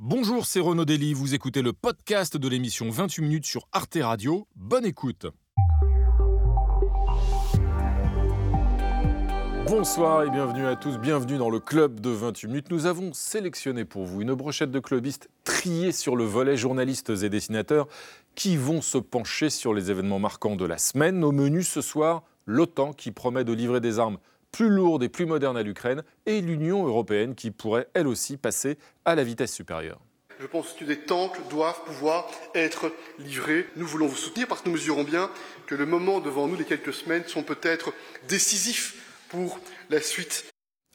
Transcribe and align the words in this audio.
Bonjour, 0.00 0.46
c'est 0.46 0.60
Renaud 0.60 0.84
Dely, 0.84 1.12
vous 1.12 1.34
écoutez 1.34 1.60
le 1.60 1.72
podcast 1.72 2.36
de 2.36 2.48
l'émission 2.48 2.88
28 2.88 3.20
minutes 3.20 3.46
sur 3.46 3.66
Arte 3.72 3.98
Radio. 4.00 4.46
Bonne 4.54 4.84
écoute. 4.84 5.26
Bonsoir 9.66 10.22
et 10.22 10.30
bienvenue 10.30 10.66
à 10.66 10.76
tous, 10.76 10.98
bienvenue 10.98 11.36
dans 11.36 11.50
le 11.50 11.58
club 11.58 11.98
de 11.98 12.10
28 12.10 12.46
minutes. 12.46 12.70
Nous 12.70 12.86
avons 12.86 13.12
sélectionné 13.12 13.84
pour 13.84 14.04
vous 14.04 14.20
une 14.22 14.34
brochette 14.34 14.70
de 14.70 14.78
clubistes 14.78 15.30
triés 15.42 15.90
sur 15.90 16.14
le 16.14 16.22
volet 16.22 16.56
journalistes 16.56 17.10
et 17.10 17.28
dessinateurs 17.28 17.88
qui 18.36 18.56
vont 18.56 18.80
se 18.80 18.98
pencher 18.98 19.50
sur 19.50 19.74
les 19.74 19.90
événements 19.90 20.20
marquants 20.20 20.54
de 20.54 20.64
la 20.64 20.78
semaine. 20.78 21.24
Au 21.24 21.32
menu 21.32 21.64
ce 21.64 21.80
soir, 21.80 22.22
l'OTAN 22.46 22.92
qui 22.92 23.10
promet 23.10 23.42
de 23.42 23.52
livrer 23.52 23.80
des 23.80 23.98
armes 23.98 24.18
plus 24.52 24.68
lourde 24.68 25.02
et 25.02 25.08
plus 25.08 25.26
moderne 25.26 25.56
à 25.56 25.62
l'Ukraine, 25.62 26.02
et 26.26 26.40
l'Union 26.40 26.86
européenne 26.86 27.34
qui 27.34 27.50
pourrait 27.50 27.88
elle 27.94 28.06
aussi 28.06 28.36
passer 28.36 28.78
à 29.04 29.14
la 29.14 29.24
vitesse 29.24 29.52
supérieure. 29.52 30.00
Je 30.40 30.46
pense 30.46 30.72
que 30.72 30.84
des 30.84 30.98
tanks 30.98 31.36
doivent 31.50 31.82
pouvoir 31.84 32.30
être 32.54 32.92
livrés. 33.18 33.66
Nous 33.74 33.86
voulons 33.86 34.06
vous 34.06 34.16
soutenir 34.16 34.46
parce 34.46 34.62
que 34.62 34.68
nous 34.68 34.76
mesurons 34.76 35.02
bien 35.02 35.30
que 35.66 35.74
le 35.74 35.84
moment 35.84 36.20
devant 36.20 36.46
nous, 36.46 36.54
les 36.54 36.64
quelques 36.64 36.94
semaines, 36.94 37.24
sont 37.26 37.42
peut-être 37.42 37.92
décisifs 38.28 39.24
pour 39.30 39.58
la 39.90 40.00
suite. 40.00 40.44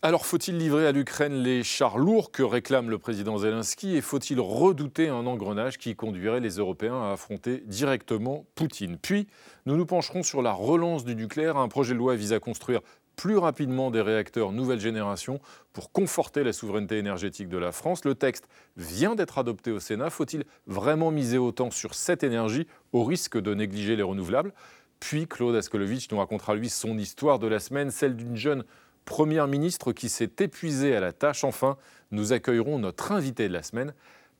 Alors 0.01 0.25
faut-il 0.25 0.57
livrer 0.57 0.85
à 0.85 0.91
l'Ukraine 0.91 1.35
les 1.43 1.63
chars 1.63 1.97
lourds 1.97 2.31
que 2.31 2.43
réclame 2.43 2.89
le 2.89 2.97
président 2.97 3.37
Zelensky 3.37 3.95
et 3.95 4.01
faut-il 4.01 4.39
redouter 4.41 5.07
un 5.07 5.25
engrenage 5.25 5.77
qui 5.77 5.95
conduirait 5.95 6.41
les 6.41 6.57
Européens 6.57 7.01
à 7.01 7.13
affronter 7.13 7.63
directement 7.65 8.45
Poutine? 8.55 8.97
Puis, 9.01 9.27
nous 9.65 9.77
nous 9.77 9.85
pencherons 9.85 10.21
sur 10.23 10.41
la 10.41 10.51
relance 10.51 11.05
du 11.05 11.15
nucléaire. 11.15 11.55
Un 11.55 11.69
projet 11.69 11.93
de 11.93 11.99
loi 11.99 12.15
vise 12.15 12.33
à 12.33 12.39
construire 12.39 12.81
plus 13.15 13.37
rapidement 13.37 13.91
des 13.91 14.01
réacteurs 14.01 14.51
nouvelle 14.51 14.79
génération 14.79 15.39
pour 15.71 15.91
conforter 15.91 16.43
la 16.43 16.53
souveraineté 16.53 16.97
énergétique 16.97 17.49
de 17.49 17.57
la 17.57 17.71
France. 17.71 18.05
Le 18.05 18.15
texte 18.15 18.47
vient 18.77 19.15
d'être 19.15 19.37
adopté 19.37 19.71
au 19.71 19.79
Sénat. 19.79 20.09
Faut-il 20.09 20.43
vraiment 20.67 21.11
miser 21.11 21.37
autant 21.37 21.71
sur 21.71 21.93
cette 21.95 22.23
énergie 22.23 22.67
au 22.91 23.03
risque 23.03 23.39
de 23.39 23.53
négliger 23.53 23.95
les 23.95 24.03
renouvelables? 24.03 24.53
Puis 24.99 25.27
Claude 25.27 25.55
Askolovitch 25.55 26.09
nous 26.11 26.17
racontera 26.17 26.55
lui 26.55 26.69
son 26.69 26.97
histoire 26.97 27.39
de 27.39 27.47
la 27.47 27.59
semaine, 27.59 27.91
celle 27.91 28.15
d'une 28.15 28.37
jeune 28.37 28.63
première 29.05 29.47
ministre 29.47 29.91
qui 29.91 30.09
s'est 30.09 30.31
épuisée 30.39 30.95
à 30.95 30.99
la 30.99 31.11
tâche. 31.11 31.43
Enfin, 31.43 31.77
nous 32.11 32.31
accueillerons 32.31 32.79
notre 32.79 33.11
invité 33.11 33.47
de 33.47 33.53
la 33.53 33.63
semaine. 33.63 33.93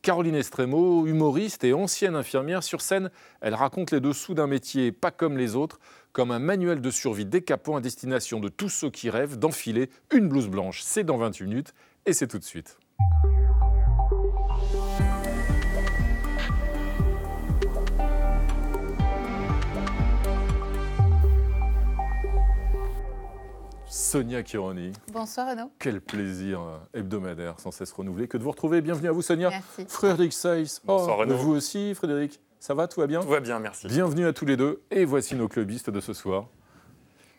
Caroline 0.04 0.34
Estremo, 0.34 1.06
humoriste 1.06 1.64
et 1.64 1.72
ancienne 1.72 2.14
infirmière 2.14 2.62
sur 2.62 2.82
scène, 2.82 3.10
elle 3.40 3.54
raconte 3.54 3.90
les 3.90 4.00
dessous 4.00 4.34
d'un 4.34 4.46
métier 4.46 4.92
pas 4.92 5.10
comme 5.10 5.38
les 5.38 5.56
autres, 5.56 5.80
comme 6.12 6.30
un 6.30 6.38
manuel 6.38 6.82
de 6.82 6.90
survie 6.90 7.24
décapant 7.24 7.76
à 7.76 7.80
destination 7.80 8.38
de 8.38 8.50
tous 8.50 8.68
ceux 8.68 8.90
qui 8.90 9.08
rêvent 9.08 9.38
d'enfiler 9.38 9.88
une 10.12 10.28
blouse 10.28 10.48
blanche. 10.48 10.82
C'est 10.82 11.04
dans 11.04 11.16
28 11.16 11.46
minutes 11.46 11.74
et 12.04 12.12
c'est 12.12 12.26
tout 12.26 12.38
de 12.38 12.44
suite. 12.44 12.76
Sonia 23.94 24.42
Kironi. 24.42 24.90
Bonsoir 25.12 25.50
Renaud. 25.50 25.70
Quel 25.78 26.00
plaisir 26.00 26.60
euh, 26.60 26.98
hebdomadaire 26.98 27.60
sans 27.60 27.70
cesse 27.70 27.92
renouvelé 27.92 28.26
que 28.26 28.36
de 28.36 28.42
vous 28.42 28.50
retrouver. 28.50 28.80
Bienvenue 28.80 29.06
à 29.06 29.12
vous 29.12 29.22
Sonia. 29.22 29.50
Merci. 29.50 29.86
Frédéric 29.86 30.32
Seiss. 30.32 30.82
Bonsoir, 30.84 31.18
Renaud. 31.18 31.36
Vous 31.36 31.52
aussi 31.52 31.94
Frédéric 31.94 32.40
ça 32.58 32.74
va, 32.74 32.88
tout 32.88 32.98
va 32.98 33.06
bien 33.06 33.20
Tout 33.20 33.28
va 33.28 33.38
bien, 33.38 33.60
merci. 33.60 33.86
Bienvenue 33.86 34.26
à 34.26 34.32
tous 34.32 34.46
les 34.46 34.56
deux. 34.56 34.82
Et 34.90 35.04
voici 35.04 35.36
nos 35.36 35.46
clubistes 35.46 35.90
de 35.90 36.00
ce 36.00 36.12
soir. 36.12 36.48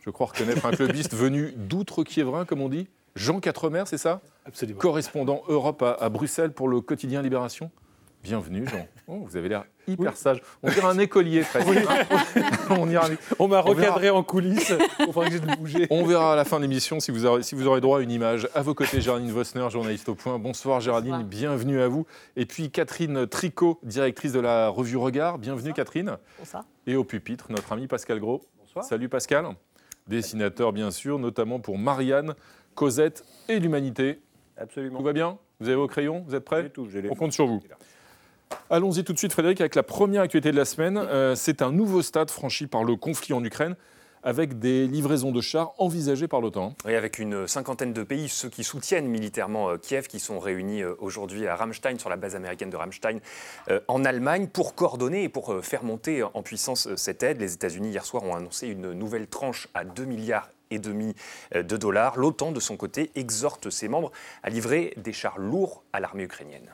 Je 0.06 0.12
crois 0.12 0.28
reconnaître 0.28 0.66
un 0.66 0.72
clubiste 0.72 1.14
venu 1.16 1.52
d'outre-Kiévrin, 1.58 2.46
comme 2.46 2.62
on 2.62 2.70
dit. 2.70 2.88
Jean 3.16 3.42
Quatremer, 3.42 3.84
c'est 3.86 3.98
ça 3.98 4.22
Absolument. 4.46 4.80
Correspondant 4.80 5.42
Europe 5.50 5.82
à, 5.82 5.92
à 5.94 6.08
Bruxelles 6.08 6.54
pour 6.54 6.70
le 6.70 6.80
quotidien 6.80 7.22
Libération. 7.22 7.70
Bienvenue, 8.26 8.68
Jean. 8.68 8.88
Oh, 9.08 9.20
vous 9.24 9.38
avez 9.38 9.50
l'air 9.50 9.66
hyper 9.88 10.18
sage. 10.18 10.42
On 10.64 10.70
dirait 10.72 10.88
un 10.88 10.98
écolier, 10.98 11.42
presque. 11.42 11.68
on, 12.72 12.90
ira- 12.90 13.08
on 13.38 13.48
m'a 13.48 13.60
recadré 13.62 14.10
en 14.10 14.24
coulisses. 14.24 14.74
Il 15.00 15.14
faudrait 15.14 15.28
que 15.30 15.34
j'aie 15.36 15.40
de 15.42 15.56
bouger. 15.58 15.86
On 15.92 16.04
verra 16.04 16.34
à 16.34 16.36
la 16.36 16.44
fin 16.44 16.58
de 16.58 16.64
l'émission 16.64 17.00
si, 17.00 17.12
vous 17.12 17.24
aurez- 17.28 17.44
si 17.44 17.54
vous 17.54 17.68
aurez 17.68 17.82
droit 17.82 18.00
à 18.00 18.02
une 18.02 18.10
image. 18.10 18.50
À 18.56 18.64
vos 18.64 18.74
côtés, 18.74 19.00
Géraldine 19.00 19.30
Vossner, 19.32 19.70
journaliste 19.70 20.10
au 20.10 20.16
point. 20.16 20.40
Bonsoir 20.40 20.82
Géraldine, 20.82 21.12
Bonsoir. 21.12 21.30
bienvenue 21.30 21.82
à 21.82 21.88
vous. 21.88 22.08
Et 22.36 22.48
puis 22.48 22.72
Catherine 22.72 23.28
Tricot, 23.28 23.80
directrice 23.84 24.32
de 24.34 24.40
la 24.40 24.70
revue 24.70 24.98
Regard. 24.98 25.38
Bienvenue 25.38 25.72
Catherine. 25.72 26.18
Bonsoir. 26.40 26.66
Et 26.88 26.96
au 26.96 27.04
pupitre, 27.04 27.46
notre 27.52 27.72
ami 27.74 27.86
Pascal 27.86 28.20
Gros. 28.20 28.42
Bonsoir. 28.60 28.86
Salut 28.86 29.08
Pascal. 29.08 29.46
Dessinateur 30.08 30.74
bien 30.74 30.90
sûr, 30.90 31.20
notamment 31.20 31.60
pour 31.60 31.78
Marianne, 31.78 32.34
Cosette 32.74 33.24
et 33.50 33.60
l'Humanité. 33.60 34.20
Absolument. 34.58 34.98
Tout 34.98 35.06
va 35.06 35.14
bien? 35.14 35.38
Vous 35.60 35.68
avez 35.68 35.76
vos 35.78 35.86
crayons? 35.88 36.24
Vous 36.28 36.34
êtes 36.34 36.44
prêts? 36.44 36.70
Tout, 36.70 36.88
j'ai 36.92 37.04
les- 37.04 37.10
On 37.12 37.16
compte 37.16 37.34
sur 37.34 37.46
vous. 37.46 37.62
Allons-y 38.70 39.04
tout 39.04 39.14
de 39.14 39.20
suite, 39.20 39.32
Frédéric, 39.32 39.62
avec 39.62 39.76
la 39.76 39.84
première 39.84 40.24
actualité 40.24 40.52
de 40.52 40.58
la 40.58 40.66
semaine. 40.66 40.98
Euh, 40.98 41.36
c'est 41.36 41.62
un 41.62 41.72
nouveau 41.72 42.02
stade 42.02 42.32
franchi 42.32 42.66
par 42.66 42.84
le 42.84 42.96
conflit 42.96 43.34
en 43.34 43.44
Ukraine, 43.44 43.76
avec 44.24 44.58
des 44.58 44.88
livraisons 44.88 45.32
de 45.32 45.40
chars 45.40 45.74
envisagées 45.78 46.28
par 46.28 46.42
l'OTAN. 46.42 46.74
Oui, 46.84 46.96
avec 46.96 47.20
une 47.20 47.48
cinquantaine 47.48 47.94
de 47.94 48.02
pays, 48.02 48.28
ceux 48.28 48.50
qui 48.50 48.64
soutiennent 48.64 49.08
militairement 49.08 49.70
euh, 49.70 49.78
Kiev, 49.78 50.08
qui 50.08 50.20
sont 50.20 50.40
réunis 50.40 50.82
euh, 50.82 50.96
aujourd'hui 50.98 51.46
à 51.46 51.56
Ramstein, 51.56 52.00
sur 52.00 52.10
la 52.10 52.16
base 52.16 52.36
américaine 52.36 52.72
de 52.72 52.76
Ramstein, 52.76 53.20
en 53.88 54.04
Allemagne, 54.04 54.48
pour 54.48 54.74
coordonner 54.74 55.24
et 55.24 55.30
pour 55.30 55.64
faire 55.64 55.84
monter 55.84 56.24
en 56.24 56.42
puissance 56.42 56.94
cette 56.96 57.22
aide. 57.22 57.40
Les 57.40 57.54
États-Unis, 57.54 57.90
hier 57.90 58.04
soir, 58.04 58.24
ont 58.24 58.36
annoncé 58.36 58.68
une 58.68 58.94
nouvelle 58.94 59.28
tranche 59.28 59.68
à 59.76 59.84
2 59.84 60.06
milliards 60.06 60.50
et 60.72 60.80
demi 60.80 61.14
de 61.54 61.78
dollars. 61.78 62.18
L'OTAN, 62.18 62.52
de 62.52 62.60
son 62.60 62.78
côté, 62.78 63.12
exhorte 63.14 63.70
ses 63.70 63.88
membres 63.88 64.12
à 64.42 64.50
livrer 64.50 64.94
des 64.98 65.14
chars 65.14 65.38
lourds 65.38 65.84
à 65.94 66.00
l'armée 66.00 66.24
ukrainienne. 66.24 66.74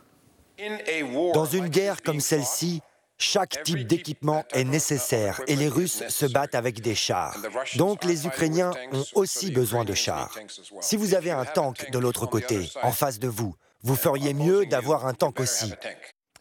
Dans 1.34 1.46
une 1.46 1.68
guerre 1.68 2.02
comme 2.02 2.20
celle-ci, 2.20 2.82
chaque 3.18 3.64
type 3.64 3.86
d'équipement 3.88 4.44
est 4.52 4.64
nécessaire 4.64 5.42
et 5.48 5.56
les 5.56 5.68
Russes 5.68 6.04
se 6.08 6.26
battent 6.26 6.56
avec 6.56 6.82
des 6.82 6.96
chars. 6.96 7.38
Donc 7.76 8.04
les 8.04 8.26
Ukrainiens 8.26 8.72
ont 8.92 9.06
aussi 9.14 9.52
besoin 9.52 9.86
de 9.86 9.94
chars. 9.94 10.38
Si 10.82 10.98
vous 10.98 11.14
avez 11.14 11.32
un 11.32 11.46
tank 11.46 11.92
de 11.92 12.00
l'autre 12.00 12.26
côté, 12.26 12.70
en 12.82 12.92
face 12.92 13.20
de 13.20 13.28
vous, 13.28 13.56
vous 13.84 13.96
feriez 13.96 14.34
mieux 14.34 14.66
d'avoir 14.66 15.06
un 15.06 15.14
tank 15.14 15.40
aussi. 15.40 15.72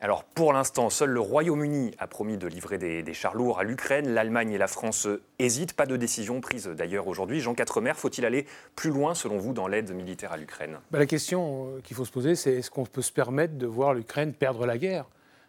Alors 0.02 0.24
pour 0.24 0.54
l'instant, 0.54 0.88
seul 0.88 1.10
le 1.10 1.20
Royaume-Uni 1.20 1.90
a 1.98 2.06
promis 2.06 2.38
de 2.38 2.46
livrer 2.46 2.78
des, 2.78 3.02
des 3.02 3.12
chars 3.12 3.34
lourds 3.34 3.58
à 3.58 3.64
l'Ukraine. 3.64 4.08
L'Allemagne 4.08 4.50
et 4.52 4.58
la 4.58 4.66
France 4.66 5.06
hésitent. 5.38 5.74
Pas 5.74 5.84
de 5.84 5.96
décision 5.96 6.40
prise 6.40 6.66
d'ailleurs 6.68 7.06
aujourd'hui. 7.06 7.40
Jean 7.40 7.54
Quatremer, 7.54 7.92
faut-il 7.94 8.24
aller 8.24 8.46
plus 8.76 8.90
loin 8.90 9.14
selon 9.14 9.36
vous 9.36 9.52
dans 9.52 9.68
l'aide 9.68 9.92
militaire 9.94 10.32
à 10.32 10.38
l'Ukraine? 10.38 10.78
Bah, 10.90 10.98
la 10.98 11.06
question 11.06 11.66
euh, 11.76 11.80
qu'il 11.82 11.94
faut 11.96 12.06
se 12.06 12.12
poser, 12.12 12.34
c'est 12.34 12.54
est-ce 12.54 12.70
qu'on 12.70 12.86
peut 12.86 13.02
se 13.02 13.12
permettre 13.12 13.58
de 13.58 13.66
voir 13.66 13.92
l'Ukraine 13.92 14.32
perdre 14.32 14.64
la 14.64 14.78
guerre? 14.78 15.04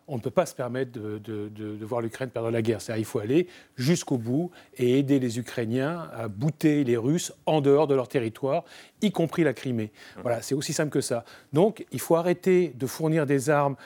On 0.08 0.18
ne 0.18 0.22
peut 0.22 0.32
pas 0.32 0.46
se 0.46 0.56
permettre 0.56 0.92
de, 0.92 1.20
de- 1.20 1.48
de- 1.48 1.78
de 1.78 1.86
voir 1.86 2.02
l'Ukraine 2.02 2.30
perdre 2.30 2.50
la 2.52 2.62
guerre. 2.62 2.82
C'est-à-dire 2.82 3.00
il 3.02 3.06
faut 3.06 3.20
aller 3.20 3.48
jusqu'au 3.78 4.18
bout 4.18 4.52
et 4.76 5.00
aider 5.00 5.20
les 5.20 5.40
Ukrainiens 5.40 6.10
à 6.14 6.28
bouter 6.28 6.84
les 6.84 6.98
Russes 6.98 7.32
en 7.46 7.62
dehors 7.62 7.88
de 7.88 7.96
leur 7.96 8.10
territoire, 8.10 8.66
y 9.02 9.12
compris 9.14 9.46
la 9.46 9.54
Crimée. 9.54 9.92
Voilà, 10.22 10.42
c'est 10.42 10.56
aussi 10.56 10.74
simple 10.74 10.90
que 10.92 11.00
ça. 11.00 11.24
Donc 11.54 11.86
il 11.94 12.02
faut 12.02 12.18
arrêter 12.18 12.74
de 12.76 12.88
fournir 12.88 13.26
des 13.26 13.50
armes 13.50 13.78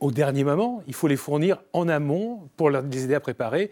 au 0.00 0.10
dernier 0.10 0.44
moment. 0.44 0.82
Il 0.86 0.94
faut 0.94 1.08
les 1.08 1.16
fournir 1.16 1.62
en 1.72 1.88
amont 1.88 2.48
pour 2.56 2.70
les 2.70 3.04
aider 3.04 3.14
à 3.14 3.20
préparer 3.20 3.70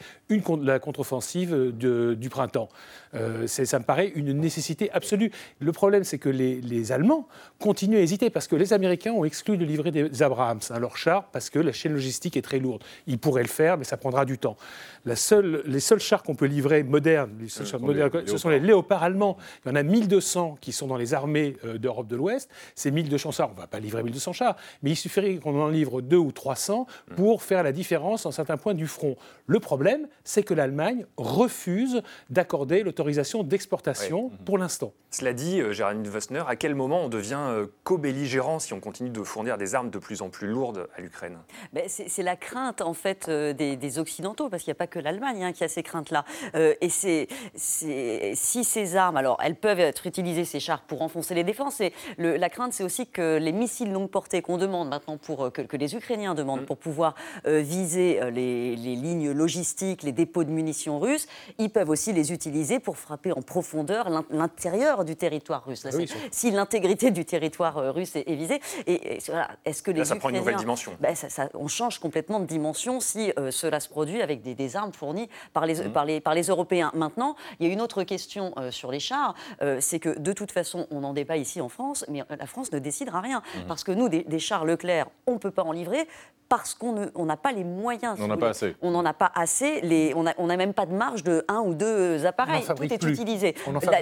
la 0.62 0.78
contre-offensive 0.78 1.72
du 1.72 2.28
printemps. 2.30 2.68
Euh, 3.14 3.46
ça 3.46 3.78
me 3.78 3.84
paraît 3.84 4.12
une 4.14 4.32
nécessité 4.32 4.90
absolue. 4.92 5.30
Le 5.58 5.72
problème, 5.72 6.04
c'est 6.04 6.18
que 6.18 6.28
les, 6.28 6.60
les 6.60 6.92
Allemands 6.92 7.26
continuent 7.58 7.98
à 7.98 8.00
hésiter 8.00 8.30
parce 8.30 8.46
que 8.46 8.56
les 8.56 8.72
Américains 8.72 9.12
ont 9.12 9.24
exclu 9.24 9.56
de 9.56 9.64
livrer 9.64 9.90
des 9.90 10.22
Abrams, 10.22 10.60
hein, 10.70 10.78
leurs 10.78 10.96
chars, 10.96 11.24
parce 11.30 11.50
que 11.50 11.58
la 11.58 11.72
chaîne 11.72 11.92
logistique 11.92 12.36
est 12.36 12.42
très 12.42 12.58
lourde. 12.58 12.84
Ils 13.06 13.18
pourraient 13.18 13.42
le 13.42 13.48
faire, 13.48 13.78
mais 13.78 13.84
ça 13.84 13.96
prendra 13.96 14.24
du 14.24 14.38
temps. 14.38 14.56
La 15.04 15.16
seule, 15.16 15.62
les 15.66 15.80
seuls 15.80 15.98
chars 15.98 16.22
qu'on 16.22 16.34
peut 16.34 16.46
livrer 16.46 16.82
modernes, 16.82 17.32
les 17.40 17.48
seuls 17.48 17.66
Ce 17.66 17.72
chars 17.72 17.80
sont 17.80 17.86
modernes, 17.86 18.10
les 18.14 18.26
ce 18.26 18.38
sont 18.38 18.48
les 18.48 18.60
léopards 18.60 19.02
allemands. 19.02 19.36
Il 19.64 19.70
y 19.70 19.72
en 19.72 19.76
a 19.76 19.82
1200 19.82 20.58
qui 20.60 20.72
sont 20.72 20.86
dans 20.86 20.96
les 20.96 21.14
armées 21.14 21.56
euh, 21.64 21.78
d'Europe 21.78 22.06
de 22.06 22.16
l'Ouest. 22.16 22.48
Ces 22.74 22.90
1200 22.90 23.32
chars, 23.32 23.50
on 23.50 23.54
ne 23.54 23.60
va 23.60 23.66
pas 23.66 23.80
livrer 23.80 24.02
1200 24.02 24.32
chars, 24.32 24.56
mais 24.82 24.90
il 24.90 24.96
suffirait 24.96 25.36
qu'on 25.36 25.60
en 25.60 25.68
livre 25.68 26.00
deux 26.00 26.16
ou 26.16 26.32
300 26.32 26.86
pour 27.16 27.42
faire 27.42 27.62
la 27.62 27.72
différence 27.72 28.26
en 28.26 28.30
certains 28.30 28.56
points 28.56 28.74
du 28.74 28.86
front. 28.86 29.16
Le 29.46 29.58
problème, 29.58 30.06
c'est 30.22 30.42
que 30.42 30.54
l'Allemagne 30.54 31.06
refuse 31.16 32.02
d'accorder 32.28 32.82
l'autorisation 32.82 32.99
d'exportation 33.44 34.30
pour 34.44 34.58
l'instant. 34.58 34.92
Cela 35.10 35.32
dit, 35.32 35.60
euh, 35.60 35.72
Géraldine 35.72 36.06
Vossner, 36.08 36.44
à 36.46 36.54
quel 36.54 36.76
moment 36.76 37.04
on 37.04 37.08
devient 37.08 37.40
euh, 37.48 37.66
co-belligérant 37.82 38.60
si 38.60 38.72
on 38.72 38.80
continue 38.80 39.10
de 39.10 39.22
fournir 39.24 39.58
des 39.58 39.74
armes 39.74 39.90
de 39.90 39.98
plus 39.98 40.22
en 40.22 40.28
plus 40.28 40.46
lourdes 40.46 40.88
à 40.96 41.00
l'Ukraine? 41.00 41.36
Ben, 41.72 41.84
c'est 41.88 42.22
la 42.22 42.36
crainte 42.36 42.80
en 42.80 42.94
fait 42.94 43.28
euh, 43.28 43.52
des, 43.52 43.76
des 43.76 43.98
Occidentaux, 43.98 44.48
parce 44.48 44.62
qu'il 44.62 44.70
n'y 44.70 44.76
a 44.76 44.78
pas 44.78 44.86
que 44.86 45.00
l'Allemagne 45.00 45.42
hein, 45.42 45.52
qui 45.52 45.64
a 45.64 45.68
ces 45.68 45.82
craintes-là. 45.82 46.24
Euh, 46.54 46.74
et 46.80 46.88
c'est 46.88 47.26
si 47.56 48.64
ces 48.64 48.96
armes, 48.96 49.16
alors 49.16 49.38
elles 49.42 49.56
peuvent 49.56 49.80
être 49.80 50.06
utilisées, 50.06 50.44
ces 50.44 50.60
chars, 50.60 50.82
pour 50.82 51.00
renfoncer 51.00 51.34
les 51.34 51.44
défenses. 51.44 51.80
Et 51.80 51.92
le- 52.16 52.36
la 52.36 52.48
crainte, 52.48 52.72
c'est 52.72 52.84
aussi 52.84 53.08
que 53.08 53.38
les 53.38 53.52
missiles 53.52 53.92
longue 53.92 54.10
portée 54.10 54.42
qu'on 54.42 54.58
demande 54.58 54.88
maintenant 54.88 55.16
pour 55.16 55.30
pour, 55.30 55.52
que, 55.52 55.76
les 55.76 55.94
Ukrainiens 55.94 56.34
demandent 56.34 56.62
mm. 56.62 56.66
pour 56.66 56.76
pouvoir 56.76 57.14
viser 57.44 58.20
les, 58.32 58.74
lignes 58.76 59.30
logistiques, 59.30 60.02
les 60.02 60.12
dépôts 60.12 60.42
de 60.42 60.50
munitions 60.50 60.98
russes, 60.98 61.26
ils 61.58 61.70
peuvent 61.70 61.88
aussi 61.88 62.12
les 62.12 62.32
utiliser 62.32 62.80
pour 62.80 62.89
frapper 62.96 63.32
en 63.32 63.42
profondeur 63.42 64.08
l'intérieur 64.30 65.04
du 65.04 65.16
territoire 65.16 65.64
russe. 65.64 65.86
Ah 65.86 65.90
si 66.30 66.50
l'intégrité 66.50 67.10
du 67.10 67.24
territoire 67.24 67.94
russe 67.94 68.16
est, 68.16 68.34
visée, 68.34 68.60
et, 68.86 69.18
est-ce 69.64 69.82
que 69.82 69.90
les 69.90 70.04
ça 70.04 70.16
prend 70.16 70.30
une 70.30 70.36
nouvelle 70.36 70.56
dimension. 70.56 70.92
Ben, 71.00 71.14
ça, 71.14 71.48
on 71.54 71.68
change 71.68 71.98
complètement 71.98 72.40
de 72.40 72.46
dimension 72.46 73.00
si 73.00 73.32
cela 73.50 73.80
se 73.80 73.88
produit 73.88 74.22
avec 74.22 74.42
des, 74.42 74.76
armes 74.76 74.92
fournies 74.92 75.28
par 75.52 75.66
les, 75.66 75.80
mm. 75.80 75.92
par, 75.92 76.04
les, 76.04 76.20
par 76.20 76.34
les 76.34 76.44
Européens. 76.44 76.90
Maintenant, 76.94 77.36
il 77.58 77.66
y 77.66 77.70
a 77.70 77.72
une 77.72 77.80
autre 77.80 78.02
question 78.04 78.54
sur 78.70 78.90
les 78.90 79.00
chars, 79.00 79.34
c'est 79.80 79.98
que 79.98 80.18
de 80.18 80.32
toute 80.32 80.52
façon, 80.52 80.86
on 80.90 81.00
n'en 81.00 81.12
débat 81.12 81.36
ici 81.36 81.60
en 81.60 81.68
France, 81.68 82.04
mais 82.08 82.22
la 82.28 82.46
France 82.46 82.72
ne 82.72 82.78
décidera 82.78 83.20
rien. 83.20 83.42
Mhm. 83.54 83.66
Parce 83.66 83.84
que 83.84 83.92
nous, 83.92 84.08
des, 84.08 84.24
des 84.24 84.38
chars 84.38 84.64
Leclerc, 84.64 85.06
on 85.26 85.34
ne 85.34 85.38
peut 85.38 85.50
pas 85.50 85.62
en 85.62 85.72
livrer 85.72 86.06
parce 86.50 86.74
qu'on 86.74 87.24
n'a 87.24 87.36
pas 87.36 87.52
les 87.52 87.62
moyens. 87.62 88.18
On 88.18 88.26
n'en 88.26 88.34
a 88.34 88.36
pas 88.36 88.48
assez. 88.48 88.76
On 88.82 88.90
n'en 88.90 89.04
a 89.04 89.14
pas 89.14 89.30
assez. 89.36 89.80
Les, 89.82 90.12
on 90.16 90.24
n'a 90.24 90.34
on 90.36 90.50
a 90.50 90.56
même 90.56 90.74
pas 90.74 90.84
de 90.84 90.92
marge 90.92 91.22
de 91.22 91.44
un 91.46 91.60
ou 91.60 91.74
deux 91.74 92.26
appareils. 92.26 92.64
Tout 92.88 92.94
est 92.94 93.04
utilisé. 93.04 93.54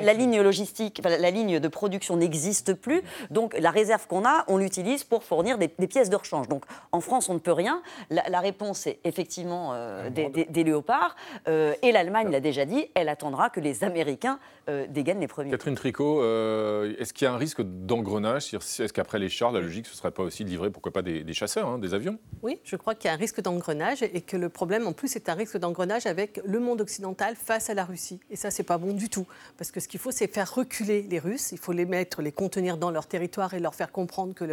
La, 0.03 0.13
ligne 0.13 0.41
logistique, 0.41 1.01
la 1.05 1.31
ligne 1.31 1.61
de 1.61 1.69
production 1.69 2.17
n'existe 2.17 2.75
plus. 2.75 3.03
Donc 3.31 3.57
la 3.59 3.71
réserve 3.71 4.07
qu'on 4.07 4.25
a, 4.25 4.45
on 4.49 4.57
l'utilise 4.57 5.05
pour 5.05 5.25
fournir 5.25 5.59
des, 5.59 5.69
pièces 5.69 6.11
de 6.11 6.17
rechange. 6.17 6.49
Donc 6.49 6.65
en 6.93 7.01
France, 7.01 7.29
on 7.29 7.35
ne 7.35 7.39
peut 7.39 7.53
rien. 7.53 7.83
La, 8.11 8.41
réponse 8.41 8.87
est 8.87 9.01
effectivement 9.05 9.73
euh, 9.73 10.11
des, 10.11 10.65
léopards. 10.65 11.17
Euh, 11.49 11.75
et 11.83 11.93
l'Allemagne 11.93 12.31
l'a 12.31 12.41
déjà 12.41 12.65
dit, 12.65 12.87
elle 12.95 13.09
attendra 13.09 13.51
que 13.51 13.61
les 13.61 13.85
Américains 13.85 14.39
euh, 14.69 14.87
dégainent 14.89 15.21
les 15.21 15.29
premiers. 15.29 15.51
Catherine 15.51 15.75
Tricot, 15.75 16.23
est-ce 16.23 17.13
qu'il 17.13 17.25
y 17.25 17.29
a 17.29 17.33
un 17.33 17.39
risque 17.39 17.63
d'engrenage? 17.63 18.55
Est-ce 18.55 18.93
qu'après 18.93 19.19
les 19.19 19.29
chars, 19.29 19.53
la 19.53 19.61
logique, 19.61 19.87
ce 19.87 19.93
ne 19.93 19.97
serait 19.97 20.11
pas 20.11 20.23
aussi 20.23 20.45
de 20.45 20.51
livrer, 20.51 20.71
pourquoi 20.71 20.93
pas, 20.93 21.03
des, 21.03 21.33
chasseurs, 21.33 21.69
hein, 21.69 21.79
des 21.79 21.95
avions? 21.95 22.19
Oui, 22.43 22.61
je 22.65 22.77
crois 22.77 22.95
qu'il 22.95 23.09
y 23.09 23.11
a 23.11 23.15
un 23.15 23.19
risque 23.19 23.41
d'engrenage 23.41 24.03
et 24.03 24.21
que 24.21 24.37
le 24.37 24.49
problème, 24.49 24.87
en 24.87 24.93
plus, 24.93 25.09
c'est 25.09 25.29
un 25.29 25.35
risque 25.35 25.59
d'engrenage 25.59 26.07
avec 26.07 26.41
le 26.45 26.61
monde 26.61 26.81
occidental 26.81 27.35
face 27.37 27.71
à 27.71 27.75
la 27.75 27.85
Russie. 27.85 28.21
Et 28.31 28.37
ça, 28.37 28.51
c'est 28.51 28.63
pas 28.69 28.79
bon 28.79 28.93
du 28.93 29.09
tout. 29.09 29.27
Parce 29.57 29.71
que 29.71 29.81
ce 29.81 29.89
qu'il 29.89 29.99
faut, 29.99 30.11
c'est 30.11 30.33
faire 30.33 30.55
reculer 30.55 31.07
les 31.09 31.19
Russes. 31.19 31.53
Il 31.53 31.59
faut 31.59 31.73
les 31.73 31.87
mettre, 31.87 32.21
les 32.21 32.33
contenir 32.33 32.77
dans 32.77 32.91
leur 32.91 33.07
territoire 33.07 33.55
et 33.55 33.61
leur 33.61 33.75
faire 33.75 33.91
comprendre 33.91 34.35
que 34.35 34.45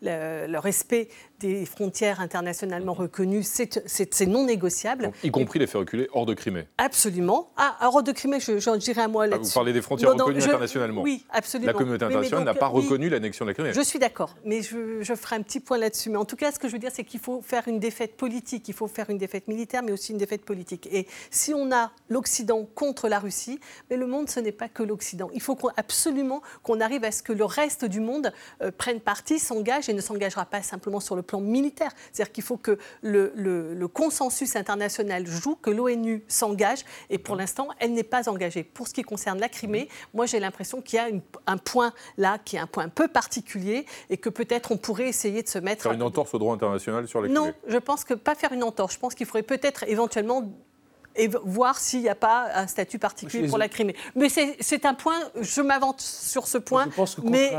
le, 0.00 0.58
respect 0.58 1.08
des 1.40 1.66
frontières 1.66 2.20
internationalement 2.20 2.94
reconnues, 2.94 3.42
c'est 3.42 4.26
non 4.26 4.46
négociable. 4.46 5.10
y 5.24 5.30
compris 5.30 5.58
les 5.58 5.66
faire 5.66 5.80
reculer 5.80 6.08
hors 6.12 6.24
de 6.24 6.34
Crimée. 6.34 6.68
Absolument. 6.78 7.50
Ah, 7.56 7.76
hors 7.82 8.04
de 8.04 8.12
Crimée, 8.12 8.38
j'en 8.40 8.76
dirais 8.76 9.02
un 9.02 9.08
mot 9.08 9.22
là-dessus. 9.22 9.40
Ah, 9.42 9.48
vous 9.48 9.54
parlez 9.54 9.72
des 9.72 9.82
frontières 9.82 10.12
reconnues 10.12 10.42
internationalement. 10.42 11.02
Oui, 11.02 11.26
absolument. 11.30 11.72
La 11.72 11.76
communauté 11.76 12.04
internationale 12.04 12.44
n'a 12.44 12.54
pas 12.54 12.68
reconnu 12.68 13.08
l'annexion 13.08 13.44
de 13.44 13.50
la 13.50 13.54
Crimée. 13.54 13.72
Je 13.72 13.80
suis 13.80 13.98
d'accord, 13.98 14.36
mais 14.44 14.62
je, 14.62 15.02
je 15.02 15.14
ferai 15.14 15.34
un 15.36 15.42
petit 15.42 15.58
point 15.58 15.78
là-dessus. 15.78 16.10
Mais 16.10 16.16
en 16.16 16.24
tout 16.24 16.36
cas, 16.36 16.52
ce 16.52 16.60
que 16.60 16.68
je 16.68 16.72
veux 16.72 16.78
dire, 16.78 16.92
c'est 16.94 17.04
qu'il 17.04 17.20
faut 17.20 17.42
faire 17.42 17.66
une 17.66 17.80
défaite 17.80 18.16
politique, 18.16 18.68
il 18.68 18.74
faut 18.74 18.86
faire 18.86 19.10
une 19.10 19.18
défaite 19.18 19.48
militaire, 19.48 19.82
mais 19.82 19.90
aussi 19.90 20.12
une 20.12 20.18
défaite 20.18 20.44
politique. 20.44 20.88
Et 20.92 21.08
si 21.30 21.52
on 21.52 21.72
a 21.72 21.90
l'Occident 22.08 22.64
contre 22.76 23.08
la 23.08 23.18
Russie, 23.18 23.58
mais 23.90 23.96
le 23.96 24.06
monde, 24.06 24.28
ce 24.28 24.40
n'est 24.40 24.52
pas 24.52 24.68
que 24.68 24.82
l'Occident. 24.82 25.30
Il 25.34 25.42
faut 25.42 25.58
absolument 25.76 26.42
qu'on 26.62 26.80
arrive 26.80 27.04
à 27.04 27.10
ce 27.10 27.22
que 27.22 27.32
le 27.32 27.44
reste 27.44 27.84
du 27.84 28.00
monde 28.00 28.32
euh, 28.62 28.70
prenne 28.76 29.00
parti, 29.00 29.38
s'engage 29.38 29.88
et 29.88 29.92
ne 29.92 30.00
s'engagera 30.00 30.44
pas 30.44 30.62
simplement 30.62 31.00
sur 31.00 31.16
le 31.16 31.22
plan 31.22 31.40
militaire. 31.40 31.90
C'est-à-dire 32.12 32.32
qu'il 32.32 32.44
faut 32.44 32.56
que 32.56 32.78
le, 33.02 33.86
consensus 33.92 34.56
international 34.56 35.26
joue, 35.26 35.56
que 35.56 35.70
l'ONU 35.70 36.24
s'engage, 36.28 36.84
et 37.10 37.18
pour 37.18 37.36
l'instant, 37.36 37.68
elle 37.78 37.92
n'est 37.92 38.02
pas 38.02 38.28
engagée. 38.28 38.64
Pour 38.64 38.88
ce 38.88 38.94
qui 38.94 39.02
concerne 39.02 39.38
la 39.38 39.48
Crimée, 39.48 39.88
moi 40.12 40.26
j'ai 40.26 40.40
l'impression 40.40 40.80
qu'il 40.80 40.96
y 40.96 41.00
a 41.00 41.08
un 41.46 41.56
point 41.56 41.92
là 42.16 42.38
qui 42.44 42.56
est 42.56 42.58
un 42.58 42.66
point 42.66 42.84
un 42.84 42.88
peu 42.88 43.08
particulier 43.08 43.86
et 44.10 44.16
que 44.16 44.28
peut-être 44.28 44.72
on 44.72 44.76
pourrait 44.76 45.08
essayer 45.08 45.42
de 45.42 45.48
se 45.48 45.58
mettre... 45.58 45.82
Faire 45.82 45.92
une 45.92 46.02
entorse 46.02 46.34
au 46.34 46.38
droit 46.38 46.54
international 46.54 47.06
sur 47.06 47.24
non, 47.28 47.52
je 47.66 47.78
pense 47.78 48.04
que 48.04 48.14
pas 48.14 48.34
faire 48.34 48.52
une 48.52 48.62
entorse. 48.62 48.94
Je 48.94 48.98
pense 48.98 49.14
qu'il 49.14 49.26
faudrait 49.26 49.42
peut-être 49.42 49.84
éventuellement 49.88 50.42
et 51.16 51.28
voir 51.28 51.78
s'il 51.78 52.00
n'y 52.00 52.08
a 52.08 52.14
pas 52.14 52.48
un 52.54 52.66
statut 52.66 52.98
particulier 52.98 53.48
pour 53.48 53.58
la 53.58 53.68
Crimée. 53.68 53.94
Mais 54.14 54.28
c'est 54.28 54.84
un 54.84 54.94
point, 54.94 55.18
je 55.40 55.60
m'avance 55.60 56.04
sur 56.04 56.46
ce 56.46 56.58
point, 56.58 56.86
je 56.90 56.96
pense 56.96 57.14
que 57.16 57.20
mais, 57.22 57.50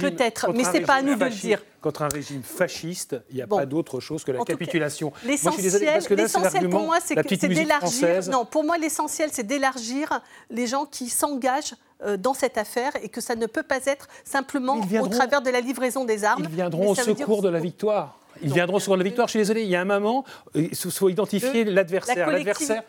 peut-être, 0.00 0.52
mais 0.52 0.64
ce 0.64 0.72
n'est 0.72 0.80
pas 0.80 0.94
à 0.94 1.02
nous 1.02 1.14
de 1.14 1.24
le 1.24 1.30
dire. 1.30 1.62
Contre 1.80 2.02
un 2.02 2.08
régime 2.08 2.42
fasciste, 2.42 3.16
il 3.30 3.36
n'y 3.36 3.42
a 3.42 3.46
pas 3.46 3.64
d'autre 3.64 4.00
chose 4.00 4.22
que 4.24 4.32
la 4.32 4.44
capitulation. 4.44 5.12
L'essentiel 5.24 6.68
pour 6.68 6.82
moi, 6.82 6.98
c'est 7.02 7.14
d'élargir. 7.48 8.28
Non, 8.30 8.44
pour 8.44 8.64
moi, 8.64 8.78
l'essentiel, 8.78 9.30
c'est 9.32 9.46
d'élargir 9.46 10.20
les 10.50 10.66
gens 10.66 10.84
qui 10.84 11.08
s'engagent 11.08 11.74
euh, 12.02 12.16
dans 12.16 12.32
cette 12.32 12.56
affaire 12.56 12.92
et 13.02 13.10
que 13.10 13.20
ça 13.20 13.34
ne 13.34 13.44
peut 13.46 13.62
pas 13.62 13.84
être 13.84 14.08
simplement 14.24 14.80
au 15.00 15.08
travers 15.08 15.42
de 15.42 15.50
la 15.50 15.60
livraison 15.60 16.04
des 16.04 16.24
armes. 16.24 16.42
Ils 16.44 16.54
viendront 16.54 16.90
au 16.90 16.94
secours 16.94 17.42
de 17.42 17.48
la 17.48 17.60
victoire. 17.60 18.19
Ils 18.42 18.52
viendront 18.52 18.78
souvent 18.78 18.96
de 18.96 19.02
la 19.02 19.08
victoire. 19.08 19.28
Je 19.28 19.32
suis 19.32 19.38
désolé, 19.38 19.62
il 19.62 19.68
y 19.68 19.76
a 19.76 19.80
un 19.80 19.84
moment, 19.84 20.24
il 20.54 20.74
faut 20.74 21.08
identifier 21.08 21.64
l'adversaire. 21.64 22.30
L'adversaire, 22.30 22.82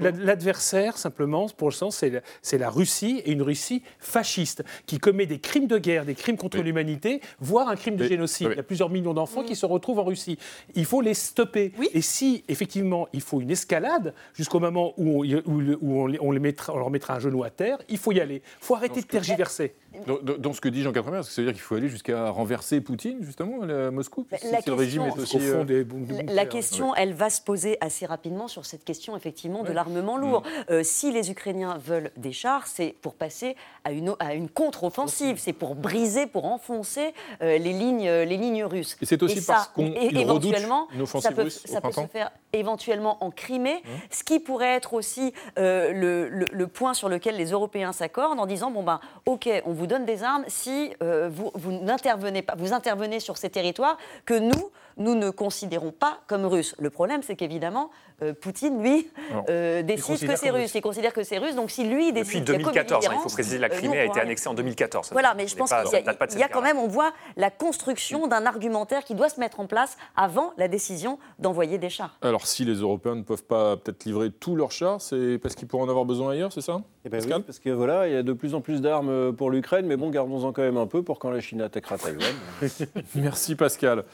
L'adversaire, 0.00 0.96
simplement, 0.96 1.46
pour 1.48 1.68
le 1.68 1.74
sens, 1.74 2.04
c'est 2.42 2.58
la, 2.58 2.70
Russie 2.70 3.22
et 3.24 3.32
une 3.32 3.42
Russie 3.42 3.82
fasciste 3.98 4.64
qui 4.86 4.98
commet 4.98 5.26
des 5.26 5.38
crimes 5.38 5.66
de 5.66 5.78
guerre, 5.78 6.04
des 6.04 6.14
crimes 6.14 6.36
contre 6.36 6.58
l'humanité, 6.58 7.20
voire 7.40 7.68
un 7.68 7.76
crime 7.76 7.96
de 7.96 8.04
génocide. 8.04 8.48
Il 8.52 8.56
y 8.56 8.60
a 8.60 8.62
plusieurs 8.62 8.90
millions 8.90 9.14
d'enfants 9.14 9.42
qui 9.42 9.56
se 9.56 9.66
retrouvent 9.66 9.98
en 9.98 10.04
Russie. 10.04 10.38
Il 10.74 10.84
faut 10.84 11.00
les 11.00 11.14
stopper. 11.14 11.72
Et 11.92 12.00
si, 12.00 12.44
effectivement, 12.48 13.08
il 13.12 13.20
faut 13.20 13.40
une 13.40 13.50
escalade 13.50 14.14
jusqu'au 14.34 14.60
moment 14.60 14.94
où, 14.96 15.22
on, 15.22 16.30
les 16.32 16.40
mettra, 16.40 16.74
on, 16.74 16.78
leur 16.78 16.90
mettra 16.90 17.16
un 17.16 17.18
genou 17.18 17.44
à 17.44 17.50
terre, 17.50 17.78
il 17.88 17.98
faut 17.98 18.12
y 18.12 18.20
aller. 18.20 18.42
Il 18.60 18.64
faut 18.64 18.74
arrêter 18.74 19.00
de 19.00 19.06
tergiverser. 19.06 19.74
Dans, 20.06 20.52
ce 20.52 20.60
que 20.60 20.68
dit 20.68 20.82
Jean 20.82 20.92
est-ce 20.92 21.28
que 21.28 21.34
ça 21.34 21.42
veut 21.42 21.46
dire 21.46 21.52
qu'il 21.52 21.62
faut 21.62 21.74
aller 21.74 21.88
jusqu'à 21.88 22.30
renverser 22.30 22.80
Poutine, 22.80 23.18
justement, 23.20 23.62
à 23.62 23.90
Moscou 23.90 24.26
La, 24.30 24.38
question, 24.38 24.76
régime 24.76 25.02
est 25.02 25.18
aussi, 25.18 25.38
euh, 25.40 25.84
la 26.28 26.46
question, 26.46 26.94
elle 26.94 27.12
va 27.12 27.28
se 27.28 27.42
poser 27.42 27.76
assez 27.80 28.06
rapidement 28.06 28.48
sur 28.48 28.64
cette 28.64 28.84
question, 28.84 29.16
effectivement, 29.16 29.41
de 29.48 29.72
l'armement 29.72 30.16
lourd. 30.16 30.42
Mm. 30.42 30.72
Euh, 30.72 30.82
si 30.84 31.12
les 31.12 31.30
Ukrainiens 31.30 31.78
veulent 31.78 32.10
des 32.16 32.32
chars, 32.32 32.66
c'est 32.66 32.94
pour 33.00 33.14
passer 33.14 33.56
à 33.84 33.92
une, 33.92 34.14
à 34.18 34.34
une 34.34 34.48
contre-offensive, 34.48 35.38
c'est 35.38 35.52
pour 35.52 35.74
briser, 35.74 36.26
pour 36.26 36.44
enfoncer 36.44 37.14
euh, 37.42 37.58
les, 37.58 37.72
lignes, 37.72 38.08
les 38.08 38.36
lignes 38.36 38.64
russes. 38.64 38.96
Et 39.00 39.06
c'est 39.06 39.22
aussi 39.22 39.44
parce 39.44 39.68
qu'on 39.68 39.92
redoutent 39.92 40.56
une 40.94 41.02
offensive 41.02 41.30
ça 41.30 41.34
peut, 41.34 41.42
russe 41.42 41.62
ça 41.64 41.80
peut 41.80 41.92
se 41.92 42.06
faire 42.06 42.30
éventuellement 42.52 43.22
en 43.24 43.30
Crimée, 43.30 43.82
ce 44.10 44.24
qui 44.24 44.38
pourrait 44.38 44.74
être 44.74 44.92
aussi 44.92 45.32
le, 45.56 46.28
le, 46.28 46.66
point 46.66 46.92
sur 46.94 47.08
lequel 47.08 47.36
les 47.36 47.50
Européens 47.50 47.92
s'accordent 47.92 48.38
en 48.38 48.46
disant, 48.46 48.70
bon 48.70 48.82
ben, 48.82 49.00
ok, 49.26 49.48
on 49.64 49.72
vous 49.72 49.86
donne 49.86 50.04
des 50.04 50.22
armes 50.22 50.44
si 50.48 50.92
euh, 51.02 51.28
vous, 51.32 51.50
vous 51.54 51.72
n'intervenez 51.72 52.42
pas, 52.42 52.54
vous 52.56 52.72
intervenez 52.72 53.20
sur 53.20 53.36
ces 53.36 53.50
territoires 53.50 53.96
que 54.24 54.34
nous, 54.34 54.70
nous 54.96 55.14
ne 55.14 55.30
considérons 55.30 55.92
pas 55.92 56.20
comme 56.26 56.46
russes. 56.46 56.74
Le 56.78 56.90
problème, 56.90 57.22
c'est 57.22 57.36
qu'évidemment, 57.36 57.90
euh, 58.22 58.34
Poutine, 58.34 58.82
lui, 58.82 59.08
euh, 59.48 59.82
décide 59.82 60.26
que 60.26 60.36
c'est 60.36 60.50
russe. 60.50 60.72
Il 60.74 60.80
considère 60.80 61.12
que 61.12 61.22
c'est 61.22 61.38
russe. 61.38 61.54
Donc 61.54 61.70
si 61.70 61.84
lui 61.84 62.12
décide... 62.12 62.44
Depuis 62.44 62.62
2014, 62.62 63.06
hein, 63.06 63.10
il 63.14 63.18
faut 63.20 63.28
préciser, 63.28 63.58
la 63.58 63.68
Crimée 63.68 63.98
a 63.98 64.04
été 64.04 64.20
annexée 64.20 64.48
en 64.48 64.54
2014. 64.54 65.10
Voilà, 65.12 65.34
mais 65.34 65.46
je 65.46 65.56
pense 65.56 65.72
qu'il 65.72 66.38
y, 66.38 66.42
a 66.42 66.48
quand 66.48 66.62
même, 66.62 66.78
on 66.78 66.88
voit 66.88 67.12
la 67.36 67.50
construction 67.50 68.26
d'un 68.26 68.46
argumentaire 68.46 69.04
qui 69.04 69.14
doit 69.14 69.28
se 69.28 69.40
mettre 69.40 69.60
en 69.60 69.66
place 69.66 69.96
avant 70.16 70.52
la 70.56 70.68
décision 70.68 71.18
d'envoyer 71.38 71.78
des 71.78 71.90
chars. 71.90 72.16
Alors 72.22 72.46
si 72.46 72.64
les 72.64 72.74
Européens 72.74 73.14
ne 73.14 73.22
peuvent 73.22 73.44
pas 73.44 73.76
peut-être 73.76 74.04
livrer 74.04 74.30
tous 74.30 74.56
leurs 74.56 74.72
chars, 74.72 75.00
c'est 75.00 75.38
parce 75.38 75.54
qu'ils 75.54 75.68
pourront 75.68 75.84
en 75.84 75.88
avoir 75.88 76.04
besoin 76.04 76.32
ailleurs, 76.32 76.52
c'est 76.52 76.60
ça? 76.60 76.82
Eh 77.04 77.08
ben 77.08 77.20
oui, 77.24 77.42
parce 77.44 77.58
que 77.58 77.70
voilà, 77.70 78.08
il 78.08 78.14
y 78.14 78.16
a 78.16 78.22
de 78.22 78.32
plus 78.32 78.54
en 78.54 78.60
plus 78.60 78.80
d'armes 78.80 79.32
pour 79.34 79.50
l'Ukraine, 79.50 79.86
mais 79.86 79.96
bon, 79.96 80.10
gardons-en 80.10 80.52
quand 80.52 80.62
même 80.62 80.76
un 80.76 80.86
peu 80.86 81.02
pour 81.02 81.18
quand 81.18 81.30
la 81.30 81.40
Chine 81.40 81.60
attaquera 81.60 81.98
Taïwan. 81.98 82.34
Merci 83.14 83.56
Pascal. 83.56 84.04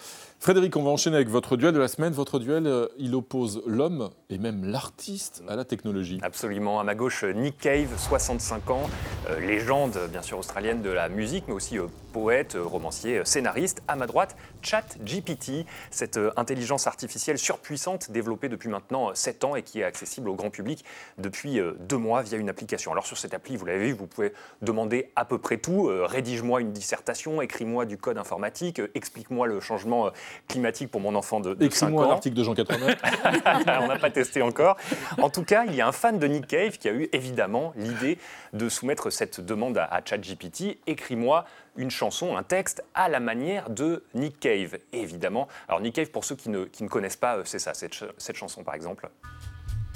Frédéric, 0.41 0.77
on 0.77 0.85
va 0.85 0.91
enchaîner 0.91 1.17
avec 1.17 1.29
votre 1.29 1.57
duel 1.57 1.75
de 1.75 1.81
la 1.81 1.89
semaine. 1.89 2.13
Votre 2.13 2.39
duel, 2.39 2.69
euh, 2.69 2.87
il 2.97 3.17
oppose 3.17 3.61
l'homme 3.67 4.11
et 4.31 4.39
même 4.39 4.65
l'artiste 4.65 5.43
à 5.49 5.57
la 5.57 5.65
technologie. 5.65 6.21
Absolument. 6.23 6.79
À 6.79 6.85
ma 6.85 6.95
gauche, 6.95 7.25
Nick 7.25 7.59
Cave, 7.59 7.89
65 7.99 8.71
ans, 8.71 8.89
euh, 9.29 9.41
légende 9.41 9.99
bien 10.13 10.23
sûr 10.23 10.39
australienne 10.39 10.81
de 10.81 10.91
la 10.91 11.09
musique, 11.09 11.45
mais 11.49 11.55
aussi 11.55 11.77
euh, 11.77 11.89
poète, 12.13 12.57
romancier, 12.57 13.23
scénariste. 13.25 13.83
À 13.89 13.97
ma 13.97 14.07
droite, 14.07 14.37
ChatGPT, 14.63 15.67
cette 15.91 16.21
intelligence 16.37 16.87
artificielle 16.87 17.39
surpuissante 17.39 18.13
développée 18.13 18.49
depuis 18.49 18.69
maintenant 18.69 19.13
7 19.15 19.43
ans 19.43 19.57
et 19.57 19.65
qui 19.65 19.81
est 19.81 19.85
accessible 19.85 20.29
au 20.29 20.37
grand 20.37 20.51
public 20.51 20.85
depuis 21.19 21.61
deux 21.81 21.99
mois 21.99 22.23
via 22.23 22.39
une 22.39 22.49
application. 22.49 22.78
Alors 22.87 23.07
sur 23.07 23.19
cette 23.19 23.35
appli, 23.35 23.57
vous 23.57 23.67
l'avez 23.67 23.87
vu, 23.87 23.93
vous 23.93 24.07
pouvez 24.07 24.33
demander 24.63 25.11
à 25.17 25.25
peu 25.25 25.39
près 25.39 25.59
tout. 25.59 25.91
Rédige-moi 26.05 26.61
une 26.61 26.73
dissertation, 26.73 27.43
écris-moi 27.43 27.85
du 27.85 27.99
code 27.99 28.19
informatique, 28.19 28.81
explique-moi 28.95 29.47
le 29.47 29.61
changement 29.61 30.11
climatique 30.49 30.91
pour 30.91 31.01
mon 31.01 31.15
enfant 31.15 31.41
de, 31.41 31.55
de 31.55 31.71
5 31.71 31.95
ans. 31.95 32.03
un 32.03 32.11
article 32.11 32.37
de 32.37 32.45
Jean 32.45 32.55
80. 32.55 32.87
On 33.83 33.87
n'a 33.89 33.99
pas 33.99 34.11
testé 34.11 34.43
encore. 34.43 34.77
En 35.19 35.31
tout 35.31 35.45
cas, 35.45 35.65
il 35.67 35.75
y 35.75 35.81
a 35.81 35.89
un 35.89 35.93
fan 35.93 36.19
de 36.19 36.27
Nick 36.27 36.47
Cave 36.47 36.79
qui 36.79 36.89
a 36.89 36.93
eu 36.93 37.09
évidemment 37.13 37.73
l'idée 37.77 38.19
de 38.53 38.69
soumettre 38.69 39.11
cette 39.11 39.41
demande 39.41 39.79
à, 39.79 40.01
ChatGPT. 40.05 40.79
Écris-moi 40.87 41.45
une 41.77 41.91
chanson, 41.91 42.37
un 42.37 42.43
texte 42.43 42.83
à 42.95 43.09
la 43.09 43.21
manière 43.21 43.71
de 43.71 44.05
Nick 44.15 44.41
Cave, 44.41 44.79
évidemment. 44.93 45.49
Alors 45.69 45.81
Nick 45.81 45.95
Cave, 45.95 46.11
pour 46.11 46.25
ceux 46.25 46.37
qui 46.37 46.51
ne, 46.51 46.65
qui 46.65 46.83
ne 46.83 46.89
connaissent 46.89 47.17
pas, 47.17 47.37
euh, 47.37 47.43
c'est 47.45 47.59
ça, 47.59 47.75
cette, 47.75 48.05
cette 48.19 48.37
chanson 48.37 48.65
par 48.65 48.75
exemple. 48.75 49.09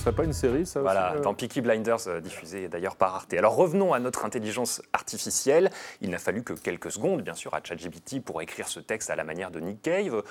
Ce 0.00 0.04
serait 0.04 0.16
pas 0.16 0.24
une 0.24 0.32
série, 0.32 0.64
ça 0.64 0.80
Voilà, 0.80 1.16
dans 1.22 1.34
Peaky 1.34 1.60
Blinders, 1.60 2.22
diffusé 2.22 2.68
d'ailleurs 2.68 2.96
par 2.96 3.16
Arte. 3.16 3.34
Alors 3.34 3.54
revenons 3.54 3.92
à 3.92 3.98
notre 3.98 4.24
intelligence 4.24 4.80
artificielle. 4.94 5.70
Il 6.00 6.08
n'a 6.08 6.16
fallu 6.16 6.42
que 6.42 6.54
quelques 6.54 6.90
secondes, 6.90 7.20
bien 7.20 7.34
sûr, 7.34 7.52
à 7.52 7.60
ChatGPT 7.62 8.24
pour 8.24 8.40
écrire 8.40 8.68
ce 8.68 8.80
texte 8.80 9.10
à 9.10 9.14
la 9.14 9.24
manière 9.24 9.50
de 9.50 9.60
Nick 9.60 9.82
Cave. 9.82 10.22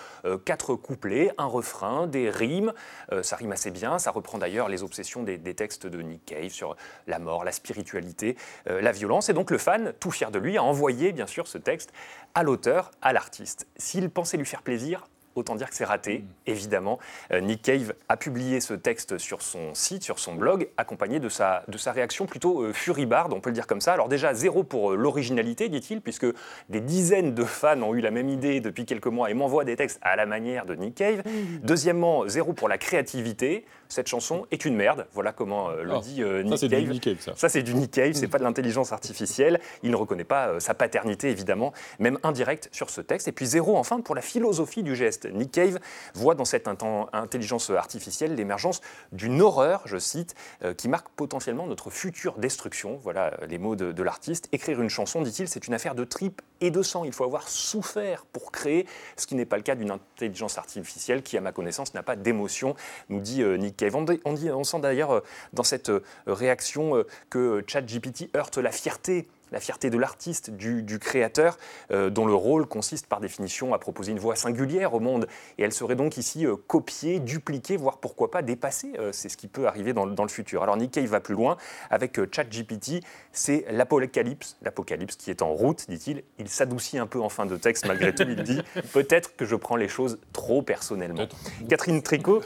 quatre 0.43 0.73
couplets, 0.73 1.31
un 1.37 1.45
refrain, 1.45 2.07
des 2.07 2.31
rimes. 2.31 2.73
ça 3.21 3.35
rime 3.35 3.51
assez 3.51 3.69
bien. 3.69 3.99
Ça 3.99 4.09
reprend 4.09 4.39
d'ailleurs 4.39 4.69
les 4.69 4.81
obsessions 4.81 5.21
des, 5.21 5.37
des, 5.37 5.53
textes 5.53 5.85
de 5.85 6.01
Nick 6.01 6.25
Cave 6.25 6.49
sur 6.49 6.75
la 7.05 7.19
mort, 7.19 7.43
la 7.43 7.51
spiritualité, 7.51 8.37
la 8.65 8.91
violence. 8.91 9.29
Et 9.29 9.33
donc 9.33 9.51
le 9.51 9.59
fan, 9.59 9.93
tout 9.99 10.09
fier 10.09 10.31
de 10.31 10.39
lui, 10.39 10.57
a 10.57 10.63
envoyé, 10.63 11.11
bien 11.11 11.27
sûr, 11.27 11.45
ce 11.45 11.59
texte 11.59 11.93
à 12.33 12.41
l'auteur, 12.41 12.89
à 13.03 13.13
l'artiste. 13.13 13.67
S'il 13.77 14.09
pensait 14.09 14.37
lui 14.37 14.47
faire 14.47 14.63
plaisir, 14.63 15.05
autant 15.39 15.55
dire 15.55 15.69
que 15.69 15.75
c'est 15.75 15.85
raté, 15.85 16.19
mm. 16.19 16.23
évidemment. 16.47 16.99
Euh, 17.31 17.41
Nick 17.41 17.61
Cave 17.61 17.93
a 18.07 18.17
publié 18.17 18.59
ce 18.59 18.73
texte 18.73 19.17
sur 19.17 19.41
son 19.41 19.73
site, 19.73 20.03
sur 20.03 20.19
son 20.19 20.35
blog, 20.35 20.69
accompagné 20.77 21.19
de 21.19 21.29
sa, 21.29 21.63
de 21.67 21.77
sa 21.77 21.91
réaction 21.91 22.25
plutôt 22.25 22.61
euh, 22.61 22.73
furibarde, 22.73 23.33
on 23.33 23.39
peut 23.39 23.49
le 23.49 23.55
dire 23.55 23.67
comme 23.67 23.81
ça. 23.81 23.93
Alors 23.93 24.09
déjà, 24.09 24.33
zéro 24.33 24.63
pour 24.63 24.91
euh, 24.91 24.95
l'originalité, 24.95 25.69
dit-il, 25.69 26.01
puisque 26.01 26.27
des 26.69 26.81
dizaines 26.81 27.33
de 27.33 27.43
fans 27.43 27.81
ont 27.81 27.95
eu 27.95 28.01
la 28.01 28.11
même 28.11 28.29
idée 28.29 28.59
depuis 28.59 28.85
quelques 28.85 29.07
mois 29.07 29.31
et 29.31 29.33
m'envoient 29.33 29.65
des 29.65 29.75
textes 29.75 29.99
à 30.01 30.15
la 30.15 30.25
manière 30.25 30.65
de 30.65 30.75
Nick 30.75 30.95
Cave. 30.95 31.23
Mm. 31.25 31.59
Deuxièmement, 31.63 32.27
zéro 32.27 32.53
pour 32.53 32.69
la 32.69 32.77
créativité. 32.77 33.65
Cette 33.91 34.07
chanson 34.07 34.45
est 34.51 34.65
une 34.65 34.75
merde, 34.75 35.07
voilà 35.13 35.31
comment 35.31 35.71
le 35.71 35.95
oh, 35.95 35.99
dit 35.99 36.21
Nick 36.21 36.59
ça, 36.59 36.67
Cave. 36.67 36.83
Du 36.83 36.89
Nick 36.91 37.03
Cave. 37.03 37.17
Ça, 37.19 37.33
ça 37.35 37.49
c'est 37.49 37.63
du 37.63 37.73
Nick 37.73 37.89
Cave, 37.89 38.13
c'est 38.13 38.27
mm. 38.27 38.29
pas 38.29 38.37
de 38.37 38.43
l'intelligence 38.43 38.91
artificielle. 38.91 39.59
Il 39.81 39.89
ne 39.89 39.95
reconnaît 39.95 40.23
pas 40.23 40.59
sa 40.59 40.75
paternité, 40.75 41.31
évidemment, 41.31 41.73
même 41.97 42.19
indirecte 42.21 42.69
sur 42.71 42.91
ce 42.91 43.01
texte. 43.01 43.27
Et 43.27 43.31
puis 43.31 43.47
zéro, 43.47 43.77
enfin, 43.77 43.99
pour 44.01 44.13
la 44.13 44.21
philosophie 44.21 44.83
du 44.83 44.95
geste. 44.95 45.27
Nick 45.33 45.51
Cave 45.51 45.79
voit 46.13 46.35
dans 46.35 46.45
cette 46.45 46.67
intelligence 46.67 47.69
artificielle 47.69 48.35
l'émergence 48.35 48.81
d'une 49.11 49.41
horreur, 49.41 49.81
je 49.85 49.97
cite, 49.97 50.35
euh, 50.63 50.73
qui 50.73 50.87
marque 50.87 51.09
potentiellement 51.09 51.67
notre 51.67 51.89
future 51.89 52.37
destruction. 52.37 52.99
Voilà 53.01 53.37
les 53.47 53.57
mots 53.57 53.75
de, 53.75 54.03
l'artiste. 54.03 54.47
Écrire 54.51 54.81
une 54.81 54.89
chanson, 54.89 55.21
dit-il, 55.21 55.47
c'est 55.47 55.67
une 55.67 55.73
affaire 55.73 55.95
de 55.95 56.03
tripes 56.03 56.41
et 56.61 56.71
de 56.71 56.81
sang. 56.81 57.03
Il 57.03 57.11
faut 57.11 57.23
avoir 57.23 57.47
souffert 57.49 58.25
pour 58.25 58.51
créer, 58.51 58.85
ce 59.17 59.27
qui 59.27 59.35
n'est 59.35 59.45
pas 59.45 59.57
le 59.57 59.63
cas 59.63 59.75
d'une 59.75 59.91
intelligence 59.91 60.57
artificielle 60.57 61.21
qui, 61.21 61.37
à 61.37 61.41
ma 61.41 61.51
connaissance, 61.51 61.93
n'a 61.93 62.03
pas 62.03 62.15
d'émotion, 62.15 62.75
nous 63.09 63.19
dit 63.19 63.41
euh, 63.41 63.57
Nick 63.57 63.77
Cave. 63.77 63.95
On, 63.95 64.63
sent 64.63 64.79
d'ailleurs 64.79 65.11
euh, 65.11 65.21
dans 65.53 65.63
cette 65.63 65.91
réaction 66.27 67.03
que 67.29 67.63
ChatGPT 67.67 68.35
heurte 68.35 68.57
la 68.57 68.71
fierté 68.71 69.27
la 69.51 69.59
fierté 69.59 69.89
de 69.89 69.97
l'artiste, 69.97 70.49
du, 70.51 70.99
créateur, 70.99 71.57
euh, 71.91 72.09
dont 72.09 72.25
le 72.25 72.33
rôle 72.33 72.65
consiste 72.65 73.07
par 73.07 73.19
définition 73.19 73.73
à 73.73 73.79
proposer 73.79 74.11
une 74.11 74.19
voix 74.19 74.35
singulière 74.35 74.93
au 74.93 74.99
monde. 74.99 75.27
Et 75.57 75.63
elle 75.63 75.73
serait 75.73 75.95
donc 75.95 76.17
ici 76.17 76.45
euh, 76.45 76.55
copiée, 76.55 77.19
dupliquée, 77.19 77.77
voire 77.77 77.97
pourquoi 77.97 78.31
pas 78.31 78.41
dépassée. 78.41 78.93
Euh, 78.99 79.11
c'est 79.11 79.29
ce 79.29 79.37
qui 79.37 79.47
peut 79.47 79.67
arriver 79.67 79.93
dans, 79.93 80.05
le 80.05 80.27
futur. 80.27 80.63
Alors 80.63 80.77
Nikkei 80.77 81.05
va 81.05 81.19
plus 81.19 81.33
loin. 81.33 81.57
Avec 81.89 82.19
ChatGPT, 82.31 83.03
c'est 83.31 83.65
l'apocalypse, 83.71 84.57
l'apocalypse 84.61 85.15
qui 85.15 85.29
est 85.29 85.41
en 85.41 85.53
route, 85.53 85.85
dit-il. 85.89 86.23
Il, 86.37 86.49
s'adoucit 86.49 86.97
un 86.97 87.07
peu 87.07 87.21
en 87.21 87.29
fin 87.29 87.45
de 87.45 87.55
texte 87.55 87.87
malgré 87.87 88.13
tout. 88.13 88.23
Il 88.27 88.43
dit 88.43 88.61
peut-être 88.93 89.35
que 89.35 89.45
je 89.45 89.55
prends 89.55 89.75
les 89.75 89.87
choses 89.87 90.19
trop 90.33 90.61
personnellement. 90.61 91.27
Catherine 91.69 92.01
Tricot, 92.01 92.41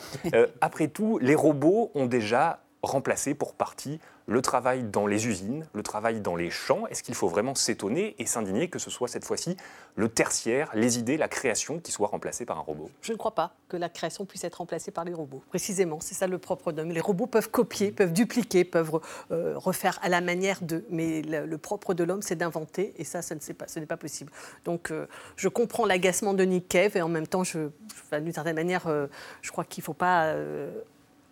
après 0.62 0.88
tout, 0.88 1.17
les 1.19 1.36
robots 1.36 1.91
ont 1.95 2.05
déjà 2.05 2.62
remplacé 2.84 3.34
pour 3.34 3.54
partie 3.54 4.00
le 4.25 4.42
travail 4.42 4.84
dans 4.84 5.08
les 5.08 5.28
usines, 5.28 5.66
le 5.74 5.84
travail 5.84 6.22
dans 6.22 6.36
les 6.36 6.50
champs. 6.50 6.88
Est-ce 6.88 7.04
qu'il 7.04 7.16
faut 7.16 7.28
vraiment 7.28 7.56
s'étonner 7.56 8.16
et 8.20 8.25
s'indigner 8.25 8.70
que 8.70 8.80
ce 8.80 8.90
soit 8.90 9.08
cette 9.08 9.25
fois-ci 9.25 9.58
le 9.96 10.10
tertiaire, 10.10 10.70
les 10.74 10.98
idées, 10.98 11.18
la 11.18 11.28
création 11.28 11.80
qui 11.80 11.92
soit 11.92 12.08
remplacée 12.08 12.46
par 12.46 12.58
un 12.58 12.62
robot? 12.62 12.90
Je 13.02 13.12
ne 13.12 13.18
crois 13.18 13.36
pas 13.36 13.56
que 13.68 13.78
la 13.78 13.90
création 13.90 14.25
puisse 14.25 14.44
être 14.44 14.56
remplacée 14.56 14.92
par 14.92 15.04
les 15.04 15.13
robots. 15.13 15.44
Précisément, 15.50 16.00
c'est 16.00 16.16
ça 16.16 16.28
le 16.28 16.38
propre 16.38 16.72
d'homme. 16.72 16.90
Les 16.90 17.02
robots 17.02 17.28
peuvent 17.28 17.50
copier, 17.50 17.92
peuvent 17.92 18.13
dupliquer, 18.13 18.63
peuvent 18.63 19.00
euh, 19.32 19.58
refaire 19.58 20.00
à 20.02 20.10
la 20.10 20.22
manière 20.22 20.62
de. 20.62 20.86
Mais 20.90 21.22
le, 21.22 21.58
propre 21.58 21.94
de 21.94 22.04
l'homme, 22.04 22.22
c'est 22.22 22.36
d'inventer 22.36 22.94
et 22.98 23.04
ça, 23.04 23.22
ce 23.22 23.34
n'est 23.34 23.86
pas, 23.86 23.98
possible. 23.98 24.32
Donc, 24.66 24.92
euh, 24.92 25.08
je 25.36 25.48
comprends 25.48 25.86
l'agacement 25.86 26.34
de 26.34 26.44
Nick 26.44 26.68
Cave 26.68 26.98
et 26.98 27.02
en 27.02 27.10
même 27.10 27.28
temps, 27.28 27.44
d'une 27.44 28.34
certaine 28.34 28.56
manière, 28.56 28.88
euh, 28.88 29.08
je 29.42 29.52
crois 29.52 29.63
qu'il 29.63 29.82
ne 29.82 29.86
faut 29.86 29.94
pas 29.94 30.34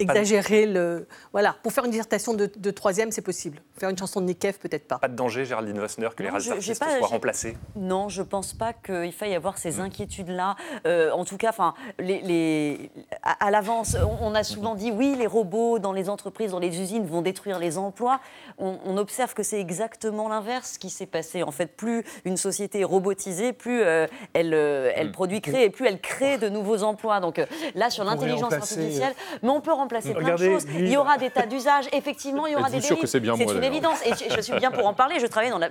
exagérer 0.02 0.66
le. 0.66 1.08
Voilà, 1.32 1.56
pour 1.64 1.72
faire 1.72 1.86
une 1.86 1.92
dissertation 1.92 2.34
de, 2.34 2.72
troisième, 2.72 3.12
c'est 3.12 3.22
possible. 3.22 3.62
Faire 3.78 3.90
une 3.90 3.98
chanson 3.98 4.22
de 4.22 4.26
Nick 4.26 4.40
Cave, 4.40 4.58
peut-être 4.60 4.88
pas. 4.88 5.00
Pas 5.00 5.08
de 5.08 5.16
danger, 5.16 5.46
Géraldine 5.46 5.80
Vassner, 5.80 6.10
que 6.16 6.24
les 6.24 6.30
artistes 6.30 6.84
soient 6.84 7.08
remplacés 7.08 7.58
Non, 7.76 8.10
je 8.10 8.22
pense 8.22 8.54
pas 8.54 8.74
qu'il 8.74 9.14
faille 9.14 9.36
avoir 9.36 9.58
ces 9.58 9.78
mm. 9.78 9.82
inquiétudes-là. 9.82 10.56
Euh, 10.86 11.12
en 11.12 11.26
tout 11.26 11.38
cas, 11.38 11.50
enfin, 11.50 11.74
les, 12.00 12.92
à, 13.24 13.52
l'avance, 13.52 13.96
on, 14.22 14.34
a 14.36 14.44
souvent 14.44 14.76
dit 14.76 14.92
oui, 14.92 15.16
les 15.18 15.28
robots 15.28 15.80
dans 15.80 15.94
les 15.94 16.10
entreprises, 16.10 16.52
dans 16.52 16.60
les 16.60 16.80
usines 16.80 17.06
vont 17.06 17.22
détruire 17.22 17.60
les 17.60 17.78
emplois. 17.78 18.20
On, 18.58 18.98
observe 18.98 19.34
que 19.34 19.42
c'est 19.42 19.60
exactement 19.60 20.28
l'inverse 20.28 20.78
qui 20.78 20.90
s'est 20.90 21.06
passé. 21.06 21.44
En 21.44 21.52
fait, 21.52 21.66
plus 21.66 22.04
une 22.26 22.38
société 22.38 22.82
est 22.82 22.86
robotisée, 22.86 23.54
plus 23.54 23.82
euh, 23.82 24.06
elle, 24.34 24.54
euh, 24.54 24.92
elle 24.96 25.10
mm. 25.10 25.12
produit, 25.12 25.42
crée, 25.42 25.64
et 25.64 25.70
plus 25.70 25.88
elle 25.88 26.00
crée 26.00 26.38
de 26.38 26.50
nouveaux 26.50 26.84
emplois. 26.84 27.20
Donc 27.20 27.42
là, 27.74 27.90
sur 27.90 28.04
l'intelligence 28.04 28.54
artificielle, 28.54 29.14
mais 29.42 29.50
on 29.50 29.62
peut 29.62 29.72
remplacer 29.72 29.91
remplacer 29.92 30.14
plein 30.14 30.36
de 30.36 30.38
choses. 30.38 30.66
Il 30.78 30.90
y 30.90 30.98
aura 30.98 31.18
des 31.18 31.30
tas 31.30 31.46
d'usages. 31.46 31.86
Effectivement, 31.94 32.48
il 32.48 32.54
y 32.54 32.56
aura 32.56 32.70
des 32.70 32.80
délits. 32.80 33.02
C'est 33.06 33.20
une 33.20 33.64
évidence. 33.64 34.00
Et 34.06 34.12
je, 34.36 34.42
suis 34.42 34.54
bien 34.56 34.72
pour 34.72 34.86
en 34.88 34.94
parler. 34.94 35.20
Je 35.20 35.28
travaille 35.28 35.50
dans 35.50 35.58
la, 35.58 35.70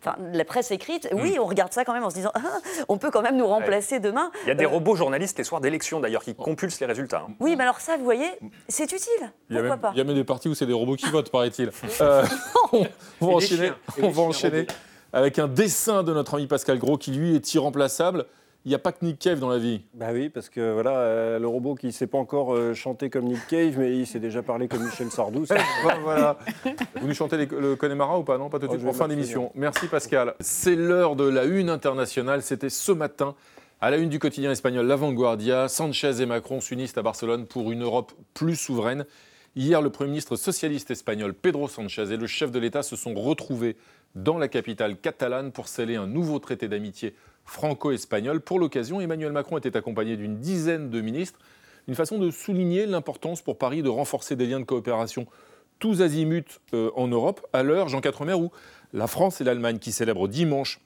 enfin, 0.00 0.16
la 0.32 0.44
presse 0.44 0.70
écrite. 0.70 1.08
Oui, 1.12 1.36
mm. 1.36 1.40
on 1.40 1.46
regarde 1.46 1.72
ça 1.72 1.84
quand 1.84 1.92
même 1.92 2.04
en 2.04 2.10
se 2.10 2.14
disant, 2.14 2.30
ah, 2.34 2.40
on 2.88 2.98
peut 2.98 3.10
quand 3.10 3.22
même 3.22 3.36
nous 3.36 3.46
remplacer 3.46 4.00
demain. 4.00 4.30
Il 4.44 4.48
y 4.48 4.52
a 4.52 4.54
des 4.54 4.64
euh, 4.64 4.68
robots 4.68 4.96
journalistes 4.96 5.38
les 5.38 5.44
soirs 5.44 5.60
d'élection 5.60 6.00
d'ailleurs 6.00 6.22
qui 6.22 6.34
compulsent 6.34 6.80
les 6.80 6.86
résultats. 6.86 7.24
Hein. 7.28 7.34
Oui, 7.40 7.56
mais 7.56 7.64
alors 7.64 7.80
ça, 7.80 7.96
vous 7.96 8.04
voyez, 8.04 8.28
c'est 8.68 8.90
utile. 8.92 9.32
Pourquoi 9.50 9.76
pas 9.76 9.90
Il 9.94 9.98
y 9.98 10.00
a 10.00 10.04
même 10.04 10.14
des 10.14 10.24
partis 10.24 10.48
où 10.48 10.54
c'est 10.54 10.66
des 10.66 10.72
robots 10.72 10.96
qui 10.96 11.10
votent, 11.10 11.30
paraît-il. 11.30 11.70
Euh, 12.00 12.24
on 13.20 13.26
va 13.26 13.32
enchaîner. 13.32 13.72
On 14.02 14.10
va 14.10 14.22
enchaîner 14.22 14.66
avec 15.12 15.38
un 15.38 15.48
dessin 15.48 16.02
de 16.02 16.12
notre 16.12 16.34
ami 16.34 16.46
Pascal 16.46 16.78
Gros 16.78 16.96
qui 16.96 17.10
lui 17.10 17.34
est 17.34 17.54
irremplaçable 17.54 18.26
il 18.68 18.72
n'y 18.72 18.74
a 18.74 18.78
pas 18.78 18.92
que 18.92 19.02
Nick 19.02 19.18
Cave 19.18 19.40
dans 19.40 19.48
la 19.48 19.56
vie. 19.56 19.80
Bah 19.94 20.08
oui, 20.12 20.28
parce 20.28 20.50
que 20.50 20.74
voilà, 20.74 20.90
euh, 20.98 21.38
le 21.38 21.48
robot 21.48 21.74
qui 21.74 21.86
ne 21.86 21.90
sait 21.90 22.06
pas 22.06 22.18
encore 22.18 22.54
euh, 22.54 22.74
chanter 22.74 23.08
comme 23.08 23.24
Nick 23.24 23.46
Cave, 23.46 23.78
mais 23.78 23.96
il 23.96 24.06
sait 24.06 24.20
déjà 24.20 24.42
parler 24.42 24.68
comme 24.68 24.84
Michel 24.84 25.10
Sardou. 25.10 25.46
voilà. 26.02 26.38
Vous 27.00 27.08
nous 27.08 27.14
chantez 27.14 27.46
le 27.46 27.76
Connemara 27.76 28.18
ou 28.18 28.24
pas 28.24 28.36
Non, 28.36 28.50
pas 28.50 28.58
tout 28.58 28.66
de 28.66 28.72
oh, 28.72 28.76
suite, 28.76 28.86
en 28.86 28.92
fin 28.92 29.08
d'émission. 29.08 29.50
Merci 29.54 29.86
Pascal. 29.86 30.34
C'est 30.40 30.76
l'heure 30.76 31.16
de 31.16 31.24
la 31.24 31.44
une 31.44 31.70
internationale. 31.70 32.42
C'était 32.42 32.68
ce 32.68 32.92
matin. 32.92 33.34
À 33.80 33.90
la 33.90 33.96
une 33.96 34.10
du 34.10 34.18
quotidien 34.18 34.50
espagnol 34.50 34.86
La 34.86 34.96
Vanguardia, 34.96 35.68
Sanchez 35.68 36.20
et 36.20 36.26
Macron 36.26 36.60
s'unissent 36.60 36.98
à 36.98 37.02
Barcelone 37.02 37.46
pour 37.46 37.72
une 37.72 37.84
Europe 37.84 38.12
plus 38.34 38.56
souveraine. 38.56 39.06
Hier, 39.56 39.80
le 39.80 39.88
Premier 39.88 40.10
ministre 40.10 40.36
socialiste 40.36 40.90
espagnol 40.90 41.32
Pedro 41.32 41.68
Sanchez 41.68 42.12
et 42.12 42.18
le 42.18 42.26
chef 42.26 42.50
de 42.50 42.58
l'État 42.58 42.82
se 42.82 42.96
sont 42.96 43.14
retrouvés 43.14 43.76
dans 44.14 44.36
la 44.36 44.48
capitale 44.48 44.98
catalane 44.98 45.52
pour 45.52 45.68
sceller 45.68 45.96
un 45.96 46.06
nouveau 46.06 46.38
traité 46.38 46.68
d'amitié 46.68 47.14
franco-espagnol. 47.48 48.40
Pour 48.40 48.58
l'occasion, 48.58 49.00
Emmanuel 49.00 49.32
Macron 49.32 49.58
était 49.58 49.76
accompagné 49.76 50.16
d'une 50.16 50.38
dizaine 50.38 50.90
de 50.90 51.00
ministres, 51.00 51.40
une 51.88 51.94
façon 51.94 52.18
de 52.18 52.30
souligner 52.30 52.86
l'importance 52.86 53.40
pour 53.40 53.56
Paris 53.56 53.82
de 53.82 53.88
renforcer 53.88 54.36
des 54.36 54.46
liens 54.46 54.60
de 54.60 54.64
coopération 54.64 55.26
tous 55.78 56.02
azimuts 56.02 56.60
euh, 56.74 56.90
en 56.96 57.08
Europe, 57.08 57.46
à 57.52 57.62
l'heure, 57.62 57.88
Jean 57.88 58.00
Quatremer, 58.00 58.34
où 58.34 58.50
la 58.92 59.06
France 59.06 59.40
et 59.40 59.44
l'Allemagne, 59.44 59.78
qui 59.78 59.92
célèbrent 59.92 60.28
dimanche 60.28 60.80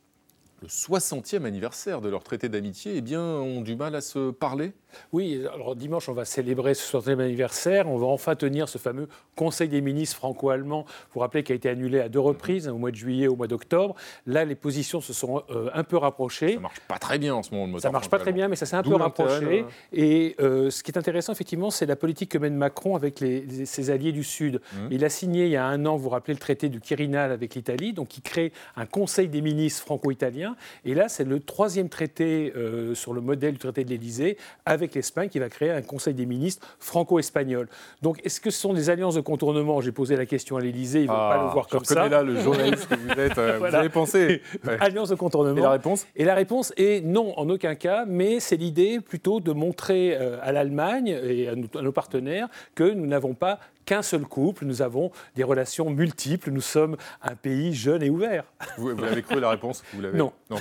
le 0.60 0.68
60e 0.68 1.44
anniversaire 1.44 2.00
de 2.00 2.08
leur 2.08 2.22
traité 2.22 2.48
d'amitié, 2.48 2.96
eh 2.96 3.16
ont 3.16 3.62
du 3.62 3.74
mal 3.74 3.94
à 3.96 4.00
se 4.00 4.30
parler 4.30 4.72
Oui, 5.12 5.44
alors 5.52 5.76
dimanche, 5.76 6.08
on 6.08 6.12
va 6.12 6.24
célébrer 6.24 6.74
ce 6.74 6.96
60e 6.96 7.20
anniversaire. 7.20 7.88
On 7.88 7.96
va 7.96 8.06
enfin 8.06 8.34
tenir 8.34 8.68
ce 8.68 8.78
fameux 8.78 9.08
Conseil 9.36 9.68
des 9.68 9.80
ministres 9.80 10.16
franco-allemands. 10.16 10.84
Vous 10.84 11.14
vous 11.14 11.20
rappelez 11.20 11.42
qu'il 11.42 11.54
a 11.54 11.56
été 11.56 11.68
annulé 11.68 12.00
à 12.00 12.08
deux 12.08 12.20
reprises, 12.20 12.68
au 12.68 12.76
mois 12.76 12.90
de 12.90 12.96
juillet 12.96 13.24
et 13.24 13.28
au 13.28 13.36
mois 13.36 13.46
d'octobre. 13.46 13.94
Là, 14.26 14.44
les 14.44 14.54
positions 14.54 15.00
se 15.00 15.12
sont 15.12 15.42
euh, 15.50 15.70
un 15.74 15.84
peu 15.84 15.96
rapprochées. 15.96 16.54
Ça 16.54 16.60
marche 16.60 16.80
pas 16.80 16.98
très 16.98 17.18
bien 17.18 17.34
en 17.34 17.42
ce 17.42 17.54
moment, 17.54 17.74
le 17.74 17.80
Ça 17.80 17.90
marche 17.90 18.08
pas 18.08 18.18
très 18.18 18.32
bien, 18.32 18.48
mais 18.48 18.56
ça 18.56 18.66
s'est 18.66 18.76
un 18.76 18.82
peu 18.82 18.94
rapproché. 18.94 19.64
Et 19.92 20.36
euh, 20.40 20.70
ce 20.70 20.82
qui 20.82 20.90
est 20.90 20.98
intéressant, 20.98 21.32
effectivement, 21.32 21.70
c'est 21.70 21.86
la 21.86 21.96
politique 21.96 22.30
que 22.30 22.38
mène 22.38 22.56
Macron 22.56 22.96
avec 22.96 23.18
ses 23.64 23.90
alliés 23.90 24.12
du 24.12 24.24
Sud. 24.24 24.60
Mmh. 24.72 24.76
Il 24.90 25.04
a 25.04 25.08
signé 25.08 25.46
il 25.46 25.52
y 25.52 25.56
a 25.56 25.64
un 25.64 25.86
an, 25.86 25.96
vous 25.96 26.04
vous 26.04 26.08
rappelez, 26.10 26.34
le 26.34 26.40
traité 26.40 26.68
du 26.68 26.80
Quirinal 26.80 27.32
avec 27.32 27.54
l'Italie, 27.54 27.92
donc 27.92 28.16
il 28.16 28.22
crée 28.22 28.52
un 28.76 28.86
Conseil 28.86 29.28
des 29.28 29.40
ministres 29.40 29.82
franco-italiens 29.82 30.56
et 30.84 30.94
là, 30.94 31.08
c'est 31.08 31.24
le 31.24 31.40
troisième 31.40 31.88
traité 31.88 32.52
euh, 32.56 32.94
sur 32.94 33.12
le 33.12 33.20
modèle 33.20 33.52
du 33.52 33.58
traité 33.58 33.84
de 33.84 33.90
l'Élysée 33.90 34.36
avec 34.64 34.81
l'Espagne 34.94 35.28
qui 35.28 35.38
va 35.38 35.48
créer 35.48 35.70
un 35.70 35.82
Conseil 35.82 36.14
des 36.14 36.26
ministres 36.26 36.66
franco-espagnol. 36.78 37.68
Donc, 38.02 38.20
est-ce 38.24 38.40
que 38.40 38.50
ce 38.50 38.60
sont 38.60 38.72
des 38.72 38.90
alliances 38.90 39.14
de 39.14 39.20
contournement? 39.20 39.80
J'ai 39.80 39.92
posé 39.92 40.16
la 40.16 40.26
question 40.26 40.56
à 40.56 40.60
l'Élysée, 40.60 41.00
ils 41.00 41.06
ne 41.06 41.08
vont 41.08 41.14
pas 41.14 41.36
le 41.36 41.48
ah, 41.48 41.52
voir 41.52 41.68
comme 41.68 41.84
ça. 41.84 42.08
là 42.08 42.22
le 42.22 42.40
journaliste 42.40 42.88
que 42.88 42.94
vous 42.94 43.20
êtes. 43.20 43.38
Euh, 43.38 43.58
vous 43.60 43.74
avez 43.74 43.88
pensé 43.88 44.42
Alliance 44.80 45.08
de 45.08 45.14
contournement. 45.14 45.58
Et 45.58 45.62
la 45.62 45.70
réponse? 45.70 46.06
Et 46.16 46.24
la 46.24 46.34
réponse 46.34 46.72
est 46.76 47.04
non, 47.04 47.38
en 47.38 47.48
aucun 47.48 47.74
cas, 47.74 48.04
mais 48.06 48.40
c'est 48.40 48.56
l'idée 48.56 49.00
plutôt 49.00 49.40
de 49.40 49.52
montrer 49.52 50.16
euh, 50.16 50.38
à 50.42 50.52
l'Allemagne 50.52 51.08
et 51.22 51.48
à 51.48 51.54
nos 51.54 51.92
partenaires 51.92 52.48
que 52.74 52.84
nous 52.84 53.06
n'avons 53.06 53.34
pas 53.34 53.58
qu'un 53.92 54.00
seul 54.00 54.22
couple, 54.22 54.64
nous 54.64 54.80
avons 54.80 55.10
des 55.36 55.44
relations 55.44 55.90
multiples, 55.90 56.50
nous 56.50 56.62
sommes 56.62 56.96
un 57.20 57.34
pays 57.34 57.74
jeune 57.74 58.02
et 58.02 58.08
ouvert. 58.08 58.44
Vous, 58.78 58.88
l'avez 58.88 59.22
cru 59.22 59.38
la 59.38 59.50
réponse 59.50 59.84
vous 59.92 60.00
Non. 60.00 60.32
non. 60.48 60.56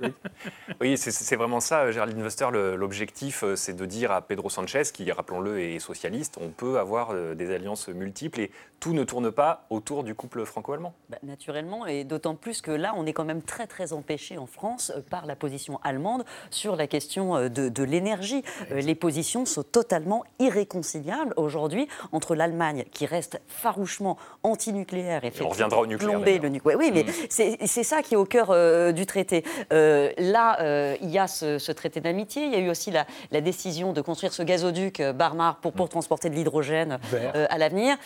oui, 0.80 0.96
c'est 0.96 1.34
vraiment 1.34 1.58
ça, 1.58 1.90
Géraldine 1.90 2.22
Wester. 2.22 2.46
L'objectif, 2.52 3.42
euh, 3.42 3.56
c'est 3.56 3.74
de 3.74 3.84
dire 3.84 4.12
à 4.12 4.22
Pedro 4.22 4.48
Sanchez, 4.48 4.84
qui, 4.94 5.10
rappelons-le, 5.10 5.58
est 5.58 5.80
socialiste, 5.80 6.38
on 6.40 6.50
peut 6.50 6.78
avoir 6.78 7.10
euh, 7.10 7.34
des 7.34 7.52
alliances 7.52 7.88
multiples 7.88 8.40
et 8.40 8.52
tout 8.78 8.92
ne 8.92 9.02
tourne 9.02 9.32
pas 9.32 9.66
autour 9.70 10.04
du 10.04 10.14
couple 10.14 10.44
franco-allemand. 10.44 10.94
Bah, 11.08 11.18
naturellement, 11.24 11.84
et 11.84 12.04
d'autant 12.04 12.36
plus 12.36 12.60
que 12.60 12.70
là, 12.70 12.92
on 12.96 13.06
est 13.06 13.12
quand 13.12 13.24
même 13.24 13.42
très 13.42 13.66
très 13.66 13.92
empêché 13.92 14.38
en 14.38 14.46
France 14.46 14.92
euh, 14.94 15.00
par 15.00 15.26
la 15.26 15.34
position 15.34 15.80
allemande 15.82 16.24
sur 16.50 16.76
la 16.76 16.86
question 16.86 17.48
de, 17.48 17.68
de 17.68 17.82
l'énergie. 17.82 18.44
Les 18.70 18.94
positions 18.94 19.46
sont 19.46 19.64
totalement 19.64 20.22
irréconciliables 20.38 21.34
aujourd'hui 21.36 21.88
entre 22.12 22.35
l'Allemagne, 22.36 22.84
qui 22.92 23.06
reste 23.06 23.40
farouchement 23.46 24.16
antinucléaire 24.42 25.24
et 25.24 25.30
fait 25.30 25.44
on 25.44 25.48
reviendra 25.48 25.80
au 25.80 25.86
nucléaire. 25.86 26.18
Le 26.18 26.48
nucléaire. 26.48 26.78
Oui, 26.78 26.90
mais 26.92 27.04
mm. 27.04 27.66
c'est 27.66 27.82
ça 27.82 28.02
qui 28.02 28.14
est 28.14 28.16
au 28.16 28.24
cœur 28.24 28.92
du 28.92 29.06
traité. 29.06 29.44
là, 29.70 30.96
il 31.00 31.10
y 31.10 31.18
a 31.18 31.26
ce, 31.26 31.72
traité 31.72 32.00
d'amitié. 32.00 32.46
Il 32.46 32.52
y 32.52 32.56
a 32.56 32.58
eu 32.58 32.70
aussi 32.70 32.90
la, 32.90 33.06
décision 33.40 33.92
de 33.92 34.00
construire 34.00 34.32
ce 34.32 34.42
gazoduc 34.42 35.00
euh, 35.00 35.12
Barmar 35.12 35.56
pour, 35.56 35.72
pour 35.72 35.86
mm. 35.86 35.90
transporter 35.90 36.30
de 36.30 36.34
l'hydrogène 36.34 36.98
euh, 37.12 37.46
à 37.48 37.58
l'avenir. 37.58 37.96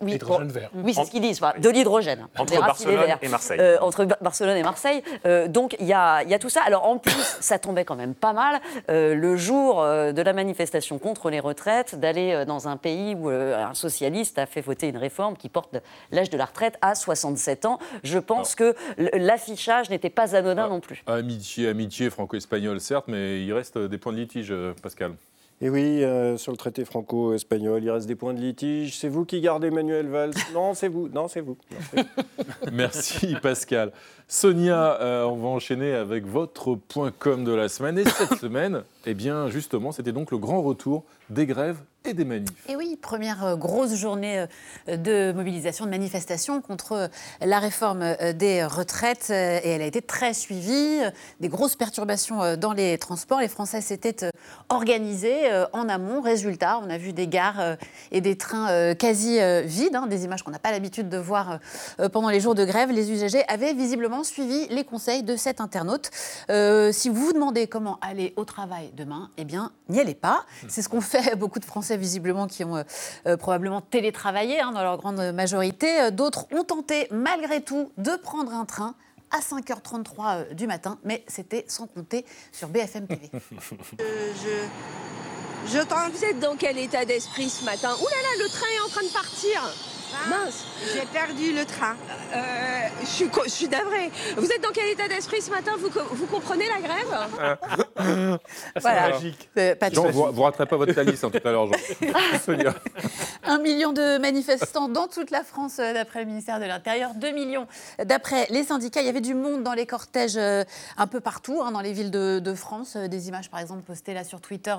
Oui, 0.00 0.12
l'hydrogène 0.12 0.48
vert. 0.48 0.70
Oui, 0.74 0.94
c'est 0.94 1.04
ce 1.04 1.10
qu'ils 1.10 1.20
disent, 1.20 1.40
de 1.40 1.68
l'hydrogène. 1.68 2.26
Entre 2.38 2.58
Barcelone 2.58 3.16
et 3.20 3.28
Marseille. 3.28 3.58
Euh, 3.60 3.78
entre 3.80 4.04
Barcelone 4.04 4.56
et 4.56 4.62
Marseille. 4.62 5.02
donc 5.48 5.76
il 5.78 5.86
y, 5.86 5.92
a, 5.92 6.22
y, 6.24 6.34
a, 6.34 6.38
tout 6.38 6.48
ça. 6.48 6.62
Alors 6.62 6.86
en 6.86 6.98
plus, 6.98 7.36
ça 7.40 7.58
tombait 7.58 7.84
quand 7.84 7.96
même 7.96 8.14
pas 8.14 8.32
mal 8.32 8.60
le 8.88 9.36
jour 9.36 9.82
de 9.82 10.22
la 10.22 10.32
manifestation 10.32 10.98
contre 10.98 11.30
les 11.30 11.40
retraites 11.40 11.98
d'aller 11.98 12.44
dans 12.46 12.68
un 12.68 12.76
pays 12.76 13.14
où 13.14 13.30
un 13.66 13.74
socialiste 13.74 14.38
a 14.38 14.46
fait 14.46 14.60
voter 14.60 14.88
une 14.88 14.96
réforme 14.96 15.36
qui 15.36 15.48
porte 15.48 15.76
l'âge 16.10 16.30
de 16.30 16.36
la 16.36 16.44
retraite 16.44 16.78
à 16.80 16.94
67 16.94 17.66
ans. 17.66 17.78
Je 18.02 18.18
pense 18.18 18.54
que 18.54 18.74
l'affichage 18.96 19.90
n'était 19.90 20.10
pas 20.10 20.34
anodin 20.36 20.64
ah, 20.66 20.68
non 20.68 20.80
plus. 20.80 21.02
Amitié, 21.06 21.68
amitié 21.68 22.10
franco-espagnole, 22.10 22.80
certes, 22.80 23.06
mais 23.08 23.44
il 23.44 23.52
reste 23.52 23.78
des 23.78 23.98
points 23.98 24.12
de 24.12 24.18
litige, 24.18 24.48
euh, 24.50 24.74
Pascal. 24.82 25.12
Et 25.60 25.70
oui, 25.70 26.04
euh, 26.04 26.36
sur 26.36 26.52
le 26.52 26.56
traité 26.56 26.84
franco-espagnol, 26.84 27.82
il 27.82 27.90
reste 27.90 28.06
des 28.06 28.14
points 28.14 28.32
de 28.32 28.40
litige. 28.40 28.96
C'est 28.96 29.08
vous 29.08 29.24
qui 29.24 29.40
gardez 29.40 29.70
Manuel 29.70 30.06
Valls? 30.06 30.34
Non, 30.54 30.72
c'est 30.72 30.86
vous. 30.86 31.08
Non, 31.08 31.26
c'est 31.26 31.40
vous. 31.40 31.56
Merci 32.72 33.34
Pascal. 33.42 33.92
Sonia, 34.28 35.00
euh, 35.00 35.24
on 35.24 35.36
va 35.36 35.48
enchaîner 35.48 35.94
avec 35.94 36.26
votre 36.26 36.76
point 36.76 37.10
com 37.10 37.42
de 37.42 37.52
la 37.52 37.68
semaine. 37.68 37.98
Et 37.98 38.04
cette 38.04 38.34
semaine, 38.40 38.84
eh 39.04 39.14
bien, 39.14 39.48
justement, 39.48 39.90
c'était 39.90 40.12
donc 40.12 40.30
le 40.30 40.38
grand 40.38 40.62
retour 40.62 41.02
des 41.28 41.46
grèves 41.46 41.78
et 42.08 42.14
des 42.14 42.24
manifs. 42.24 42.50
Et 42.68 42.76
oui, 42.76 42.96
première 43.00 43.44
euh, 43.44 43.56
grosse 43.56 43.94
journée 43.94 44.46
euh, 44.88 44.96
de 44.96 45.32
mobilisation, 45.32 45.84
de 45.84 45.90
manifestation 45.90 46.60
contre 46.60 46.92
euh, 46.92 47.08
la 47.40 47.58
réforme 47.58 48.16
des 48.34 48.64
retraites. 48.64 49.30
Et 49.30 49.68
elle 49.68 49.82
a 49.82 49.86
été 49.86 50.02
très 50.02 50.34
suivie. 50.34 51.00
Des 51.40 51.48
grosses 51.48 51.76
perturbations 51.76 52.56
dans 52.56 52.72
les 52.72 52.98
transports. 52.98 53.40
Les 53.40 53.48
Français 53.48 53.80
s'étaient 53.80 54.30
organisés 54.68 55.48
en 55.72 55.88
amont. 55.88 56.20
Résultat, 56.20 56.80
on 56.82 56.90
a 56.90 56.98
vu 56.98 57.12
des 57.12 57.28
gares 57.28 57.76
et 58.10 58.20
des 58.20 58.36
trains 58.36 58.94
quasi 58.94 59.38
vides, 59.64 59.94
hein, 59.94 60.06
des 60.06 60.24
images 60.24 60.42
qu'on 60.42 60.50
n'a 60.50 60.58
pas 60.58 60.70
l'habitude 60.70 61.08
de 61.08 61.18
voir 61.18 61.58
pendant 62.12 62.30
les 62.30 62.40
jours 62.40 62.54
de 62.54 62.64
grève. 62.64 62.90
Les 62.90 63.10
usagers 63.10 63.44
avaient 63.48 63.74
visiblement 63.74 64.24
suivi 64.24 64.66
les 64.68 64.84
conseils 64.84 65.22
de 65.22 65.36
cet 65.36 65.60
internaute. 65.60 66.10
Si 66.48 67.08
vous 67.08 67.26
vous 67.26 67.32
demandez 67.32 67.66
comment 67.66 67.98
aller 68.00 68.32
au 68.36 68.44
travail 68.44 68.90
demain, 68.96 69.30
eh 69.36 69.44
bien, 69.44 69.72
n'y 69.88 70.00
allez 70.00 70.14
pas. 70.14 70.44
C'est 70.68 70.82
ce 70.82 70.88
qu'ont 70.88 71.00
fait 71.00 71.36
beaucoup 71.36 71.58
de 71.58 71.64
Français 71.64 71.96
visiblement 71.98 72.46
qui 72.46 72.64
ont 72.64 72.76
euh, 72.76 72.82
euh, 73.26 73.36
probablement 73.36 73.80
télétravaillé 73.80 74.60
hein, 74.60 74.72
dans 74.72 74.82
leur 74.82 74.96
grande 74.96 75.20
majorité. 75.32 76.00
Euh, 76.00 76.10
d'autres 76.10 76.46
ont 76.52 76.64
tenté 76.64 77.06
malgré 77.10 77.60
tout 77.60 77.92
de 77.98 78.16
prendre 78.16 78.52
un 78.52 78.64
train 78.64 78.94
à 79.30 79.40
5h33 79.40 80.54
du 80.54 80.66
matin, 80.66 80.98
mais 81.04 81.22
c'était 81.28 81.64
sans 81.68 81.86
compter 81.86 82.24
sur 82.50 82.68
BFM 82.68 83.06
TV. 83.06 83.30
je, 83.32 84.48
je, 85.66 85.78
vous 85.78 86.24
êtes 86.24 86.40
dans 86.40 86.56
quel 86.56 86.78
état 86.78 87.04
d'esprit 87.04 87.50
ce 87.50 87.64
matin? 87.64 87.90
Ouh 88.00 88.04
là 88.06 88.22
là, 88.22 88.44
le 88.44 88.48
train 88.48 88.66
est 88.74 88.80
en 88.80 88.88
train 88.88 89.02
de 89.02 89.12
partir 89.12 89.74
Mince 90.28 90.64
J'ai 90.94 91.06
perdu 91.06 91.52
le 91.52 91.64
train. 91.64 91.94
Euh, 92.34 92.38
je 93.00 93.06
suis, 93.06 93.30
je 93.44 93.50
suis 93.50 93.68
navrée. 93.68 94.10
Vous 94.36 94.50
êtes 94.50 94.62
dans 94.62 94.70
quel 94.72 94.88
état 94.90 95.08
d'esprit 95.08 95.40
ce 95.42 95.50
matin 95.50 95.72
vous, 95.78 95.88
vous 96.12 96.26
comprenez 96.26 96.64
la 96.66 96.80
grève 96.80 98.38
C'est 98.76 98.84
magique. 98.84 99.48
Jean, 99.92 100.10
vous 100.10 100.32
ne 100.32 100.40
raterez 100.40 100.66
pas 100.66 100.76
votre 100.76 100.92
calice 100.92 101.22
hein, 101.24 101.30
tout 101.30 101.46
à 101.46 101.50
l'heure, 101.50 101.68
Sonia. 102.44 102.74
Un 103.44 103.58
million 103.58 103.92
de 103.92 104.18
manifestants 104.18 104.88
dans 104.88 105.08
toute 105.08 105.30
la 105.30 105.42
France, 105.42 105.78
euh, 105.78 105.94
d'après 105.94 106.20
le 106.20 106.26
ministère 106.26 106.60
de 106.60 106.66
l'Intérieur. 106.66 107.14
Deux 107.14 107.32
millions 107.32 107.66
d'après 108.04 108.46
les 108.50 108.64
syndicats. 108.64 109.00
Il 109.00 109.06
y 109.06 109.10
avait 109.10 109.20
du 109.20 109.34
monde 109.34 109.62
dans 109.62 109.74
les 109.74 109.86
cortèges 109.86 110.36
euh, 110.36 110.64
un 110.96 111.06
peu 111.06 111.20
partout, 111.20 111.60
hein, 111.62 111.72
dans 111.72 111.80
les 111.80 111.92
villes 111.92 112.10
de, 112.10 112.40
de, 112.40 112.54
France. 112.54 112.96
Des 112.96 113.28
images, 113.28 113.50
par 113.50 113.60
exemple, 113.60 113.82
postées 113.82 114.14
là 114.14 114.24
sur 114.24 114.40
Twitter 114.40 114.74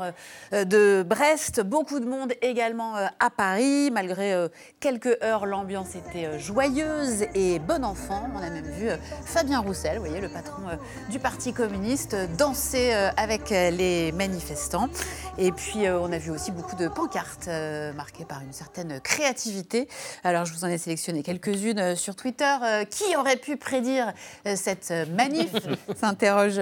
de 0.51 1.03
Brest. 1.07 1.61
Beaucoup 1.61 1.99
de 1.99 2.05
monde 2.05 2.33
également 2.41 2.95
à 2.95 3.29
Paris, 3.29 3.89
malgré 3.91 4.47
quelques 4.79 5.18
heure, 5.23 5.45
l'ambiance 5.45 5.95
était 5.95 6.25
euh, 6.25 6.39
joyeuse 6.39 7.25
et 7.33 7.59
bon 7.59 7.83
enfant. 7.83 8.29
On 8.35 8.39
a 8.39 8.49
même 8.49 8.69
vu 8.69 8.89
euh, 8.89 8.97
Fabien 9.25 9.59
Roussel, 9.59 9.97
vous 9.97 10.05
voyez, 10.05 10.21
le 10.21 10.29
patron 10.29 10.67
euh, 10.69 10.75
du 11.09 11.19
Parti 11.19 11.53
communiste, 11.53 12.15
danser 12.37 12.91
avec 13.17 13.49
les 13.49 14.11
manifestants. 14.11 14.89
Et 15.37 15.51
puis, 15.51 15.89
on 15.89 16.11
a 16.11 16.17
vu 16.17 16.31
aussi 16.31 16.51
beaucoup 16.51 16.75
de 16.75 16.87
pancartes 16.87 17.49
marquées 17.95 18.25
par 18.25 18.41
une 18.41 18.53
certaine 18.53 18.99
créativité. 19.01 19.87
Alors, 20.23 20.45
je 20.45 20.53
vous 20.53 20.65
en 20.65 20.67
ai 20.67 20.77
sélectionné 20.77 21.23
quelques-unes 21.23 21.95
sur 21.95 22.15
Twitter. 22.15 22.55
Qui 22.89 23.15
aurait 23.15 23.37
pu 23.37 23.57
prédire 23.57 24.13
cette 24.55 24.93
manif 25.15 25.51
s'interroge 25.95 26.59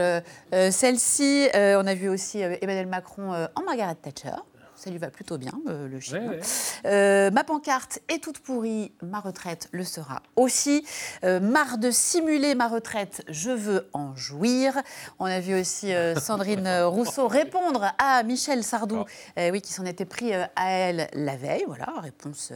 celle-ci. 0.52 1.50
On 1.54 1.88
a 1.88 1.94
vu 1.94 2.10
aussi 2.10 2.40
Emmanuel 2.40 2.88
Macron 2.88 3.48
en 3.56 3.64
Margaret 3.64 3.96
Thatcher 3.96 4.36
ça 4.78 4.92
lui 4.92 5.00
va 5.00 5.10
plutôt 5.10 5.38
bien, 5.38 5.54
euh, 5.68 5.88
le 5.88 6.00
chien. 6.00 6.34
Euh, 6.86 7.32
ma 7.32 7.44
pancarte 7.44 8.00
est 8.08 8.24
toute 8.24 8.40
pourrie, 8.40 8.92
ma 9.02 9.20
retraite 9.20 9.68
le 9.72 9.84
sera 9.84 10.22
aussi. 10.36 10.86
Euh, 11.24 11.40
marre 11.40 11.80
de 11.80 11.90
simuler 11.90 12.54
ma 12.54 12.68
retraite, 12.68 13.24
je 13.28 13.50
veux 13.50 13.90
en 13.94 14.16
jouir. 14.16 14.80
On 15.18 15.26
a 15.26 15.40
vu 15.40 15.60
aussi 15.60 15.92
Sandrine 16.22 16.70
Rousseau 16.84 17.28
répondre 17.28 17.92
à 17.98 18.22
Michel 18.24 18.64
Sardou, 18.64 19.04
ah. 19.36 19.50
oui, 19.52 19.62
qui 19.62 19.74
s'en 19.74 19.86
était 19.86 20.06
pris 20.06 20.34
à 20.34 20.48
elle 20.70 21.10
la 21.14 21.36
veille. 21.36 21.64
Voilà, 21.68 21.88
réponse. 22.02 22.54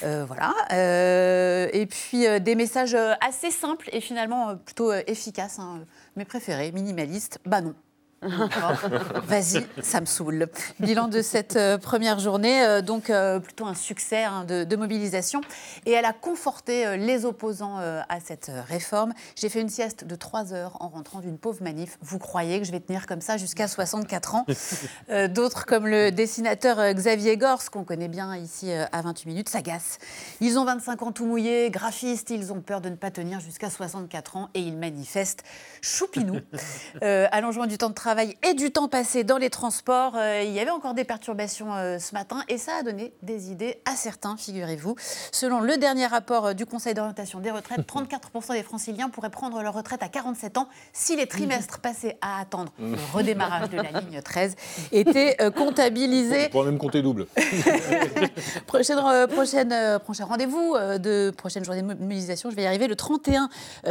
voilà. 0.00 0.54
et 0.70 1.86
puis 1.86 2.40
des 2.40 2.54
messages 2.54 2.96
assez 3.20 3.50
simples 3.50 3.88
et 3.92 4.00
finalement 4.00 4.56
plutôt 4.56 4.92
efficaces. 4.92 5.58
Hein. 5.58 5.84
Mes 6.16 6.24
préférés, 6.24 6.70
minimalistes, 6.72 7.38
bah 7.44 7.60
non. 7.60 7.74
Vas-y, 9.26 9.66
ça 9.82 10.00
me 10.00 10.06
saoule. 10.06 10.46
Bilan 10.78 11.08
de 11.08 11.22
cette 11.22 11.56
euh, 11.56 11.76
première 11.76 12.20
journée, 12.20 12.64
euh, 12.64 12.80
donc 12.80 13.10
euh, 13.10 13.40
plutôt 13.40 13.66
un 13.66 13.74
succès 13.74 14.22
hein, 14.22 14.44
de, 14.44 14.76
mobilisation. 14.76 15.40
Et 15.86 15.92
elle 15.92 16.04
a 16.04 16.12
conforté 16.12 16.96
les 16.96 17.24
opposants 17.24 17.76
à 17.76 18.20
cette 18.20 18.50
réforme. 18.68 19.12
J'ai 19.36 19.48
fait 19.48 19.60
une 19.60 19.68
sieste 19.68 20.04
de 20.04 20.14
3 20.14 20.52
heures 20.52 20.76
en 20.80 20.88
rentrant 20.88 21.20
d'une 21.20 21.38
pauvre 21.38 21.62
manif. 21.62 21.98
Vous 22.00 22.18
croyez 22.18 22.58
que 22.58 22.66
je 22.66 22.72
vais 22.72 22.80
tenir 22.80 23.06
comme 23.06 23.20
ça 23.20 23.36
jusqu'à 23.36 23.68
64 23.68 24.34
ans? 24.34 24.46
D'autres, 25.28 25.66
comme 25.66 25.86
le 25.86 26.10
dessinateur 26.10 26.94
Xavier 26.94 27.36
Gors, 27.36 27.70
qu'on 27.70 27.84
connaît 27.84 28.08
bien 28.08 28.34
ici 28.36 28.72
à 28.72 29.02
28 29.02 29.28
minutes, 29.28 29.48
s'agacent. 29.48 29.98
Ils 30.40 30.58
ont 30.58 30.64
25 30.64 31.02
ans 31.02 31.12
tout 31.12 31.26
mouillés, 31.26 31.70
graphistes, 31.70 32.30
ils 32.30 32.52
ont 32.52 32.60
peur 32.60 32.80
de 32.80 32.88
ne 32.88 32.96
pas 32.96 33.10
tenir 33.10 33.40
jusqu'à 33.40 33.70
64 33.70 34.36
ans 34.36 34.48
et 34.54 34.60
ils 34.60 34.76
manifestent 34.76 35.44
choupinou. 35.80 36.40
allongement 37.02 37.66
du 37.66 37.78
temps 37.78 37.90
de 37.90 37.94
travail 37.94 38.11
et 38.20 38.54
du 38.54 38.70
temps 38.70 38.88
passé 38.88 39.24
dans 39.24 39.38
les 39.38 39.50
transports. 39.50 40.14
Euh, 40.16 40.42
il 40.44 40.52
y 40.52 40.60
avait 40.60 40.70
encore 40.70 40.94
des 40.94 41.04
perturbations 41.04 41.74
euh, 41.74 41.98
ce 41.98 42.14
matin 42.14 42.42
et 42.48 42.58
ça 42.58 42.72
a 42.80 42.82
donné 42.82 43.12
des 43.22 43.50
idées 43.50 43.80
à 43.84 43.96
certains, 43.96 44.36
figurez-vous. 44.36 44.96
Selon 45.30 45.60
le 45.60 45.76
dernier 45.76 46.06
rapport 46.06 46.46
euh, 46.46 46.52
du 46.52 46.66
Conseil 46.66 46.94
d'orientation 46.94 47.40
des 47.40 47.50
retraites, 47.50 47.80
34% 47.86 48.52
des 48.52 48.62
franciliens 48.62 49.08
pourraient 49.08 49.30
prendre 49.30 49.62
leur 49.62 49.74
retraite 49.74 50.02
à 50.02 50.08
47 50.08 50.58
ans 50.58 50.68
si 50.92 51.16
les 51.16 51.26
trimestres 51.26 51.78
passés 51.82 52.16
à 52.20 52.40
attendre 52.40 52.72
le 52.78 52.96
redémarrage 53.12 53.70
de 53.70 53.76
la 53.76 54.00
ligne 54.00 54.20
13 54.22 54.56
étaient 54.92 55.36
comptabilisés. 55.56 56.46
On 56.46 56.50
pourrait 56.50 56.66
même 56.66 56.78
compter 56.78 57.02
double. 57.02 57.26
prochaine, 58.66 58.98
prochaine, 59.28 59.98
prochain 60.00 60.24
rendez-vous 60.24 60.76
de 60.98 61.32
prochaine 61.36 61.64
journée 61.64 61.82
de 61.82 61.86
mobilisation, 61.86 62.50
je 62.50 62.56
vais 62.56 62.62
y 62.62 62.66
arriver 62.66 62.88
le 62.88 62.96
31 62.96 63.48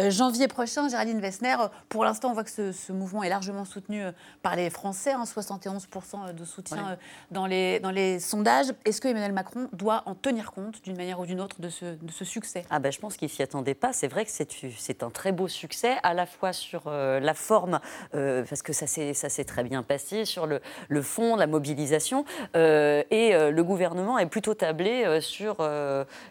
janvier 0.10 0.48
prochain. 0.48 0.88
Géraldine 0.90 1.20
Wessner, 1.20 1.56
pour 1.90 2.04
l'instant, 2.06 2.30
on 2.30 2.34
voit 2.34 2.44
que 2.44 2.52
ce, 2.52 2.72
ce 2.72 2.92
mouvement 2.92 3.24
est 3.24 3.30
largement 3.30 3.66
soutenu 3.66 4.04
par 4.42 4.56
les 4.56 4.70
Français, 4.70 5.14
71% 5.26 6.16
hein, 6.16 6.34
de 6.34 6.46
soutien 6.46 6.92
euh, 6.92 6.96
dans, 7.32 7.46
les, 7.46 7.80
dans 7.80 7.92
les 7.92 8.20
sondages. 8.20 8.68
Est-ce 8.86 9.02
que 9.02 9.08
Emmanuel 9.08 9.34
Macron 9.34 9.68
doit 9.74 10.04
en 10.06 10.16
tenir 10.16 10.52
compte 10.52 10.82
d'une 10.84 10.98
manière 10.98 11.20
ou 11.20 11.26
d'une 11.26 11.42
autre 11.42 11.62
de 11.62 11.70
ce, 11.70 11.86
de 11.86 12.12
ce 12.12 12.26
succès? 12.26 12.66
Ah 12.70 12.80
ben, 12.80 12.92
Je 12.92 13.00
pense 13.00 13.18
qu'il 13.18 13.28
ne 13.28 13.32
s'y 13.32 13.44
attendait 13.44 13.74
pas. 13.74 13.94
C'est 13.94 14.08
vrai 14.08 14.26
que 14.26 14.32
c'est 14.32 15.04
un 15.04 15.10
très 15.10 15.32
beau 15.32 15.48
succès, 15.48 15.98
à 16.04 16.14
la 16.14 16.26
fois 16.26 16.54
sur 16.54 16.84
euh, 16.88 17.20
la 17.20 17.34
forme, 17.34 17.80
euh, 18.16 18.44
parce 18.48 18.62
que 18.62 18.74
ça 18.74 18.88
s'est 18.88 19.46
très 19.46 19.64
bien 19.64 19.84
passé, 19.84 20.26
sur 20.26 20.48
le, 20.48 20.62
le 20.88 21.02
fond, 21.02 21.36
la 21.36 21.48
mobilisation. 21.48 22.26
et 22.56 23.34
le 23.34 23.62
gouvernement 23.62 24.18
est 24.20 24.26
plutôt 24.26 24.54
tabler 24.54 25.20
sur 25.22 25.58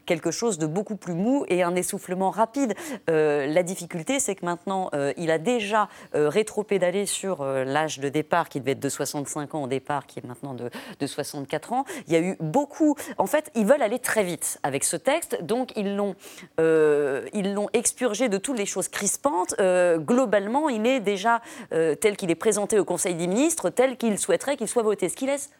quelque 0.06 0.30
chose 0.30 0.58
de 0.58 0.66
beaucoup 0.66 0.96
plus 0.96 1.14
mou 1.14 1.44
et 1.48 1.62
un 1.62 1.74
essoufflement 1.74 2.30
rapide. 2.30 2.74
la 3.08 3.62
difficulté, 3.62 4.20
c'est 4.20 4.34
que 4.34 4.44
maintenant, 4.44 4.90
il 5.16 5.30
a 5.30 5.38
déjà 5.38 5.88
rétro-pédalé 6.12 7.06
sur 7.06 7.44
l'âge 7.70 7.98
de 7.98 8.08
départ 8.08 8.48
qui 8.48 8.60
devait 8.60 8.72
être 8.72 8.80
de 8.80 8.88
65 8.88 9.54
ans 9.54 9.62
au 9.62 9.66
départ, 9.66 10.06
qui 10.06 10.18
est 10.18 10.24
maintenant 10.24 10.54
de, 10.54 10.70
de 10.98 11.06
64 11.06 11.72
ans. 11.72 11.84
Il 12.06 12.12
y 12.12 12.16
a 12.16 12.20
eu 12.20 12.36
beaucoup. 12.40 12.96
En 13.18 13.26
fait, 13.26 13.50
ils 13.54 13.64
veulent 13.64 13.82
aller 13.82 13.98
très 13.98 14.24
vite 14.24 14.58
avec 14.62 14.84
ce 14.84 14.96
texte, 14.96 15.42
donc 15.42 15.72
ils 15.76 15.96
l'ont 15.96 16.14
ils 16.58 17.54
l'ont 17.54 17.68
expurgé 17.72 18.28
de 18.28 18.38
toutes 18.38 18.58
les 18.58 18.66
choses 18.66 18.88
crispantes. 18.88 19.54
globalement, 19.98 20.68
il 20.68 20.86
est 20.86 21.00
déjà 21.00 21.40
tel 21.70 22.16
qu'il 22.16 22.30
est 22.30 22.34
présenté 22.34 22.78
au 22.78 22.84
Conseil 22.84 23.14
des 23.14 23.26
ministres, 23.26 23.70
tel 23.70 23.96
qu'il 23.96 24.18
souhaiterait 24.18 24.56
qu'il 24.56 24.68
soit 24.68 24.82
voté. 24.82 25.08
Ce 25.08 25.16
qui 25.16 25.26
laisse 25.26 25.50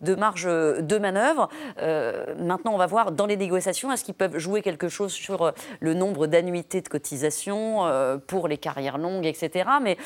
de 0.00 0.14
marge 0.14 0.44
de 0.44 0.98
manœuvre. 0.98 1.48
Euh, 1.80 2.34
maintenant, 2.38 2.74
on 2.74 2.78
va 2.78 2.86
voir 2.86 3.12
dans 3.12 3.26
les 3.26 3.36
négociations, 3.36 3.92
est-ce 3.92 4.04
qu'ils 4.04 4.14
peuvent 4.14 4.38
jouer 4.38 4.62
quelque 4.62 4.88
chose 4.88 5.12
sur 5.12 5.42
euh, 5.42 5.52
le 5.80 5.94
nombre 5.94 6.26
d'annuités 6.26 6.80
de 6.80 6.88
cotisation 6.88 7.86
euh, 7.86 8.18
pour 8.18 8.48
les 8.48 8.58
carrières 8.58 8.98
longues, 8.98 9.26
etc. 9.26 9.68
Mais 9.82 9.96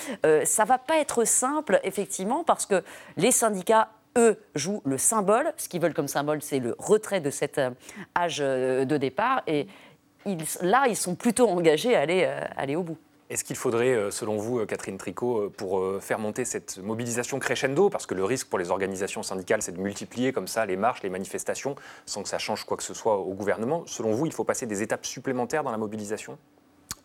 ça 0.44 0.64
va 0.64 0.78
pas 0.78 0.98
être 0.98 1.24
simple, 1.24 1.80
effectivement, 1.84 2.44
parce 2.44 2.66
que 2.66 2.82
les 3.16 3.30
syndicats 3.30 3.88
eux 4.18 4.38
jouent 4.54 4.82
le 4.84 4.98
symbole. 4.98 5.52
Ce 5.56 5.68
qu'ils 5.68 5.80
veulent 5.80 5.94
comme 5.94 6.08
symbole, 6.08 6.42
c'est 6.42 6.58
le 6.58 6.74
retrait 6.78 7.20
de 7.20 7.30
cet 7.30 7.60
âge 8.16 8.38
de 8.38 8.96
départ. 8.96 9.42
Et 9.46 9.66
là, 10.62 10.86
ils 10.88 10.96
sont 10.96 11.14
plutôt 11.14 11.48
engagés 11.48 11.94
à 11.94 12.00
aller, 12.00 12.24
à 12.24 12.48
aller 12.56 12.76
au 12.76 12.82
bout. 12.82 12.98
Est-ce 13.30 13.44
qu'il 13.44 13.54
faudrait, 13.54 13.94
euh, 13.94 14.10
selon 14.10 14.38
vous, 14.38 14.58
euh, 14.58 14.66
Catherine 14.66 14.98
Tricot, 14.98 15.38
euh, 15.38 15.52
pour 15.56 15.80
faire 16.00 16.18
monter 16.18 16.44
cette 16.44 16.78
mobilisation 16.78 17.38
crescendo, 17.38 17.88
parce 17.88 18.04
que 18.04 18.14
le 18.14 18.24
risque 18.24 18.48
pour 18.48 18.58
les 18.58 18.72
organisations 18.72 19.22
syndicales, 19.22 19.62
c'est 19.62 19.70
de 19.70 19.80
multiplier 19.80 20.32
comme 20.32 20.48
ça 20.48 20.66
les 20.66 20.76
marches, 20.76 21.04
les 21.04 21.10
manifestations, 21.10 21.76
sans 22.06 22.24
que 22.24 22.28
ça 22.28 22.38
change 22.38 22.64
quoi 22.64 22.76
que 22.76 22.82
ce 22.82 22.92
soit 22.92 23.18
au 23.18 23.32
gouvernement, 23.34 23.84
selon 23.86 24.10
vous, 24.10 24.26
il 24.26 24.32
faut 24.32 24.42
passer 24.42 24.66
des 24.66 24.82
étapes 24.82 25.06
supplémentaires 25.06 25.62
dans 25.62 25.70
la 25.70 25.78
mobilisation? 25.78 26.38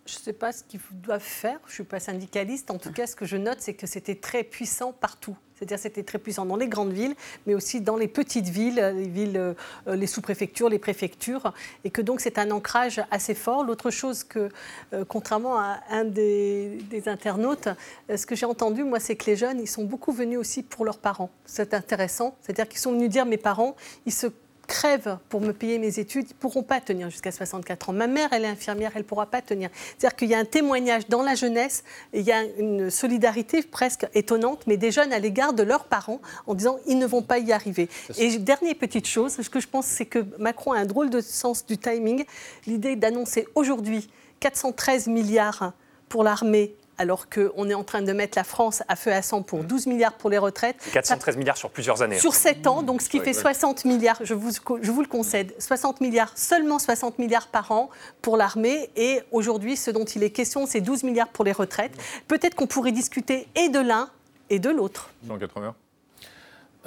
Je 0.05 0.15
ne 0.15 0.19
sais 0.19 0.33
pas 0.33 0.51
ce 0.51 0.63
qu'ils 0.63 0.81
doivent 0.91 1.21
faire, 1.21 1.59
je 1.65 1.71
ne 1.71 1.73
suis 1.75 1.83
pas 1.83 1.99
syndicaliste. 1.99 2.69
En 2.69 2.77
tout 2.77 2.91
cas, 2.91 3.07
ce 3.07 3.15
que 3.15 3.25
je 3.25 3.37
note, 3.37 3.57
c'est 3.59 3.73
que 3.73 3.87
c'était 3.87 4.15
très 4.15 4.43
puissant 4.43 4.93
partout. 4.93 5.35
C'est-à-dire 5.55 5.79
c'était 5.79 6.03
très 6.03 6.19
puissant 6.19 6.45
dans 6.45 6.57
les 6.57 6.67
grandes 6.67 6.91
villes, 6.91 7.15
mais 7.47 7.55
aussi 7.55 7.79
dans 7.81 7.95
les 7.95 8.09
petites 8.09 8.49
villes, 8.49 8.75
les 8.75 9.07
villes, 9.07 9.37
euh, 9.37 9.95
les 9.95 10.05
sous-préfectures, 10.05 10.69
les 10.69 10.79
préfectures, 10.79 11.53
et 11.83 11.89
que 11.89 12.01
donc 12.01 12.19
c'est 12.19 12.37
un 12.37 12.51
ancrage 12.51 13.01
assez 13.09 13.33
fort. 13.33 13.63
L'autre 13.63 13.89
chose 13.89 14.23
que, 14.23 14.49
euh, 14.93 15.05
contrairement 15.07 15.57
à 15.57 15.79
un 15.89 16.03
des, 16.03 16.77
internautes, 17.07 17.69
euh, 18.09 18.17
ce 18.17 18.25
que 18.25 18.35
j'ai 18.35 18.45
entendu, 18.45 18.83
moi, 18.83 18.99
c'est 18.99 19.15
que 19.15 19.25
les 19.25 19.37
jeunes, 19.37 19.59
ils 19.59 19.67
sont 19.67 19.85
beaucoup 19.85 20.11
venus 20.11 20.37
aussi 20.37 20.61
pour 20.61 20.85
leurs 20.85 20.99
parents. 20.99 21.29
C'est 21.45 21.73
intéressant. 21.73 22.35
C'est-à-dire 22.41 22.67
qu'ils 22.67 22.79
sont 22.79 22.91
venus 22.91 23.09
dire, 23.09 23.25
mes 23.25 23.37
parents, 23.37 23.75
ils 24.05 24.13
se 24.13 24.27
crèvent 24.67 25.17
pour 25.29 25.41
me 25.41 25.51
payer 25.51 25.79
mes 25.79 25.99
études, 25.99 26.25
ils 26.29 26.33
ne 26.33 26.39
pourront 26.39 26.63
pas 26.63 26.81
tenir 26.81 27.09
jusqu'à 27.09 27.31
64 27.31 27.89
ans. 27.89 27.93
Ma 27.93 28.07
mère, 28.07 28.29
elle 28.31 28.45
est 28.45 28.49
infirmière, 28.49 28.91
elle 28.95 29.01
ne 29.01 29.07
pourra 29.07 29.25
pas 29.25 29.41
tenir. 29.41 29.69
C'est-à-dire 29.97 30.15
qu'il 30.15 30.29
y 30.29 30.35
a 30.35 30.39
un 30.39 30.45
témoignage 30.45 31.07
dans 31.07 31.21
la 31.21 31.35
jeunesse, 31.35 31.83
il 32.13 32.21
y 32.21 32.31
a 32.31 32.43
une 32.43 32.89
solidarité 32.89 33.61
presque 33.63 34.07
étonnante, 34.13 34.67
mais 34.67 34.77
des 34.77 34.91
jeunes 34.91 35.13
à 35.13 35.19
l'égard 35.19 35.53
de 35.53 35.63
leurs 35.63 35.85
parents 35.85 36.21
en 36.47 36.53
disant 36.53 36.77
ils 36.87 36.97
ne 36.97 37.05
vont 37.05 37.21
pas 37.21 37.39
y 37.39 37.51
arriver. 37.51 37.89
Et 38.17 38.37
dernière 38.37 38.75
petite 38.75 39.07
chose, 39.07 39.33
ce 39.33 39.49
que 39.49 39.59
je 39.59 39.67
pense, 39.67 39.85
c'est 39.85 40.05
que 40.05 40.25
Macron 40.37 40.73
a 40.73 40.79
un 40.79 40.85
drôle 40.85 41.09
de 41.09 41.21
sens 41.21 41.65
du 41.65 41.77
timing. 41.77 42.25
L'idée 42.67 42.95
d'annoncer 42.95 43.47
aujourd'hui 43.55 44.09
413 44.39 45.07
milliards 45.07 45.73
pour 46.09 46.23
l'armée 46.23 46.75
alors 46.97 47.29
qu'on 47.29 47.69
est 47.69 47.73
en 47.73 47.83
train 47.83 48.01
de 48.01 48.13
mettre 48.13 48.37
la 48.37 48.43
France 48.43 48.83
à 48.87 48.95
feu 48.95 49.11
à 49.11 49.21
sang 49.21 49.41
pour 49.41 49.63
12 49.63 49.87
milliards 49.87 50.13
pour 50.13 50.29
les 50.29 50.37
retraites. 50.37 50.77
413 50.93 51.37
milliards 51.37 51.57
sur 51.57 51.69
plusieurs 51.69 52.01
années. 52.01 52.19
Sur 52.19 52.33
7 52.33 52.67
ans, 52.67 52.83
donc 52.83 53.01
ce 53.01 53.09
qui 53.09 53.19
fait 53.19 53.33
60 53.33 53.85
milliards, 53.85 54.19
je 54.23 54.33
vous, 54.33 54.51
je 54.81 54.91
vous 54.91 55.01
le 55.01 55.07
concède, 55.07 55.53
60 55.59 56.01
milliards, 56.01 56.31
seulement 56.35 56.79
60 56.79 57.19
milliards 57.19 57.47
par 57.47 57.71
an 57.71 57.89
pour 58.21 58.37
l'armée. 58.37 58.89
Et 58.95 59.21
aujourd'hui, 59.31 59.77
ce 59.77 59.91
dont 59.91 60.05
il 60.05 60.23
est 60.23 60.31
question, 60.31 60.65
c'est 60.65 60.81
12 60.81 61.03
milliards 61.03 61.29
pour 61.29 61.45
les 61.45 61.51
retraites. 61.51 61.93
Peut-être 62.27 62.55
qu'on 62.55 62.67
pourrait 62.67 62.91
discuter 62.91 63.47
et 63.55 63.69
de 63.69 63.79
l'un 63.79 64.09
et 64.49 64.59
de 64.59 64.69
l'autre. 64.69 65.09
180 65.27 65.75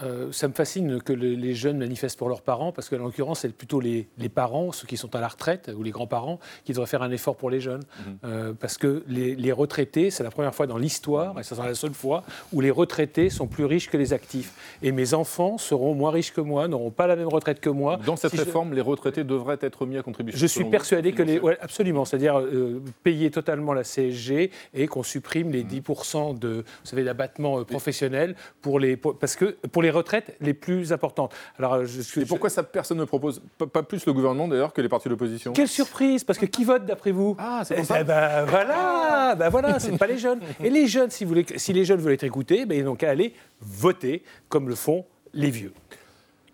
euh, 0.03 0.31
ça 0.33 0.49
me 0.49 0.53
fascine 0.53 1.01
que 1.03 1.13
les 1.13 1.55
jeunes 1.55 1.79
manifestent 1.79 2.19
pour 2.19 2.29
leurs 2.29 2.43
parents, 2.43 2.73
parce 2.73 2.89
que 2.89 2.97
en 2.97 3.05
l'occurrence, 3.05 3.41
c'est 3.41 3.53
plutôt 3.53 3.81
les, 3.81 4.07
parents, 4.35 4.73
ceux 4.73 4.87
qui 4.87 4.97
sont 4.97 5.15
à 5.15 5.21
la 5.21 5.29
retraite, 5.29 5.71
ou 5.77 5.83
les 5.83 5.91
grands-parents, 5.91 6.39
qui 6.65 6.73
devraient 6.73 6.87
faire 6.87 7.03
un 7.03 7.11
effort 7.11 7.37
pour 7.37 7.51
les 7.51 7.61
jeunes. 7.61 7.83
Mhm. 7.83 8.19
Euh, 8.25 8.53
parce 8.59 8.79
que 8.79 9.03
les, 9.09 9.53
retraités, 9.53 10.11
c'est 10.11 10.23
la 10.23 10.31
première 10.31 10.55
fois 10.55 10.67
dans 10.67 10.79
l'histoire, 10.79 11.39
et 11.39 11.43
ce 11.43 11.55
sera 11.55 11.67
la 11.67 11.75
seule 11.75 11.95
fois, 11.95 12.23
où 12.53 12.61
les 12.61 12.71
retraités 12.71 13.31
sont 13.31 13.47
plus 13.47 13.65
riches 13.65 13.89
que 13.89 13.97
les 13.97 14.13
actifs. 14.13 14.53
Et 14.83 14.93
mes 14.93 15.15
enfants 15.15 15.59
seront 15.59 15.95
moins 15.95 16.11
riches 16.11 16.33
que 16.33 16.41
moi, 16.41 16.69
n'auront 16.69 16.91
pas 16.91 17.07
la 17.07 17.17
même 17.17 17.29
retraite 17.29 17.61
que 17.61 17.71
moi. 17.71 17.99
Dans 18.05 18.17
cette 18.17 18.33
réforme, 18.33 18.75
les 18.75 18.81
retraités 18.81 19.25
devraient 19.25 19.59
être 19.61 19.87
mis 19.87 19.99
à 19.99 20.03
contribution 20.03 20.39
Je 20.39 20.47
suis 20.47 20.65
persuadé 20.65 21.13
que 21.13 21.23
les. 21.23 21.41
absolument, 21.61 22.05
c'est-à-dire 22.05 22.39
euh, 22.39 22.83
payer 23.03 23.31
totalement 23.31 23.73
la 23.73 23.83
CSG 23.83 24.51
et 24.75 24.87
qu'on 24.87 25.03
supprime 25.03 25.51
les 25.51 25.65
10% 25.65 26.33
mhm. 26.35 26.39
de, 26.39 26.49
vous 26.49 26.65
savez, 26.85 27.05
d'abattement 27.05 27.65
professionnel 27.65 28.37
pour 28.61 28.79
les. 28.79 28.97
parce 28.97 29.37
que 29.37 29.57
pour 29.73 29.83
les 29.83 29.88
les 29.89 29.97
retraites 29.97 30.37
les 30.41 30.53
plus 30.53 30.93
importantes. 30.93 31.35
Alors, 31.59 31.85
je 31.87 32.03
suis, 32.03 32.21
Et 32.21 32.27
pourquoi 32.27 32.51
ça, 32.51 32.63
personne 32.63 32.99
ne 32.99 33.05
propose 33.05 33.41
Pas 33.73 33.83
plus 33.83 34.05
le 34.05 34.13
gouvernement 34.13 34.47
d'ailleurs 34.47 34.73
que 34.75 34.83
les 34.83 34.89
partis 34.89 35.09
d'opposition? 35.09 35.53
Quelle 35.55 35.69
surprise 35.69 36.25
Parce 36.25 36.39
que 36.39 36.45
qui 36.47 36.65
vote 36.65 36.85
d'après 36.85 37.11
vous? 37.11 37.37
Ah, 37.39 37.63
c'est 37.65 37.83
ça. 37.85 38.01
Eh 38.01 38.05
ben, 38.05 38.45
voilà, 38.45 39.35
ben 39.35 39.49
voilà, 39.49 39.79
c'est 39.79 39.97
pas 39.97 40.07
les 40.07 40.19
jeunes. 40.19 40.41
Et 40.63 40.69
les 40.69 40.87
jeunes, 40.87 41.11
si, 41.11 41.25
vous 41.25 41.31
voulez, 41.31 41.47
si 41.57 41.73
les 41.73 41.85
jeunes 41.87 42.01
veulent 42.01 42.13
être 42.13 42.25
écoutés, 42.25 42.67
ben, 42.67 42.79
ils 42.79 42.85
n'ont 42.85 42.97
qu'à 42.97 43.11
aller 43.11 43.33
voter 43.61 44.23
comme 44.51 44.69
le 44.69 44.75
font 44.75 45.07
les 45.33 45.51
vieux. 45.51 45.73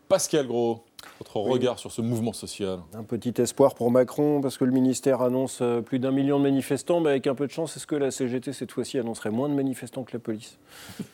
Pascal 0.08 0.46
Gros. 0.46 0.84
Votre 1.20 1.36
regard 1.36 1.78
sur 1.78 1.92
ce 1.92 2.00
mouvement 2.00 2.32
social 2.32 2.80
Un 2.94 3.02
petit 3.02 3.34
espoir 3.40 3.74
pour 3.74 3.90
Macron, 3.90 4.40
parce 4.40 4.58
que 4.58 4.64
le 4.64 4.72
ministère 4.72 5.22
annonce 5.22 5.58
euh, 5.60 5.80
plus 5.80 5.98
d'un 5.98 6.10
million 6.10 6.38
de 6.38 6.44
manifestants, 6.44 7.00
mais 7.00 7.10
avec 7.10 7.26
un 7.26 7.34
peu 7.34 7.46
de 7.46 7.52
chance, 7.52 7.76
est-ce 7.76 7.86
que 7.86 7.94
la 7.94 8.10
CGT, 8.10 8.52
cette 8.52 8.72
fois-ci, 8.72 8.98
annoncerait 8.98 9.30
moins 9.30 9.48
de 9.48 9.54
manifestants 9.54 10.04
que 10.04 10.12
la 10.12 10.18
police? 10.18 10.58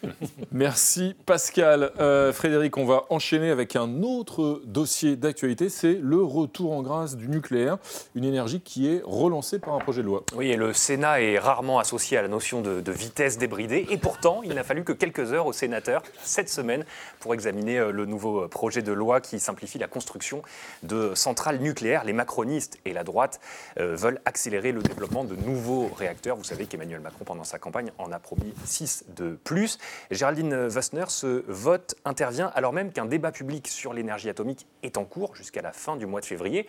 Merci 0.52 1.14
Pascal. 1.26 1.90
Euh, 2.00 2.32
Frédéric, 2.32 2.76
on 2.76 2.84
va 2.84 3.04
enchaîner 3.10 3.50
avec 3.50 3.76
un 3.76 4.02
autre 4.02 4.62
dossier 4.64 5.16
d'actualité, 5.16 5.68
c'est 5.68 5.98
le 6.00 6.22
retour 6.22 6.72
en 6.72 6.82
grâce 6.82 7.16
du 7.16 7.28
nucléaire, 7.28 7.78
une 8.14 8.24
énergie 8.24 8.60
qui 8.60 8.88
est 8.88 9.02
relancée 9.04 9.58
par 9.58 9.74
un 9.74 9.78
projet 9.80 10.02
de 10.02 10.06
loi. 10.06 10.24
Oui, 10.36 10.50
et 10.50 10.56
le 10.56 10.72
Sénat 10.72 11.20
est 11.20 11.38
rarement 11.38 11.78
associé 11.78 12.16
à 12.16 12.22
la 12.22 12.28
notion 12.28 12.60
de, 12.60 12.80
de 12.80 12.92
vitesse 12.92 13.38
débridée, 13.38 13.86
et 13.90 13.96
pourtant, 13.96 14.42
il 14.44 14.54
n'a 14.54 14.64
fallu 14.64 14.84
que 14.84 14.92
quelques 14.92 15.32
heures 15.32 15.46
aux 15.46 15.52
sénateurs 15.52 16.02
cette 16.22 16.48
semaine 16.48 16.84
pour 17.18 17.34
examiner 17.34 17.78
euh, 17.78 17.90
le 17.90 18.06
nouveau 18.06 18.48
projet 18.48 18.82
de 18.82 18.92
loi 18.92 19.20
qui 19.20 19.38
simplifie 19.40 19.78
la 19.80 19.88
construction 19.88 20.42
de 20.82 21.14
centrales 21.14 21.58
nucléaires. 21.58 22.04
Les 22.04 22.12
macronistes 22.12 22.78
et 22.84 22.92
la 22.92 23.04
droite 23.04 23.40
euh, 23.78 23.96
veulent 23.96 24.20
accélérer 24.24 24.72
le 24.72 24.82
développement 24.82 25.24
de 25.24 25.34
nouveaux 25.34 25.88
réacteurs. 25.88 26.36
Vous 26.36 26.44
savez 26.44 26.66
qu'Emmanuel 26.66 27.00
Macron, 27.00 27.24
pendant 27.24 27.44
sa 27.44 27.58
campagne, 27.58 27.90
en 27.98 28.12
a 28.12 28.18
promis 28.18 28.54
6 28.64 29.04
de 29.16 29.38
plus. 29.44 29.78
Géraldine 30.10 30.68
Wassner, 30.68 31.04
ce 31.08 31.44
vote 31.48 31.94
intervient 32.04 32.50
alors 32.54 32.72
même 32.72 32.92
qu'un 32.92 33.06
débat 33.06 33.32
public 33.32 33.68
sur 33.68 33.92
l'énergie 33.92 34.28
atomique 34.28 34.66
est 34.82 34.96
en 34.96 35.04
cours 35.04 35.34
jusqu'à 35.34 35.62
la 35.62 35.72
fin 35.72 35.96
du 35.96 36.06
mois 36.06 36.20
de 36.20 36.26
février. 36.26 36.66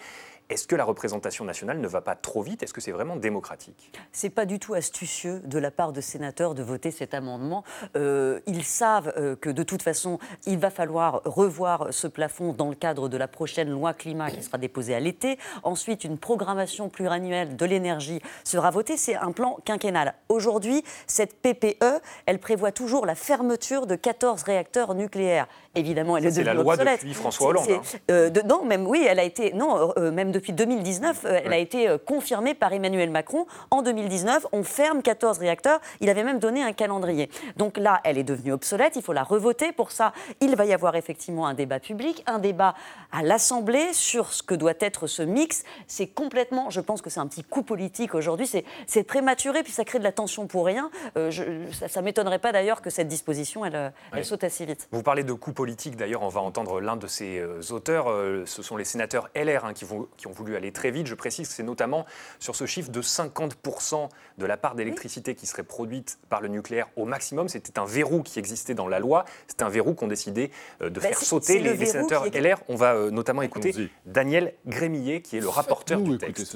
Est-ce 0.51 0.67
que 0.67 0.75
la 0.75 0.83
représentation 0.83 1.45
nationale 1.45 1.79
ne 1.79 1.87
va 1.87 2.01
pas 2.01 2.13
trop 2.13 2.41
vite? 2.41 2.61
Est-ce 2.61 2.73
que 2.73 2.81
c'est 2.81 2.91
vraiment 2.91 3.15
démocratique? 3.15 3.93
C'est 4.11 4.29
pas 4.29 4.45
du 4.45 4.59
tout 4.59 4.73
astucieux 4.73 5.39
de 5.45 5.57
la 5.57 5.71
part 5.71 5.93
de 5.93 6.01
sénateurs 6.01 6.55
de 6.55 6.61
voter 6.61 6.91
cet 6.91 7.13
amendement. 7.13 7.63
Euh, 7.95 8.41
ils 8.47 8.65
savent 8.65 9.13
euh, 9.15 9.37
que 9.37 9.49
de 9.49 9.63
toute 9.63 9.81
façon, 9.81 10.19
il 10.45 10.57
va 10.57 10.69
falloir 10.69 11.21
revoir 11.23 11.87
ce 11.91 12.05
plafond 12.05 12.51
dans 12.51 12.67
le 12.67 12.75
cadre 12.75 13.07
de 13.07 13.15
la 13.15 13.29
prochaine 13.29 13.69
loi 13.69 13.93
climat 13.93 14.29
qui 14.29 14.43
sera 14.43 14.57
déposée 14.57 14.93
à 14.93 14.99
l'été. 14.99 15.39
Ensuite, 15.63 16.03
une 16.03 16.17
programmation 16.17 16.89
pluriannuelle 16.89 17.55
de 17.55 17.65
l'énergie 17.65 18.21
sera 18.43 18.71
votée. 18.71 18.97
C'est 18.97 19.15
un 19.15 19.31
plan 19.31 19.57
quinquennal. 19.63 20.15
Aujourd'hui, 20.27 20.83
cette 21.07 21.33
PPE, 21.41 22.01
elle 22.25 22.39
prévoit 22.39 22.73
toujours 22.73 23.05
la 23.05 23.15
fermeture 23.15 23.87
de 23.87 23.95
14 23.95 24.43
réacteurs 24.43 24.95
nucléaires. 24.95 25.47
Évidemment, 25.75 26.17
elle 26.17 26.25
est, 26.25 26.31
devenue 26.31 26.45
la 26.45 26.53
loi 26.55 26.75
depuis 26.75 27.13
François 27.13 27.47
Hollande. 27.47 27.69
Hein. 27.69 27.81
Euh, 28.11 28.29
non, 28.45 28.65
même 28.65 28.85
oui, 28.85 29.05
elle 29.07 29.19
a 29.19 29.23
été 29.23 29.53
non, 29.53 29.93
même 30.11 30.33
depuis 30.41 30.53
2019, 30.53 31.25
euh, 31.25 31.39
elle 31.45 31.53
a 31.53 31.57
été 31.57 31.87
euh, 31.87 31.99
confirmée 31.99 32.55
par 32.55 32.73
Emmanuel 32.73 33.11
Macron. 33.11 33.45
En 33.69 33.83
2019, 33.83 34.47
on 34.51 34.63
ferme 34.63 35.03
14 35.03 35.37
réacteurs. 35.37 35.79
Il 35.99 36.09
avait 36.09 36.23
même 36.23 36.39
donné 36.39 36.63
un 36.63 36.73
calendrier. 36.73 37.29
Donc 37.57 37.77
là, 37.77 38.01
elle 38.03 38.17
est 38.17 38.23
devenue 38.23 38.51
obsolète. 38.51 38.95
Il 38.95 39.03
faut 39.03 39.13
la 39.13 39.21
revoter. 39.21 39.71
Pour 39.71 39.91
ça, 39.91 40.13
il 40.39 40.55
va 40.55 40.65
y 40.65 40.73
avoir 40.73 40.95
effectivement 40.95 41.45
un 41.45 41.53
débat 41.53 41.79
public, 41.79 42.23
un 42.25 42.39
débat 42.39 42.73
à 43.11 43.21
l'Assemblée 43.21 43.93
sur 43.93 44.33
ce 44.33 44.41
que 44.41 44.55
doit 44.55 44.73
être 44.79 45.05
ce 45.05 45.21
mix. 45.21 45.63
C'est 45.85 46.07
complètement, 46.07 46.71
je 46.71 46.81
pense 46.81 47.03
que 47.03 47.11
c'est 47.11 47.19
un 47.19 47.27
petit 47.27 47.43
coup 47.43 47.61
politique 47.61 48.15
aujourd'hui. 48.15 48.49
C'est 48.87 49.03
prématuré, 49.03 49.61
puis 49.61 49.71
ça 49.71 49.85
crée 49.85 49.99
de 49.99 50.03
la 50.03 50.11
tension 50.11 50.47
pour 50.47 50.65
rien. 50.65 50.89
Euh, 51.17 51.29
ça 51.71 52.01
ne 52.01 52.05
m'étonnerait 52.05 52.39
pas 52.39 52.51
d'ailleurs 52.51 52.81
que 52.81 52.89
cette 52.89 53.07
disposition, 53.07 53.63
elle, 53.63 53.93
elle 54.11 54.25
saute 54.25 54.43
assez 54.43 54.65
vite. 54.65 54.87
Vous 54.91 55.03
parlez 55.03 55.23
de 55.23 55.33
coup 55.33 55.53
politique. 55.53 55.97
D'ailleurs, 55.97 56.23
on 56.23 56.29
va 56.29 56.41
entendre 56.41 56.81
l'un 56.81 56.95
de 56.95 57.05
ses 57.05 57.43
auteurs. 57.71 58.07
ce 58.45 58.63
sont 58.63 58.75
les 58.75 58.85
sénateurs 58.85 59.29
LR 59.35 59.65
hein, 59.65 59.73
qui, 59.73 59.85
vont, 59.85 60.07
qui 60.21 60.27
ont 60.27 60.31
voulu 60.31 60.55
aller 60.55 60.71
très 60.71 60.91
vite. 60.91 61.07
Je 61.07 61.15
précise 61.15 61.47
que 61.47 61.53
c'est 61.53 61.63
notamment 61.63 62.05
sur 62.39 62.55
ce 62.55 62.67
chiffre 62.67 62.91
de 62.91 63.01
50% 63.01 64.09
de 64.37 64.45
la 64.45 64.55
part 64.55 64.75
d'électricité 64.75 65.33
qui 65.33 65.47
serait 65.47 65.63
produite 65.63 66.19
par 66.29 66.41
le 66.41 66.47
nucléaire 66.47 66.87
au 66.95 67.05
maximum. 67.05 67.49
C'était 67.49 67.79
un 67.79 67.85
verrou 67.85 68.21
qui 68.21 68.37
existait 68.37 68.75
dans 68.75 68.87
la 68.87 68.99
loi. 68.99 69.25
C'est 69.47 69.63
un 69.63 69.69
verrou 69.69 69.95
qu'ont 69.95 70.07
décidé 70.07 70.51
euh, 70.81 70.89
de 70.89 70.99
bah, 70.99 71.07
faire 71.07 71.17
sauter 71.17 71.59
les, 71.59 71.85
sénateurs 71.85 72.25
LR. 72.27 72.61
On 72.69 72.75
va 72.75 72.93
euh, 72.93 73.09
notamment 73.09 73.41
écouter 73.41 73.73
Daniel 74.05 74.53
Grémillet, 74.67 75.21
qui 75.21 75.37
est 75.37 75.41
le 75.41 75.49
rapporteur 75.49 75.99
du 75.99 76.17
texte. 76.17 76.55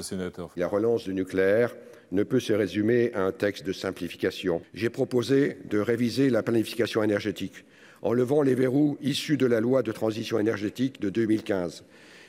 La 0.55 0.67
relance 0.67 1.03
du 1.03 1.13
nucléaire 1.13 1.75
ne 2.11 2.21
peut 2.21 2.39
se 2.39 2.53
résumer 2.53 3.11
à 3.15 3.21
un 3.21 3.31
texte 3.31 3.65
de 3.65 3.73
simplification. 3.73 4.61
J'ai 4.75 4.91
proposé 4.91 5.57
de 5.65 5.79
réviser 5.79 6.29
la 6.29 6.43
planification 6.43 7.01
énergétique 7.01 7.65
en 8.03 8.13
levant 8.13 8.43
les 8.43 8.53
verrous 8.53 8.97
issus 9.01 9.37
de 9.37 9.47
la 9.47 9.59
loi 9.59 9.81
de 9.81 9.91
transition 9.91 10.37
énergétique 10.37 11.01
de 11.01 11.09
2015. 11.09 11.83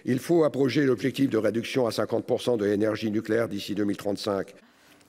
Il 0.09 0.21
faut 0.21 0.45
abroger 0.45 0.85
l'objectif 0.85 1.29
de 1.29 1.37
réduction 1.37 1.89
à 1.89 1.91
50% 1.91 2.59
de 2.59 2.65
l'énergie 2.65 3.11
nucléaire 3.11 3.49
d'ici 3.49 3.75
2035. 3.75 4.55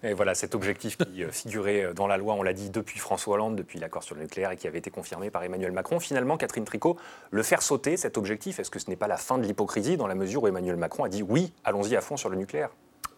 Et 0.01 0.13
voilà 0.13 0.33
cet 0.33 0.55
objectif 0.55 0.97
qui 0.97 1.23
euh, 1.23 1.29
figurait 1.29 1.85
euh, 1.85 1.93
dans 1.93 2.07
la 2.07 2.17
loi, 2.17 2.33
on 2.33 2.41
l'a 2.41 2.53
dit, 2.53 2.71
depuis 2.71 2.97
François 2.97 3.35
Hollande, 3.35 3.55
depuis 3.55 3.77
l'accord 3.77 4.01
sur 4.01 4.15
le 4.15 4.21
nucléaire 4.21 4.49
et 4.49 4.57
qui 4.57 4.65
avait 4.65 4.79
été 4.79 4.89
confirmé 4.89 5.29
par 5.29 5.43
Emmanuel 5.43 5.71
Macron. 5.71 5.99
Finalement, 5.99 6.35
Catherine 6.35 6.65
Tricot, 6.65 6.97
le 7.29 7.43
faire 7.43 7.61
sauter, 7.61 7.95
cet 7.95 8.17
objectif, 8.17 8.59
est-ce 8.59 8.71
que 8.71 8.79
ce 8.79 8.89
n'est 8.89 8.95
pas 8.95 9.07
la 9.07 9.17
fin 9.17 9.37
de 9.37 9.45
l'hypocrisie 9.45 9.97
dans 9.97 10.07
la 10.07 10.15
mesure 10.15 10.41
où 10.41 10.47
Emmanuel 10.47 10.77
Macron 10.77 11.03
a 11.03 11.09
dit 11.09 11.21
oui, 11.21 11.53
allons-y 11.63 11.95
à 11.95 12.01
fond 12.01 12.17
sur 12.17 12.29
le 12.29 12.35
nucléaire 12.35 12.71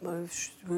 euh, 0.05 0.25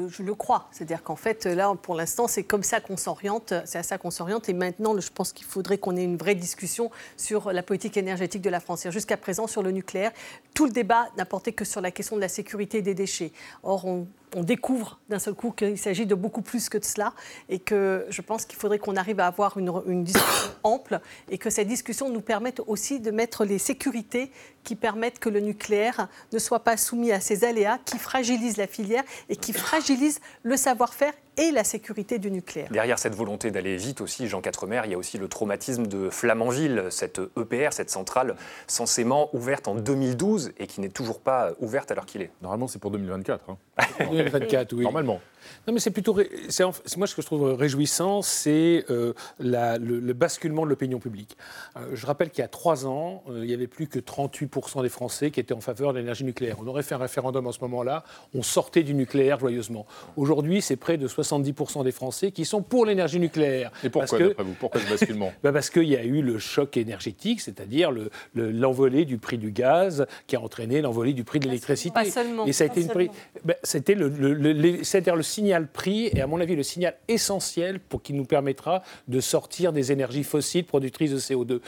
je, 0.08 0.22
le 0.22 0.34
crois. 0.34 0.68
C'est-à-dire 0.72 1.02
qu'en 1.02 1.16
fait, 1.16 1.46
là, 1.46 1.74
pour 1.80 1.94
l'instant, 1.94 2.26
c'est 2.26 2.42
comme 2.42 2.62
ça 2.62 2.80
qu'on 2.80 2.96
s'oriente. 2.96 3.54
C'est 3.64 3.78
à 3.78 3.82
ça 3.82 3.98
qu'on 3.98 4.10
s'oriente. 4.10 4.48
Et 4.48 4.52
maintenant, 4.52 4.98
je 4.98 5.10
pense 5.10 5.32
qu'il 5.32 5.46
faudrait 5.46 5.78
qu'on 5.78 5.96
ait 5.96 6.04
une 6.04 6.16
vraie 6.16 6.34
discussion 6.34 6.90
sur 7.16 7.52
la 7.52 7.62
politique 7.62 7.96
énergétique 7.96 8.42
de 8.42 8.50
la 8.50 8.60
France. 8.60 8.88
Jusqu'à 8.90 9.16
présent, 9.16 9.46
sur 9.46 9.62
le 9.62 9.70
nucléaire, 9.70 10.12
tout 10.54 10.66
le 10.66 10.72
débat 10.72 11.08
n'a 11.16 11.24
porté 11.24 11.52
que 11.52 11.64
sur 11.64 11.80
la 11.80 11.90
question 11.90 12.16
de 12.16 12.20
la 12.20 12.28
sécurité 12.28 12.82
des 12.82 12.94
déchets. 12.94 13.32
Or, 13.62 13.86
on 13.86 14.06
on 14.34 14.42
découvre 14.42 14.98
d'un 15.08 15.18
seul 15.18 15.34
coup 15.34 15.50
qu'il 15.50 15.78
s'agit 15.78 16.06
de 16.06 16.14
beaucoup 16.14 16.42
plus 16.42 16.68
que 16.68 16.78
de 16.78 16.84
cela 16.84 17.12
et 17.48 17.58
que 17.58 18.06
je 18.08 18.22
pense 18.22 18.44
qu'il 18.44 18.58
faudrait 18.58 18.78
qu'on 18.78 18.96
arrive 18.96 19.20
à 19.20 19.26
avoir 19.26 19.58
une, 19.58 20.04
discussion 20.04 20.50
ample 20.62 21.00
et 21.30 21.38
que 21.38 21.50
cette 21.50 21.68
discussion 21.68 22.08
nous 22.08 22.20
permette 22.20 22.60
aussi 22.66 23.00
de 23.00 23.10
mettre 23.10 23.44
les 23.44 23.58
sécurités 23.58 24.30
qui 24.64 24.76
permettent 24.76 25.18
que 25.18 25.28
le 25.28 25.40
nucléaire 25.40 26.08
ne 26.32 26.38
soit 26.38 26.60
pas 26.60 26.76
soumis 26.76 27.12
à 27.12 27.20
ces 27.20 27.44
aléas 27.44 27.78
qui 27.84 27.98
fragilisent 27.98 28.56
la 28.56 28.66
filière 28.66 29.04
et 29.28 29.36
qui 29.36 29.52
fragilisent 29.52 30.20
le 30.42 30.56
savoir-faire 30.56 31.12
et 31.36 31.50
la 31.50 31.64
sécurité 31.64 32.18
du 32.18 32.30
nucléaire. 32.30 32.68
Derrière 32.70 32.98
cette 32.98 33.14
volonté 33.14 33.50
d'aller 33.50 33.76
vite 33.76 34.00
aussi, 34.00 34.28
Jean 34.28 34.40
Quatremer, 34.40 34.82
il 34.84 34.90
y 34.90 34.94
a 34.94 34.98
aussi 34.98 35.18
le 35.18 35.28
traumatisme 35.28 35.86
de 35.86 36.10
Flamanville, 36.10 36.84
cette 36.90 37.20
EPR, 37.38 37.72
cette 37.72 37.90
centrale 37.90 38.36
censément 38.66 39.30
ouverte 39.34 39.68
en 39.68 39.74
2012 39.74 40.52
et 40.58 40.66
qui 40.66 40.80
n'est 40.80 40.88
toujours 40.88 41.20
pas 41.20 41.52
ouverte 41.60 41.90
alors 41.90 42.06
qu'il 42.06 42.22
est. 42.22 42.30
Normalement, 42.42 42.68
c'est 42.68 42.78
pour 42.78 42.90
2024. 42.90 43.44
2024, 44.10 44.72
oui. 44.74 44.84
Normalement. 44.84 45.20
Non, 45.66 45.72
mais 45.72 45.80
c'est 45.80 45.90
plutôt. 45.90 46.14
moi, 46.14 47.06
ce 47.06 47.14
que 47.14 47.22
je 47.22 47.26
trouve 47.26 47.52
réjouissant, 47.54 48.22
c'est 48.22 48.84
euh, 48.90 49.12
le, 49.38 50.12
basculement 50.12 50.64
de 50.64 50.70
l'opinion 50.70 50.98
publique. 50.98 51.36
Euh, 51.76 51.90
je 51.94 52.06
rappelle 52.06 52.30
qu'il 52.30 52.40
y 52.40 52.44
a 52.44 52.48
trois 52.48 52.86
ans, 52.86 53.22
euh, 53.28 53.40
il 53.42 53.48
n'y 53.48 53.54
avait 53.54 53.66
plus 53.66 53.86
que 53.86 53.98
38% 53.98 54.82
des 54.82 54.88
Français 54.88 55.30
qui 55.30 55.40
étaient 55.40 55.54
en 55.54 55.60
faveur 55.60 55.92
de 55.92 55.98
l'énergie 55.98 56.24
nucléaire. 56.24 56.56
On 56.60 56.66
aurait 56.66 56.82
fait 56.82 56.94
un 56.94 56.98
référendum 56.98 57.46
en 57.46 57.52
ce 57.52 57.60
moment-là, 57.60 58.04
on 58.34 58.42
sortait 58.42 58.82
du 58.82 58.94
nucléaire 58.94 59.38
joyeusement. 59.38 59.86
Aujourd'hui, 60.16 60.62
c'est 60.62 60.76
près 60.76 60.96
de 60.96 61.08
70% 61.08 61.84
des 61.84 61.92
Français 61.92 62.32
qui 62.32 62.44
sont 62.44 62.62
pour 62.62 62.86
l'énergie 62.86 63.20
nucléaire. 63.20 63.70
Et 63.84 63.90
pourquoi, 63.90 64.18
d'après 64.18 64.44
vous? 64.44 64.54
Pourquoi 64.58 64.80
ce 64.80 64.88
basculement? 64.88 65.32
Bah 65.42 65.52
Parce 65.52 65.70
qu'il 65.70 65.84
y 65.84 65.96
a 65.96 66.04
eu 66.04 66.22
le 66.22 66.38
choc 66.38 66.76
énergétique, 66.76 67.40
c'est-à-dire 67.40 67.90
l'envolée 68.34 69.04
du 69.04 69.18
prix 69.18 69.38
du 69.38 69.50
gaz 69.50 70.06
qui 70.26 70.36
a 70.36 70.40
entraîné 70.40 70.80
l'envolée 70.80 71.12
du 71.12 71.24
prix 71.24 71.40
de 71.40 71.46
l'électricité. 71.46 71.92
Pas 71.92 72.04
seulement. 72.04 72.46
Et 72.46 72.52
ça 72.52 72.64
a 72.64 72.66
été 72.68 72.82
une. 72.82 72.92
Bah, 73.44 73.54
c'était 73.62 73.94
le, 73.94 74.08
le, 74.08 74.34
le, 74.34 74.52
le 74.52 75.22
signal 75.32 75.66
prix 75.66 76.06
est, 76.06 76.20
à 76.20 76.26
mon 76.26 76.40
avis, 76.40 76.56
le 76.56 76.62
signal 76.62 76.94
essentiel 77.08 77.80
pour 77.80 78.02
qui 78.02 78.12
nous 78.12 78.24
permettra 78.24 78.82
de 79.08 79.20
sortir 79.20 79.72
des 79.72 79.92
énergies 79.92 80.24
fossiles 80.24 80.64
productrices 80.64 81.10
de 81.10 81.18
CO2. 81.18 81.60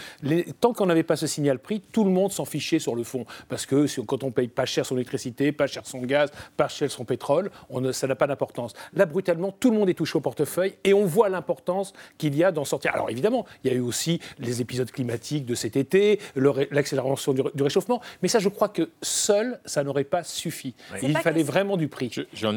tant 0.61 0.73
qu'on 0.73 0.87
n'avait 0.87 1.03
pas 1.03 1.17
ce 1.17 1.27
signal 1.27 1.59
prix, 1.59 1.81
tout 1.93 2.05
le 2.05 2.11
monde 2.11 2.33
s'en 2.33 2.45
fichait 2.45 2.79
sur 2.79 2.95
le 2.95 3.05
fond. 3.05 3.25
Parce 3.49 3.67
que 3.67 3.87
quand 4.03 4.25
on 4.25 4.31
paye 4.31 4.49
pas 4.49 4.67
cher 4.67 4.87
son 4.87 4.97
électricité, 4.97 5.53
pas 5.53 5.67
cher 5.67 5.87
son 5.87 6.01
gaz, 6.03 6.31
pas 6.57 6.69
cher 6.69 6.91
son 6.91 7.05
pétrole, 7.05 7.51
on 7.71 7.93
ça 7.93 8.07
n'a 8.07 8.15
pas 8.15 8.27
d'importance. 8.27 8.75
Là, 8.95 9.07
brutalement, 9.07 9.53
tout 9.53 9.71
le 9.71 9.79
monde 9.79 9.89
est 9.89 9.95
touché 9.95 10.17
au 10.17 10.21
portefeuille 10.21 10.75
et 10.85 10.95
on 10.95 11.05
voit 11.05 11.29
l'importance 11.29 11.93
qu'il 12.19 12.35
y 12.37 12.45
a 12.45 12.53
d'en 12.53 12.65
sortir. 12.65 12.93
Alors 12.95 13.11
évidemment, 13.11 13.47
il 13.63 13.71
y 13.71 13.75
a 13.75 13.77
eu 13.77 13.81
aussi 13.81 14.21
les 14.39 14.61
épisodes 14.61 14.91
climatiques 14.91 15.47
de 15.47 15.55
cet 15.55 15.77
été, 15.77 16.21
l'accélération 16.37 17.33
du, 17.33 17.63
réchauffement, 17.63 18.01
mais 18.23 18.29
ça, 18.29 18.39
je 18.39 18.49
crois 18.49 18.69
que 18.69 18.91
seul, 19.03 19.61
ça 19.65 19.85
n'aurait 19.85 20.05
pas 20.05 20.25
suffi. 20.25 20.75
Il 21.03 21.17
fallait 21.19 21.43
vraiment 21.43 21.77
du 21.77 21.89
prix. 21.89 22.11
Jean 22.33 22.53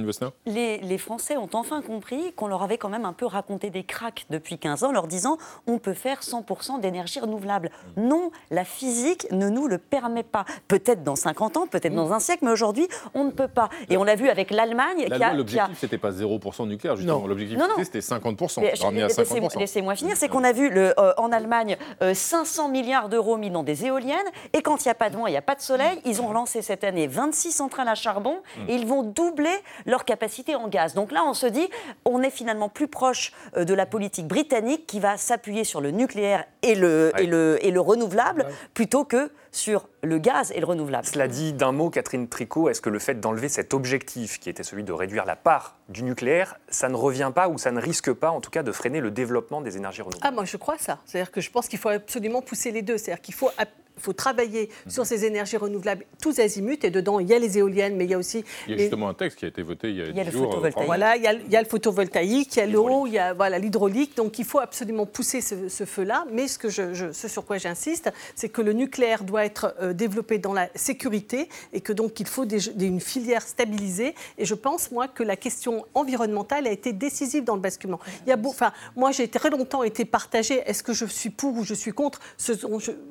les, 0.46 0.80
les 0.80 0.97
Français 0.98 1.38
ont 1.38 1.50
enfin 1.54 1.82
compris 1.82 2.34
qu'on 2.34 2.48
leur 2.48 2.64
avait 2.64 2.78
quand 2.78 2.90
même 2.90 3.06
un 3.06 3.14
peu 3.14 3.26
raconté 3.26 3.70
des 3.70 3.84
cracks 3.84 4.26
depuis 4.30 4.58
15 4.58 4.84
ans, 4.84 4.92
leur 4.92 5.08
disant 5.08 5.38
on 5.68 5.80
peut 5.80 5.94
faire 5.94 6.22
100% 6.22 6.80
d'énergie 6.80 7.20
renouvelable. 7.20 7.72
Non, 7.96 8.32
la 8.52 8.64
physique 8.64 9.28
ne 9.32 9.50
nous 9.50 9.68
le 9.68 9.78
permet 9.78 10.24
pas. 10.24 10.46
Peut-être 10.68 11.04
dans 11.04 11.16
50 11.16 11.58
ans, 11.58 11.68
peut-être 11.68 11.94
dans 11.94 12.14
un 12.14 12.20
siècle, 12.20 12.46
mais 12.46 12.52
aujourd'hui, 12.52 12.88
on 13.14 13.26
ne 13.26 13.32
peut 13.32 13.48
pas. 13.48 13.70
Et 13.90 13.98
on 13.98 14.04
l'a 14.04 14.16
vu 14.16 14.30
avec 14.30 14.52
l'Allemagne. 14.52 15.08
L'objectif, 15.36 15.78
c'était 15.80 15.98
pas 15.98 16.12
0% 16.12 16.68
nucléaire, 16.68 16.96
justement. 16.96 17.28
L'objectif, 17.28 17.60
c'était 17.84 18.00
50%. 18.00 19.58
Laissez-moi 19.58 19.96
finir. 19.96 20.16
C'est 20.18 20.30
qu'on 20.30 20.44
a 20.44 20.52
vu 20.52 20.70
le, 20.70 21.00
euh, 21.00 21.14
en 21.18 21.32
Allemagne 21.32 21.78
500 22.02 22.68
euh, 22.68 22.72
milliards 22.72 23.10
d'euros 23.10 23.38
mis 23.38 23.50
dans 23.50 23.64
des 23.64 23.86
éoliennes, 23.86 24.18
et 24.54 24.62
quand 24.62 24.84
il 24.84 24.88
n'y 24.88 24.92
a 24.92 24.96
pas 24.96 25.10
de 25.10 25.18
vent, 25.18 25.28
il 25.28 25.32
n'y 25.32 25.38
a 25.38 25.42
pas 25.42 25.56
de 25.56 25.62
soleil, 25.62 26.00
ils 26.06 26.22
ont 26.22 26.28
relancé 26.28 26.62
cette 26.62 26.84
année 26.84 27.08
26 27.08 27.52
centrales 27.52 27.88
à 27.88 27.96
charbon, 27.96 28.38
et 28.68 28.76
ils 28.76 28.86
vont 28.86 29.04
doubler 29.04 29.56
leur 29.86 30.06
capacité 30.06 30.56
en 30.56 30.68
gaz. 30.68 30.87
Donc 30.96 31.12
là, 31.12 31.24
on 31.26 31.34
se 31.34 31.48
dit, 31.48 31.68
on 32.06 32.22
est 32.22 32.30
finalement 32.30 32.70
plus 32.70 32.88
proche 32.88 33.34
euh, 33.56 33.66
de 33.66 33.74
la 33.74 33.86
politique 33.86 34.28
britannique 34.28 34.88
qui 34.88 35.00
va 35.00 35.18
s'appuyer 35.18 35.64
sur 35.64 35.82
le 35.82 35.92
nucléaire 35.92 36.46
et 36.62 36.76
le, 36.76 37.12
et 37.18 37.26
le, 37.26 37.58
et 37.62 37.72
le 37.72 37.80
renouvelable 37.80 38.46
plutôt 38.74 39.04
que 39.04 39.32
sur 39.52 39.88
le 40.04 40.20
gaz 40.20 40.52
et 40.52 40.60
le 40.60 40.66
renouvelable. 40.66 41.08
Cela 41.08 41.28
dit 41.28 41.54
d'un 41.54 41.72
mot, 41.72 41.90
Catherine 41.90 42.28
Tricot, 42.28 42.70
est-ce 42.70 42.82
que 42.82 42.90
le 42.90 43.00
fait 43.00 43.20
d'enlever 43.20 43.50
cet 43.50 43.74
objectif 43.74 44.40
qui 44.40 44.50
était 44.50 44.64
celui 44.64 44.84
de 44.84 44.92
réduire 44.92 45.26
la 45.26 45.36
part 45.36 45.78
du 45.90 46.04
nucléaire, 46.04 46.60
ça 46.70 46.90
ne 46.90 46.96
revient 46.96 47.32
pas 47.34 47.48
ou 47.48 47.58
ça 47.58 47.72
ne 47.72 47.82
risque 47.82 48.14
pas 48.14 48.30
en 48.30 48.42
tout 48.42 48.52
cas 48.52 48.64
de 48.64 48.72
freiner 48.72 49.00
le 49.00 49.10
développement 49.10 49.62
des 49.62 49.78
énergies 49.78 50.02
renouvelables? 50.02 50.28
Ah 50.28 50.32
moi 50.32 50.46
je 50.46 50.58
crois 50.58 50.78
ça. 50.78 51.00
C'est-à-dire 51.06 51.32
que 51.32 51.42
je 51.42 51.50
pense 51.50 51.68
qu'il 51.68 51.80
faut 51.80 51.90
absolument 51.90 52.42
pousser 52.42 52.72
les 52.72 52.82
deux. 52.82 52.98
C'est-à-dire 52.98 53.22
qu'il 53.22 53.34
faut 53.34 53.50
il 53.98 54.04
faut 54.04 54.14
travailler 54.14 54.70
mhm. 54.86 54.92
sur 54.92 55.06
ces 55.06 55.26
énergies 55.26 55.58
renouvelables 55.58 56.06
tous 56.22 56.40
azimuts. 56.40 56.80
Et 56.84 56.90
dedans, 56.90 57.20
il 57.20 57.28
y 57.28 57.34
a 57.34 57.40
les 57.40 57.58
éoliennes, 57.58 57.96
mais 57.96 58.06
il 58.06 58.12
y 58.12 58.14
a 58.14 58.18
aussi. 58.18 58.44
Il 58.68 58.72
y 58.72 58.76
a 58.76 58.78
justement 58.78 59.10
un 59.10 59.14
texte 59.14 59.40
qui 59.40 59.46
a 59.46 59.48
été 59.48 59.62
voté 59.62 59.90
il 59.90 59.98
y 59.98 60.02
a, 60.02 60.06
il 60.08 60.16
y 60.16 60.20
a 60.20 60.24
le 60.24 60.32
jours, 60.32 60.44
euh, 60.44 60.48
photovoltaïque. 60.48 60.86
Voilà, 60.86 61.18
il 61.18 61.24
y, 61.24 61.28
a, 61.28 61.34
il 61.34 61.52
y, 61.52 61.56
a, 61.56 61.62
le 61.62 61.68
photovoltaïque, 61.68 62.56
il 62.56 62.60
y 62.60 62.62
a 62.62 62.66
l'eau, 62.66 63.08
il 63.08 63.14
y 63.14 63.20
a 63.20 63.34
voilà, 63.34 63.60
l'hydraulique. 63.60 64.16
Donc 64.16 64.40
il 64.40 64.46
faut 64.46 64.60
absolument 64.60 65.06
pousser 65.06 65.42
ce, 65.42 65.86
feu-là. 65.86 66.26
Mais 66.32 66.48
ce, 66.48 66.60
que 66.60 66.70
je, 66.70 67.12
ce 67.12 67.28
sur 67.28 67.46
quoi 67.46 67.58
j'insiste, 67.58 68.12
c'est 68.36 68.50
que 68.50 68.62
le 68.62 68.74
nucléaire 68.74 69.24
doit 69.24 69.46
être 69.46 69.76
euh, 69.82 69.94
développé 69.94 70.38
dans 70.38 70.54
la 70.54 70.70
sécurité 70.76 71.50
et 71.74 71.82
que 71.82 71.94
donc 71.94 72.20
il 72.20 72.28
faut 72.28 72.46
des, 72.46 72.68
une 72.84 73.00
filière 73.00 73.42
stabilisée. 73.42 74.16
Et 74.38 74.46
je 74.46 74.54
pense, 74.54 74.92
moi, 74.92 75.08
que 75.08 75.24
la 75.24 75.36
question 75.36 75.86
environnementale 75.94 76.68
a 76.68 76.72
été 76.72 76.94
décisive 76.94 77.44
dans 77.44 77.56
le 77.56 77.62
basculement. 77.62 78.00
Il 78.26 78.30
y 78.30 78.32
a 78.32 78.36
beau, 78.36 78.50
enfin, 78.50 78.72
moi, 78.96 79.12
j'ai 79.12 79.28
très 79.28 79.50
longtemps 79.50 79.84
été 79.84 80.06
partagée. 80.06 80.62
Est-ce 80.66 80.84
que 80.84 80.94
je 80.94 81.06
suis 81.06 81.30
pour 81.30 81.56
ou 81.56 81.64
je 81.64 81.74
suis 81.74 81.92
contre 81.92 82.20
ce, 82.38 82.52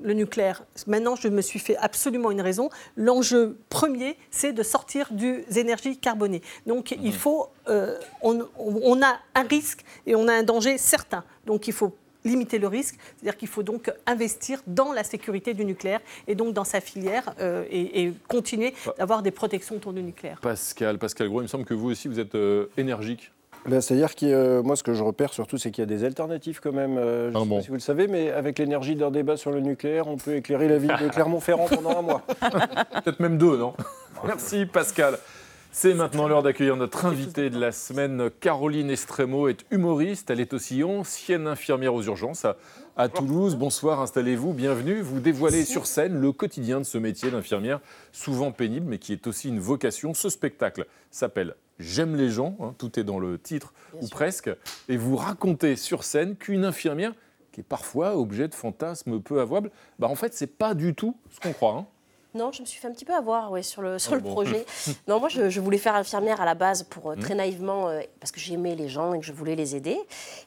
le 0.03 0.15
nucléaire 0.15 0.65
Maintenant, 0.87 1.17
je 1.17 1.29
me 1.29 1.43
suis 1.43 1.59
fait 1.59 1.77
absolument 1.77 2.31
une 2.31 2.41
raison. 2.41 2.71
L'enjeu 2.97 3.59
premier, 3.69 4.17
c'est 4.31 4.53
de 4.53 4.63
sortir 4.63 5.09
des 5.13 5.45
énergies 5.59 5.99
carbonées. 5.99 6.43
Donc, 6.67 6.97
il 7.03 7.15
faut, 7.15 7.49
euh, 7.69 7.99
on, 8.23 9.03
a 9.03 9.19
un 9.35 9.43
risque 9.43 9.85
et 10.07 10.15
on 10.15 10.29
a 10.29 10.33
un 10.33 10.43
danger 10.43 10.79
certain. 10.79 11.25
Donc, 11.47 11.69
il 11.69 11.73
faut 11.73 11.95
limiter 12.25 12.59
le 12.59 12.67
risque, 12.67 12.97
c'est-à-dire 13.17 13.37
qu'il 13.37 13.49
faut 13.49 13.63
donc 13.63 13.93
investir 14.05 14.61
dans 14.67 14.93
la 14.93 15.05
sécurité 15.05 15.55
du 15.55 15.65
nucléaire 15.65 16.01
et 16.27 16.35
donc 16.35 16.55
dans 16.55 16.65
sa 16.65 16.81
filière 16.81 17.33
euh, 17.41 17.65
et, 17.71 18.13
continuer 18.29 18.75
d'avoir 18.99 19.23
des 19.23 19.31
protections 19.31 19.77
autour 19.77 19.93
du 19.93 20.03
nucléaire. 20.03 20.41
Pascal, 20.41 20.99
Pascal 20.99 21.29
Gros, 21.29 21.41
il 21.41 21.45
me 21.45 21.49
semble 21.49 21.65
que 21.65 21.75
vous 21.75 21.91
aussi 21.91 22.09
vous 22.09 22.19
êtes 22.19 22.35
euh, 22.35 22.67
énergique. 22.77 23.31
Ben, 23.69 23.81
c'est-à-dire 23.81 24.15
que 24.15 24.27
euh, 24.27 24.63
moi, 24.63 24.77
ce 24.77 24.83
que 24.83 24.95
je 24.95 25.03
repère 25.03 25.33
surtout, 25.33 25.59
c'est 25.59 25.71
qu'il 25.71 25.83
y 25.83 25.87
a 25.87 25.87
des 25.87 26.05
alternatives 26.05 26.61
quand 26.61 26.73
même. 26.73 26.97
je 26.97 27.37
ne 27.37 27.45
sais 27.45 27.49
pas 27.49 27.61
si 27.63 27.69
vous 27.69 27.75
le 27.75 27.81
savez, 27.81 28.07
mais 28.07 28.31
avec 28.31 28.59
l'énergie 28.59 28.97
d'un 28.97 29.11
débat 29.11 29.37
sur 29.37 29.51
le 29.51 29.61
nucléaire, 29.61 30.07
on 30.07 30.17
peut 30.17 30.37
éclairer 30.37 30.69
la 30.69 30.79
ville 30.79 30.97
de 31.01 31.09
Clermont-Ferrand 31.09 31.67
pendant 31.67 31.99
un 31.99 32.03
mois. 32.03 32.23
Peut-être 32.41 33.21
même 33.21 33.39
deux, 33.39 33.57
non? 33.57 33.75
Merci 34.25 34.67
Pascal. 34.67 35.19
C'est 35.79 35.93
maintenant 35.93 36.27
l'heure 36.27 36.43
d'accueillir 36.43 36.75
notre 36.75 37.05
invitée 37.05 37.51
de 37.51 37.59
la 37.59 37.71
semaine. 37.71 38.31
Caroline 38.41 38.89
Estremo 38.89 39.47
est 39.49 39.67
humoriste. 39.71 40.31
Elle 40.31 40.41
est 40.41 40.55
aussi 40.55 40.83
ancienne 40.83 41.47
infirmière 41.47 41.93
aux 41.93 42.03
urgences 42.03 42.47
à, 42.97 43.09
Toulouse. 43.11 43.57
Bonsoir, 43.57 44.01
installez-vous, 44.01 44.55
bienvenue. 44.55 45.03
Vous 45.03 45.21
dévoilez 45.21 45.67
sur 45.67 45.87
scène 45.87 46.19
le 46.19 46.33
quotidien 46.33 46.79
de 46.79 46.85
ce 46.85 46.97
métier 46.97 47.31
d'infirmière, 47.31 47.81
souvent 48.11 48.53
pénible, 48.53 48.87
mais 48.89 48.97
qui 48.97 49.13
est 49.13 49.27
aussi 49.27 49.49
une 49.49 49.61
vocation. 49.61 50.15
Ce 50.15 50.31
spectacle 50.31 50.87
s'appelle 51.11 51.55
J'aime 51.79 52.17
les 52.17 52.31
gens, 52.31 52.57
hein, 52.61 52.75
tout 52.79 52.99
est 52.99 53.05
dans 53.05 53.19
le 53.19 53.39
titre, 53.39 53.73
ou 54.01 54.09
presque, 54.09 54.51
et 54.89 54.97
vous 54.97 55.17
racontez 55.17 55.77
sur 55.77 56.05
scène 56.05 56.37
qu'une 56.37 56.65
infirmière, 56.65 57.13
qui 57.53 57.61
est 57.61 57.65
parfois 57.65 58.17
objet 58.17 58.49
de 58.49 58.55
fantasmes 58.55 59.21
peu 59.21 59.41
avouables, 59.41 59.71
bah 59.99 60.09
en 60.09 60.15
fait, 60.15 60.35
c'est 60.35 60.47
pas 60.47 60.75
du 60.75 60.95
tout 60.95 61.17
ce 61.31 61.41
qu'on 61.41 61.53
croit. 61.53 61.73
Hein. 61.73 61.87
Non, 62.37 62.53
je 62.53 62.61
me 62.61 62.67
suis 62.67 62.79
fait 62.79 62.87
un 62.87 62.93
petit 62.93 63.07
peu 63.07 63.15
avoir 63.15 63.51
ouais, 63.51 63.63
sur 63.63 63.81
le, 63.81 63.99
sur 63.99 64.13
ah 64.13 64.17
le 64.17 64.23
projet. 64.23 64.67
non, 65.09 65.19
moi, 65.21 65.31
je, 65.31 65.59
voulais 65.59 65.79
faire 65.79 65.95
infirmière 65.95 66.41
à 66.41 66.45
la 66.45 66.55
base 66.55 66.83
pour 66.83 67.11
euh, 67.11 67.17
très 67.17 67.35
mmh. 67.35 67.39
naïvement, 67.39 67.89
euh, 67.89 68.01
parce 68.21 68.31
que 68.31 68.41
j'aimais 68.41 68.75
les 68.75 68.89
gens 68.89 69.15
et 69.15 69.21
que 69.21 69.25
je 69.25 69.33
voulais 69.33 69.57
les 69.57 69.75
aider. 69.75 69.99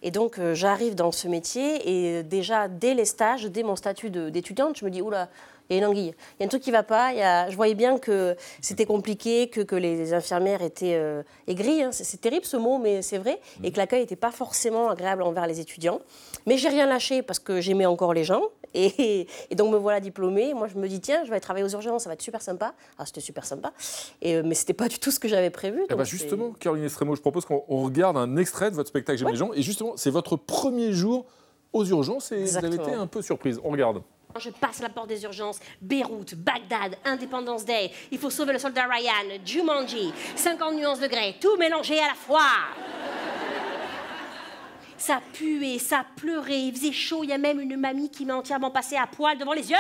Et 0.04 0.12
donc, 0.12 0.38
euh, 0.38 0.54
j'arrive 0.54 0.94
dans 0.94 1.12
ce 1.12 1.28
métier 1.28 2.18
et 2.18 2.24
déjà, 2.24 2.68
dès 2.68 2.94
les 2.94 3.06
stages, 3.06 3.46
dès 3.46 3.64
mon 3.64 3.76
statut 3.76 4.12
d'étudiante, 4.12 4.78
je 4.78 4.86
me 4.86 4.92
dis, 4.92 5.02
oula, 5.02 5.30
il 5.70 5.76
y 5.76 5.80
a 5.80 5.84
une 5.84 5.90
anguille. 5.90 6.14
Il 6.38 6.42
y 6.42 6.44
a 6.44 6.46
un 6.46 6.50
truc 6.50 6.62
qui 6.62 6.72
ne 6.72 6.76
va 6.76 6.84
pas. 6.84 7.14
Il 7.14 7.20
y 7.20 7.22
a... 7.22 7.50
Je 7.50 7.56
voyais 7.56 7.76
bien 7.76 7.98
que 7.98 8.36
c'était 8.62 8.86
compliqué, 8.86 9.50
que, 9.50 9.62
que, 9.62 9.76
les 9.76 10.14
infirmières 10.14 10.62
étaient 10.62 10.96
euh, 10.96 11.24
aigries. 11.48 11.84
Hein. 11.84 11.92
C'est 11.92 12.20
terrible 12.20 12.46
ce 12.46 12.58
mot, 12.58 12.78
mais 12.78 13.02
c'est 13.02 13.18
vrai. 13.18 13.40
Mm. 13.60 13.66
Et 13.66 13.72
que 13.72 13.78
l'accueil 13.78 14.02
n'était 14.02 14.16
pas 14.16 14.32
forcément 14.32 14.90
agréable 14.90 15.22
envers 15.22 15.48
les 15.48 15.60
étudiants. 15.60 16.02
Mais 16.46 16.58
j'ai 16.58 16.70
rien 16.70 16.86
lâché 16.86 17.22
parce 17.22 17.40
que 17.40 17.62
j'aimais 17.62 17.86
encore 17.86 18.14
les 18.14 18.24
gens. 18.24 18.42
Et, 18.74 19.28
donc 19.56 19.72
me 19.72 19.78
voilà 19.78 20.00
diplômée. 20.00 20.54
Moi, 20.54 20.68
je 20.68 20.78
me 20.78 20.88
dis, 20.88 21.02
tiens, 21.02 21.22
je 21.24 21.30
vais 21.30 21.34
aller 21.34 21.42
travailler 21.42 21.66
aux 21.66 21.70
urgences, 21.70 22.04
ça 22.04 22.10
va 22.10 22.14
être 22.14 22.22
super 22.22 22.42
sympa. 22.42 22.74
Ah, 22.98 23.06
c'était 23.06 23.22
super 23.22 23.46
sympa. 23.46 23.74
Et, 24.22 24.36
euh, 24.36 24.44
mais 24.46 24.56
ce 24.56 24.62
n'était 24.62 24.74
pas 24.74 24.88
du 24.88 25.00
tout 25.00 25.12
ce 25.12 25.20
que 25.20 25.28
j'avais 25.28 25.50
prévu. 25.50 25.82
Eh 25.90 25.96
ben, 25.96 26.04
justement, 26.04 26.52
Caroline 26.52 26.86
Estremo, 26.86 27.16
je 27.16 27.22
propose 27.22 27.46
qu'on 27.46 27.64
regarde 27.68 28.18
un 28.18 28.38
extrait 28.38 28.70
de 28.70 28.76
votre 28.76 28.90
spectacle 28.90 29.18
J'aime 29.18 29.30
les 29.30 29.36
gens. 29.36 29.54
Et 29.54 29.62
justement, 29.62 29.94
c'est 29.96 30.12
votre 30.12 30.36
premier 30.36 30.92
jour 30.92 31.26
aux 31.74 31.86
urgences 31.86 32.32
et 32.32 32.44
vous 32.44 32.58
avez 32.58 32.76
été 32.76 32.94
un 32.94 33.08
peu 33.08 33.22
surprise. 33.22 33.60
On 33.64 33.70
regarde. 33.70 34.02
Je 34.38 34.52
passe 34.52 34.80
la 34.80 34.90
porte 34.90 35.10
des 35.10 35.24
urgences. 35.24 35.60
Beyrouth, 35.82 36.36
Bagdad, 36.36 36.98
Independence 37.04 37.66
Day. 37.66 37.92
Il 38.12 38.20
faut 38.20 38.30
sauver 38.30 38.54
le 38.54 38.60
soldat 38.60 38.86
Ryan, 38.86 39.40
Jumanji, 39.44 40.14
50 40.36 40.76
nuances 40.76 41.00
de 41.00 41.08
grès, 41.08 41.36
tout 41.42 41.58
mélangé 41.58 42.00
à 42.00 42.10
la 42.10 42.14
fois. 42.14 42.46
Ça 44.98 45.20
puait, 45.34 45.80
ça 45.80 46.06
pleurait, 46.16 46.62
il 46.62 46.74
faisait 46.76 46.92
chaud. 46.92 47.24
Il 47.24 47.32
y 47.32 47.34
a 47.34 47.38
même 47.40 47.60
une 47.60 47.76
mamie 47.76 48.10
qui 48.10 48.26
m'a 48.26 48.36
entièrement 48.36 48.70
passé 48.70 48.98
à 48.98 49.08
poil 49.08 49.38
devant 49.38 49.54
les 49.54 49.72
yeux. 49.72 49.78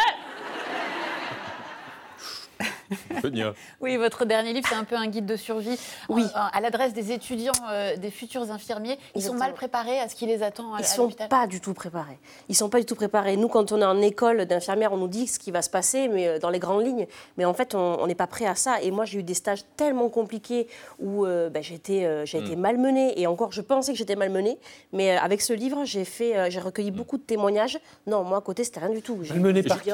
oui, 3.81 3.97
votre 3.97 4.25
dernier 4.25 4.53
livre, 4.53 4.67
c'est 4.67 4.75
un 4.75 4.83
peu 4.83 4.95
un 4.95 5.07
guide 5.07 5.25
de 5.25 5.35
survie 5.35 5.79
oui. 6.09 6.23
à 6.33 6.59
l'adresse 6.61 6.93
des 6.93 7.11
étudiants, 7.11 7.51
euh, 7.69 7.95
des 7.97 8.11
futurs 8.11 8.51
infirmiers. 8.51 8.97
Ils 9.15 9.21
sont 9.21 9.33
mal 9.33 9.53
préparés 9.53 9.99
à 9.99 10.09
ce 10.09 10.15
qui 10.15 10.25
les 10.25 10.43
attend 10.43 10.73
à, 10.73 10.79
Ils 10.79 10.81
ne 10.81 10.87
sont 10.87 11.09
pas 11.29 11.47
du 11.47 11.61
tout 11.61 11.73
préparés. 11.73 12.19
Ils 12.47 12.55
sont 12.55 12.69
pas 12.69 12.79
du 12.79 12.85
tout 12.85 12.95
préparés. 12.95 13.37
Nous, 13.37 13.47
quand 13.47 13.71
on 13.71 13.81
est 13.81 13.85
en 13.85 14.01
école 14.01 14.45
d'infirmière, 14.45 14.93
on 14.93 14.97
nous 14.97 15.07
dit 15.07 15.27
ce 15.27 15.39
qui 15.39 15.51
va 15.51 15.61
se 15.61 15.69
passer, 15.69 16.07
mais 16.07 16.27
euh, 16.27 16.39
dans 16.39 16.49
les 16.49 16.59
grandes 16.59 16.85
lignes. 16.85 17.07
Mais 17.37 17.45
en 17.45 17.53
fait, 17.53 17.75
on 17.75 18.05
n'est 18.07 18.15
pas 18.15 18.27
prêt 18.27 18.45
à 18.45 18.55
ça. 18.55 18.81
Et 18.81 18.91
moi, 18.91 19.05
j'ai 19.05 19.19
eu 19.19 19.23
des 19.23 19.33
stages 19.33 19.63
tellement 19.75 20.09
compliqués 20.09 20.67
où 20.99 21.25
euh, 21.25 21.49
ben, 21.49 21.61
j'ai 21.61 21.75
été, 21.75 22.01
été 22.23 22.55
hmm. 22.55 22.59
malmenée. 22.59 23.19
Et 23.19 23.27
encore, 23.27 23.51
je 23.51 23.61
pensais 23.61 23.91
que 23.91 23.97
j'étais 23.97 24.15
malmenée. 24.15 24.57
Mais 24.93 25.17
avec 25.17 25.41
ce 25.41 25.53
livre, 25.53 25.85
j'ai 25.85 26.05
fait, 26.05 26.49
j'ai 26.49 26.59
recueilli 26.59 26.91
hmm. 26.91 26.95
beaucoup 26.95 27.17
de 27.17 27.23
témoignages. 27.23 27.79
Non, 28.07 28.23
moi, 28.23 28.39
à 28.39 28.41
côté, 28.41 28.63
c'était 28.63 28.79
rien 28.79 28.89
du 28.89 29.01
tout. 29.01 29.19
Malmenée 29.29 29.63
par 29.63 29.81
qui 29.81 29.91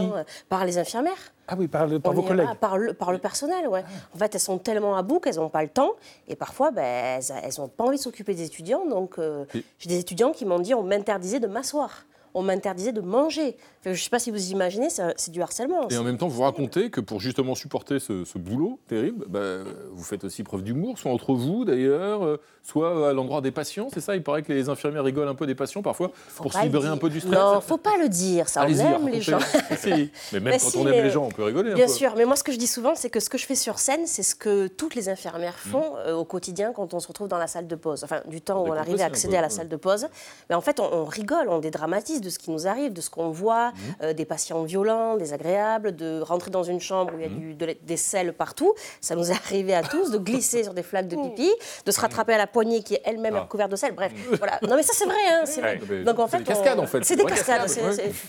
Par 0.49 0.65
les 0.65 0.77
infirmières. 0.77 1.34
Ah 1.47 1.55
oui, 1.58 1.67
par, 1.67 1.88
par 2.01 2.13
vos 2.13 2.23
collègues. 2.23 2.47
par, 2.60 2.77
le, 2.77 2.93
par 2.93 3.12
le 3.12 3.17
personnel, 3.19 3.67
ouais. 3.67 3.84
En 4.13 4.17
fait, 4.17 4.34
elles 4.34 4.41
sont 4.41 4.58
tellement 4.58 4.95
à 4.95 5.03
bout 5.03 5.19
qu'elles 5.19 5.36
n'ont 5.36 5.49
pas 5.49 5.62
le 5.62 5.69
temps. 5.69 5.91
Et 6.27 6.36
parfois, 6.36 6.71
ben, 6.71 7.21
elles 7.43 7.53
n'ont 7.60 7.67
pas 7.67 7.84
envie 7.84 7.97
de 7.97 8.01
s'occuper 8.01 8.34
des 8.34 8.43
étudiants. 8.45 8.86
Donc, 8.86 9.19
euh, 9.19 9.45
j'ai 9.79 9.89
des 9.89 9.99
étudiants 9.99 10.31
qui 10.31 10.45
m'ont 10.45 10.60
dit 10.60 10.73
on 10.73 10.84
m'interdisait 10.84 11.39
de 11.39 11.47
m'asseoir 11.47 12.05
on 12.36 12.43
m'interdisait 12.43 12.91
de 12.91 13.02
manger. 13.02 13.56
je 13.86 13.91
ne 13.91 13.95
sais 13.95 14.10
pas 14.10 14.19
si 14.19 14.30
vous 14.30 14.52
imaginez, 14.52 14.89
c'est 14.89 15.32
du 15.32 15.41
harcèlement. 15.41 15.88
Et 15.89 15.98
en 15.98 16.04
même 16.04 16.17
temps, 16.17 16.28
vous 16.28 16.41
racontez 16.41 16.89
que 16.89 17.00
pour 17.00 17.21
justement 17.21 17.56
supporter 17.56 18.00
ce, 18.00 18.38
boulot 18.38 18.78
terrible, 18.88 19.26
bah, 19.30 19.60
vous 19.93 20.04
faites 20.04 20.26
aussi 20.26 20.43
preuve 20.43 20.62
d'humour, 20.62 21.00
soit 21.00 21.12
entre 21.12 21.34
vous 21.34 21.63
d'ailleurs, 21.63 22.24
euh, 22.24 22.38
soit 22.62 23.10
à 23.10 23.13
l'endroit 23.13 23.39
des 23.39 23.52
patients. 23.52 23.88
C'est 23.93 24.02
ça? 24.02 24.15
Il 24.15 24.24
paraît 24.24 24.43
que 24.43 24.52
les 24.52 24.67
infirmières 24.67 25.04
rigolent 25.04 25.30
un 25.30 25.36
peu 25.36 25.48
des 25.48 25.56
patients 25.56 25.82
parfois 25.82 26.12
pour 26.36 26.52
se 26.52 26.62
libérer 26.62 26.89
un 26.89 26.98
peu 26.98 27.10
du 27.10 27.21
stress. 27.21 27.34
Non, 27.34 27.62
faut 27.62 27.78
pas 27.78 27.98
le 27.98 28.10
dire. 28.10 28.50
Ça, 28.50 28.65
on 28.65 28.67
aime 28.67 29.08
les 29.08 29.21
gens. 29.21 29.39
Mais 30.34 30.39
même 30.41 30.60
quand 30.60 30.80
on 30.80 30.88
aime 30.88 31.04
les 31.04 31.10
gens, 31.10 31.26
on 31.26 31.32
peut 31.32 31.43
rigoler. 31.43 31.74
Bien 31.74 31.88
sûr, 31.88 32.15
mais 32.17 32.26
moi, 32.26 32.36
ce 32.36 32.43
que 32.43 32.52
je 32.52 32.58
dis 32.58 32.67
souvent, 32.67 32.95
c'est 32.95 33.10
que 33.10 33.21
ce 33.21 33.30
que 33.30 33.38
je 33.38 33.45
fais 33.45 33.56
sur 33.56 33.80
scène, 33.80 34.06
c'est 34.08 34.24
ce 34.24 34.36
que 34.36 34.67
toutes 34.67 34.95
les 34.95 35.08
infirmières 35.08 35.58
font 35.58 35.93
mmh. 35.93 36.08
euh, 36.08 36.15
au 36.15 36.26
quotidien 36.26 36.74
quand 36.74 36.93
on 36.93 37.00
se 37.00 37.08
retrouve 37.08 37.28
dans 37.28 37.38
la 37.38 37.48
salle 37.48 37.67
de 37.67 37.76
pause. 37.76 38.04
Enfin, 38.04 38.21
du 38.26 38.41
temps 38.41 38.62
où 38.62 38.67
on 38.67 38.74
arrive 38.74 39.00
à 39.02 39.06
accéder 39.06 39.38
à 39.38 39.41
la 39.41 39.50
salle 39.50 39.69
de 39.69 39.76
pause. 39.78 40.08
Mais 40.50 40.56
en 40.56 40.62
fait, 40.62 40.80
on, 40.80 40.91
on 40.91 41.06
rigole, 41.06 41.48
on 41.50 41.60
dédramatise 41.60 42.21
de 42.25 42.29
ce 42.29 42.39
qui 42.39 42.51
nous 42.51 42.67
arrive, 42.67 42.93
de 42.93 43.01
ce 43.01 43.09
qu'on 43.09 43.29
voit, 43.29 43.69
mhm. 43.69 43.75
euh, 44.01 44.13
des 44.13 44.25
patients 44.25 44.63
violents, 44.63 45.17
désagréables, 45.17 45.95
de 45.95 46.21
rentrer 46.21 46.51
dans 46.51 46.63
une 46.63 46.79
chambre 46.81 47.13
où 47.13 47.17
il 47.17 47.23
y 47.23 47.25
a 47.25 47.29
mhm. 47.29 47.55
du, 47.55 47.75
des 47.81 47.97
selles 47.97 48.33
partout. 48.33 48.73
Ça 49.01 49.15
nous 49.15 49.31
est 49.31 49.35
arrivé 49.35 49.73
à 49.73 49.83
tous, 49.83 50.11
de 50.11 50.17
glisser 50.17 50.63
sur 50.63 50.73
des 50.73 50.83
flaques 50.83 51.07
de 51.07 51.15
pipi, 51.15 51.51
de 51.85 51.91
se 51.91 51.99
rattraper 51.99 52.33
à 52.33 52.38
la 52.38 52.47
poignée 52.47 52.83
qui 52.83 52.95
est 52.95 53.01
elle-même 53.05 53.35
ah. 53.35 53.47
couverte 53.49 53.71
de 53.71 53.75
sel. 53.75 53.93
Bref, 53.93 54.11
voilà. 54.38 54.59
Non 54.61 54.75
mais 54.75 54.83
ça 54.83 54.93
c'est 54.93 55.05
vrai, 55.05 55.15
hein, 55.29 55.43
c'est 55.45 55.61
vrai. 55.61 56.03
Donc 56.03 56.19
en 56.19 56.27
fait, 56.27 56.39
des 56.39 56.43
cascades 56.43 56.79
en 56.79 56.88
fait. 56.88 57.03
C'est 57.03 57.15
des 57.15 57.25
cascades. 57.25 57.69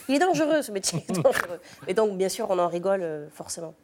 Il 0.09 0.17
est 0.17 0.19
dangereux 0.19 0.63
ce 0.63 0.73
métier. 0.73 1.05
Et 1.89 1.95
donc 1.95 2.17
bien 2.17 2.29
sûr, 2.29 2.47
on 2.51 2.59
en 2.59 2.69
rigole 2.69 3.03
euh, 3.03 3.27
forcément. 3.31 3.75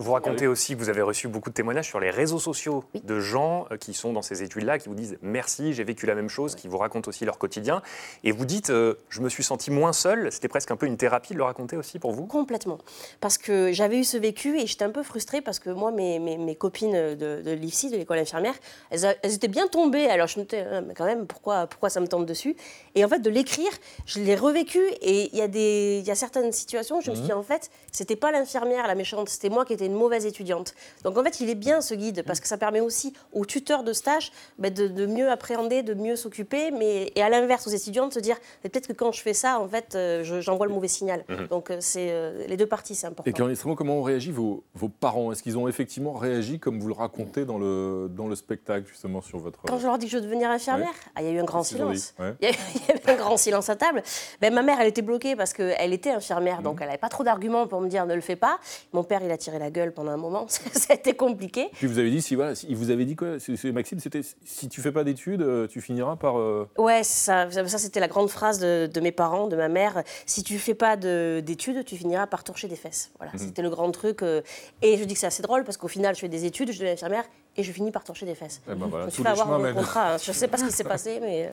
Vous 0.00 0.12
racontez 0.12 0.46
aussi 0.46 0.74
que 0.74 0.78
vous 0.78 0.90
avez 0.90 1.02
reçu 1.02 1.26
beaucoup 1.26 1.50
de 1.50 1.54
témoignages 1.54 1.88
sur 1.88 1.98
les 1.98 2.10
réseaux 2.10 2.38
sociaux 2.38 2.84
de 3.02 3.18
gens 3.18 3.66
euh, 3.72 3.76
qui 3.76 3.94
sont 3.94 4.12
dans 4.12 4.22
ces 4.22 4.44
études-là, 4.44 4.78
qui 4.78 4.88
vous 4.88 4.94
disent 4.94 5.18
merci, 5.22 5.72
j'ai 5.72 5.82
vécu 5.82 6.06
la 6.06 6.14
même 6.14 6.28
chose, 6.28 6.54
qui 6.54 6.68
vous 6.68 6.78
racontent 6.78 7.08
aussi 7.08 7.24
leur 7.24 7.36
quotidien. 7.36 7.82
Et 8.22 8.30
vous 8.30 8.44
dites, 8.44 8.70
euh, 8.70 8.94
je 9.08 9.20
me 9.20 9.28
suis 9.28 9.42
senti 9.42 9.72
moins 9.72 9.92
seule. 9.92 10.30
C'était 10.30 10.46
presque 10.46 10.70
un 10.70 10.76
peu 10.76 10.86
une 10.86 10.96
thérapie 10.96 11.32
de 11.32 11.38
le 11.38 11.42
raconter 11.42 11.76
aussi 11.76 11.98
pour 11.98 12.12
vous? 12.12 12.26
Complètement. 12.26 12.78
Parce 13.20 13.38
que 13.38 13.72
j'avais 13.72 13.98
eu 13.98 14.04
ce 14.04 14.16
vécu 14.16 14.56
et 14.60 14.68
j'étais 14.68 14.84
un 14.84 14.90
peu 14.90 15.02
frustrée 15.02 15.40
parce 15.40 15.58
que 15.58 15.70
moi, 15.70 15.90
mes, 15.90 16.20
mes, 16.20 16.54
copines 16.54 17.16
de, 17.16 17.42
de 17.42 17.50
l'IFSI, 17.50 17.90
de 17.90 17.96
l'école 17.96 18.18
infirmière, 18.18 18.54
elles, 18.90 19.04
étaient 19.24 19.48
bien 19.48 19.66
tombées. 19.66 20.06
Alors 20.06 20.28
je 20.28 20.38
me 20.38 20.44
disais, 20.44 20.64
ah, 20.72 20.80
mais 20.80 20.94
quand 20.94 21.06
même, 21.06 21.26
pourquoi, 21.26 21.66
pourquoi 21.66 21.90
ça 21.90 21.98
me 21.98 22.06
tombe 22.06 22.24
dessus? 22.24 22.54
Et 22.94 23.04
en 23.04 23.08
fait, 23.08 23.18
de 23.18 23.30
l'écrire, 23.30 23.72
je 24.06 24.20
l'ai 24.20 24.36
revécu 24.36 24.78
et 25.00 25.28
il 25.32 25.36
y, 25.36 25.42
a 25.42 25.48
des, 25.48 26.04
y 26.06 26.10
a 26.12 26.14
certaines 26.14 26.52
situations 26.52 26.98
où 26.98 27.00
je 27.00 27.10
me 27.10 27.16
suis 27.16 27.24
dit, 27.24 27.32
mmh. 27.32 27.38
en 27.38 27.42
fait, 27.42 27.72
c'était 27.90 28.14
pas 28.14 28.30
l'infirmière 28.30 28.86
la 28.86 28.94
méchante, 28.94 29.28
c'était 29.28 29.48
moi 29.48 29.64
qui 29.64 29.72
étais 29.72 29.87
une 29.88 29.94
mauvaise 29.94 30.26
étudiante. 30.26 30.74
Donc 31.04 31.16
en 31.18 31.24
fait, 31.24 31.40
il 31.40 31.50
est 31.50 31.54
bien 31.54 31.80
ce 31.80 31.94
guide 31.94 32.22
parce 32.26 32.40
que 32.40 32.46
ça 32.46 32.58
permet 32.58 32.80
aussi 32.80 33.12
aux 33.32 33.44
tuteurs 33.44 33.82
de 33.82 33.92
stage 33.92 34.32
bah, 34.58 34.70
de, 34.70 35.06
mieux 35.06 35.30
appréhender, 35.30 35.82
de 35.82 35.94
mieux 35.94 36.16
s'occuper, 36.16 36.70
mais 36.70 37.12
et 37.14 37.22
à 37.22 37.28
l'inverse 37.28 37.66
aux 37.66 37.70
étudiants 37.70 38.08
de 38.08 38.12
se 38.12 38.20
dire 38.20 38.36
peut-être 38.62 38.88
que 38.88 38.92
quand 38.92 39.12
je 39.12 39.22
fais 39.22 39.34
ça, 39.34 39.60
en 39.60 39.68
fait, 39.68 39.94
euh, 39.94 40.22
j'envoie 40.40 40.66
le 40.66 40.72
mauvais 40.72 40.88
signal. 40.88 41.24
Mhm. 41.28 41.46
Donc 41.48 41.70
euh, 41.70 41.78
c'est 41.80 42.08
euh, 42.10 42.46
les 42.46 42.56
deux 42.56 42.66
parties, 42.66 42.94
c'est 42.94 43.06
important. 43.06 43.30
Et 43.30 43.34
comment 43.76 43.98
ont 43.98 44.02
réagi 44.02 44.30
vos, 44.32 44.64
vos 44.74 44.88
parents? 44.88 45.32
Est-ce 45.32 45.42
qu'ils 45.42 45.56
ont 45.56 45.68
effectivement 45.68 46.12
réagi 46.12 46.58
comme 46.58 46.80
vous 46.80 46.88
le 46.88 46.94
racontez 46.94 47.44
dans 47.44 47.58
le, 47.58 48.08
dans 48.10 48.26
le 48.26 48.36
spectacle 48.36 48.86
justement 48.86 49.20
sur 49.20 49.38
votre 49.38 49.60
Quand 49.62 49.78
je 49.78 49.86
leur 49.86 49.98
dis 49.98 50.06
que 50.06 50.12
je 50.12 50.16
veux 50.18 50.24
devenir 50.24 50.50
infirmière, 50.50 50.94
ah, 51.14 51.22
il 51.22 51.28
y 51.28 51.30
a 51.30 51.32
eu 51.32 51.38
un 51.38 51.44
grand 51.44 51.62
silence. 51.62 52.14
Il 52.40 52.48
y, 52.48 52.50
a 52.50 52.94
eu 52.94 53.00
un 53.06 53.14
grand 53.14 53.36
silence 53.36 53.68
à 53.68 53.76
table. 53.76 54.02
Ben, 54.40 54.52
ma 54.52 54.62
mère, 54.62 54.80
elle 54.80 54.88
était 54.88 55.02
bloquée 55.02 55.36
parce 55.36 55.52
qu'elle 55.52 55.92
était 55.92 56.10
infirmière, 56.10 56.62
donc 56.62 56.76
mhm. 56.76 56.82
elle 56.82 56.88
n'avait 56.88 56.98
pas 56.98 57.08
trop 57.08 57.24
d'arguments 57.24 57.66
pour 57.66 57.80
me 57.80 57.88
dire 57.88 58.06
ne 58.06 58.14
le 58.14 58.20
fais 58.20 58.36
pas. 58.36 58.58
Mon 58.92 59.04
père, 59.04 59.22
il 59.22 59.30
a 59.30 59.36
tiré 59.36 59.58
la 59.58 59.70
gueule 59.70 59.77
pendant 59.92 60.10
un 60.10 60.16
moment, 60.16 60.46
c'était 60.48 61.14
compliqué. 61.14 61.68
Puis 61.74 61.86
vous 61.86 61.98
avez 61.98 62.10
dit, 62.10 62.22
si, 62.22 62.34
voilà, 62.34 62.52
il 62.68 62.76
vous 62.76 62.90
avez 62.90 63.04
dit 63.04 63.16
quoi 63.16 63.36
Maxime, 63.72 64.00
c'était 64.00 64.22
si 64.44 64.68
tu 64.68 64.80
fais 64.80 64.92
pas 64.92 65.04
d'études, 65.04 65.42
euh, 65.42 65.66
tu 65.66 65.80
finiras 65.80 66.16
par. 66.16 66.38
Euh, 66.38 66.68
ouais, 66.78 67.02
ça, 67.04 67.50
ça 67.50 67.78
c'était 67.78 68.00
la 68.00 68.08
grande 68.08 68.30
phrase 68.30 68.58
de, 68.60 69.00
mes 69.00 69.12
parents, 69.12 69.46
de 69.48 69.56
ma 69.56 69.68
mère. 69.68 70.02
Si 70.26 70.42
tu 70.42 70.58
fais 70.58 70.74
pas 70.74 70.96
d'études, 70.96 71.84
tu 71.84 71.96
finiras 71.96 72.26
par 72.26 72.44
torcher 72.44 72.68
des 72.68 72.76
fesses. 72.76 73.10
Voilà, 73.18 73.32
mhm. 73.32 73.38
c'était 73.38 73.62
le 73.62 73.70
grand 73.70 73.90
truc. 73.90 74.22
Euh, 74.22 74.42
et 74.82 74.96
je 74.96 75.04
dis 75.04 75.14
que 75.14 75.20
c'est 75.20 75.26
assez 75.26 75.42
drôle 75.42 75.64
parce 75.64 75.76
qu'au 75.76 75.88
final, 75.88 76.14
je 76.14 76.20
fais 76.20 76.28
des 76.28 76.44
études, 76.44 76.72
je 76.72 76.78
deviens 76.78 76.92
infirmière 76.92 77.24
et 77.56 77.62
je 77.62 77.72
finis 77.72 77.90
par 77.90 78.04
torcher 78.04 78.26
des 78.26 78.34
fesses. 78.34 78.60
Eh 78.70 78.74
ben 78.74 78.86
voilà, 78.86 79.04
je 79.04 79.06
me 79.06 79.10
suis 79.10 79.22
fait 79.22 79.28
avoir 79.28 79.58
mon 79.58 79.74
contrat. 79.74 80.14
Hein. 80.14 80.16
Je 80.18 80.32
sais 80.32 80.48
pas 80.48 80.58
ce 80.58 80.64
qui 80.64 80.72
s'est 80.72 80.84
passé, 80.84 81.18
mais. 81.20 81.50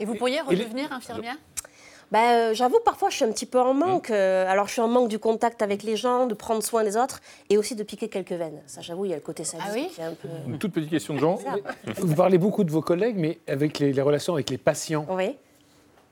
Et 0.00 0.04
vous 0.04 0.14
pourriez 0.14 0.40
redevenir 0.40 0.92
infirmière? 0.92 1.36
Euh, 2.14 2.54
J'avoue, 2.54 2.78
parfois, 2.84 3.10
je 3.10 3.16
suis 3.16 3.24
un 3.24 3.32
petit 3.32 3.46
peu 3.46 3.60
en 3.60 3.74
manque. 3.74 4.10
Mmh. 4.10 4.14
Euh, 4.14 4.50
alors, 4.50 4.66
je 4.66 4.72
suis 4.72 4.80
en 4.80 4.88
manque 4.88 5.08
du 5.08 5.18
contact 5.18 5.62
avec 5.62 5.82
les 5.82 5.96
gens, 5.96 6.26
de 6.26 6.34
prendre 6.34 6.62
soin 6.62 6.84
des 6.84 6.96
autres 6.96 7.20
et 7.50 7.58
aussi 7.58 7.74
de 7.74 7.82
piquer 7.82 8.08
quelques 8.08 8.32
veines. 8.32 8.60
Ça, 8.66 8.80
j'avoue, 8.80 9.04
il 9.04 9.10
y 9.10 9.12
a 9.12 9.16
le 9.16 9.22
côté 9.22 9.44
sadique 9.44 9.66
ah 9.68 9.72
oui 9.74 9.90
un 10.00 10.14
peu... 10.14 10.28
Une 10.46 10.58
toute 10.58 10.72
petite 10.72 10.90
question 10.90 11.14
de 11.14 11.18
Jean. 11.18 11.38
Vous 11.96 12.14
parlez 12.14 12.38
beaucoup 12.38 12.64
de 12.64 12.70
vos 12.70 12.82
collègues, 12.82 13.16
mais 13.16 13.38
avec 13.46 13.78
les, 13.78 14.00
relations 14.00 14.34
avec 14.34 14.50
les 14.50 14.58
patients. 14.58 15.06
Oui. 15.10 15.36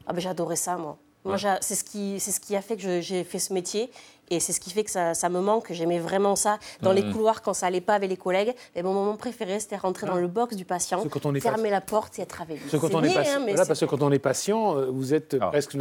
Ah, 0.06 0.12
ben, 0.12 0.20
J'adorais 0.20 0.56
ça, 0.56 0.76
moi. 0.76 0.98
Moi, 1.24 1.38
c'est 1.60 1.74
ce, 1.74 1.82
qui, 1.82 2.20
ce 2.20 2.38
qui 2.38 2.54
a 2.54 2.62
fait 2.62 2.76
que 2.76 3.00
j'ai 3.00 3.24
fait 3.24 3.40
ce 3.40 3.52
métier. 3.52 3.90
Et 4.30 4.40
c'est 4.40 4.52
ce 4.52 4.60
qui 4.60 4.70
fait 4.70 4.84
que 4.84 4.90
ça, 4.90 5.14
ça 5.14 5.28
me 5.28 5.40
manque. 5.40 5.66
J'aimais 5.70 5.98
vraiment 5.98 6.36
ça. 6.36 6.58
Dans 6.82 6.92
les 6.92 7.02
mmh. 7.02 7.12
couloirs, 7.12 7.42
quand 7.42 7.54
ça 7.54 7.66
allait 7.66 7.80
pas 7.80 7.94
avec 7.94 8.10
les 8.10 8.16
collègues, 8.16 8.54
et 8.74 8.82
mon 8.82 8.92
moment 8.92 9.16
préféré, 9.16 9.60
c'était 9.60 9.76
rentrer 9.76 10.06
dans 10.06 10.16
le 10.16 10.26
box 10.26 10.56
du 10.56 10.64
patient, 10.64 11.02
fermer 11.40 11.70
la 11.70 11.80
porte 11.80 12.18
et 12.18 12.22
être 12.22 12.42
avec 12.42 12.60
lui. 12.60 12.78
Quand 12.78 12.94
on 12.94 13.02
est, 13.02 13.14
patient, 13.14 13.40
hein, 13.40 13.64
parce 13.66 13.80
que 13.80 13.84
quand 13.84 14.02
on 14.02 14.12
est 14.12 14.18
patient, 14.18 14.76
euh, 14.76 14.86
vous 14.90 15.14
êtes 15.14 15.36
ah. 15.40 15.48
presque 15.48 15.76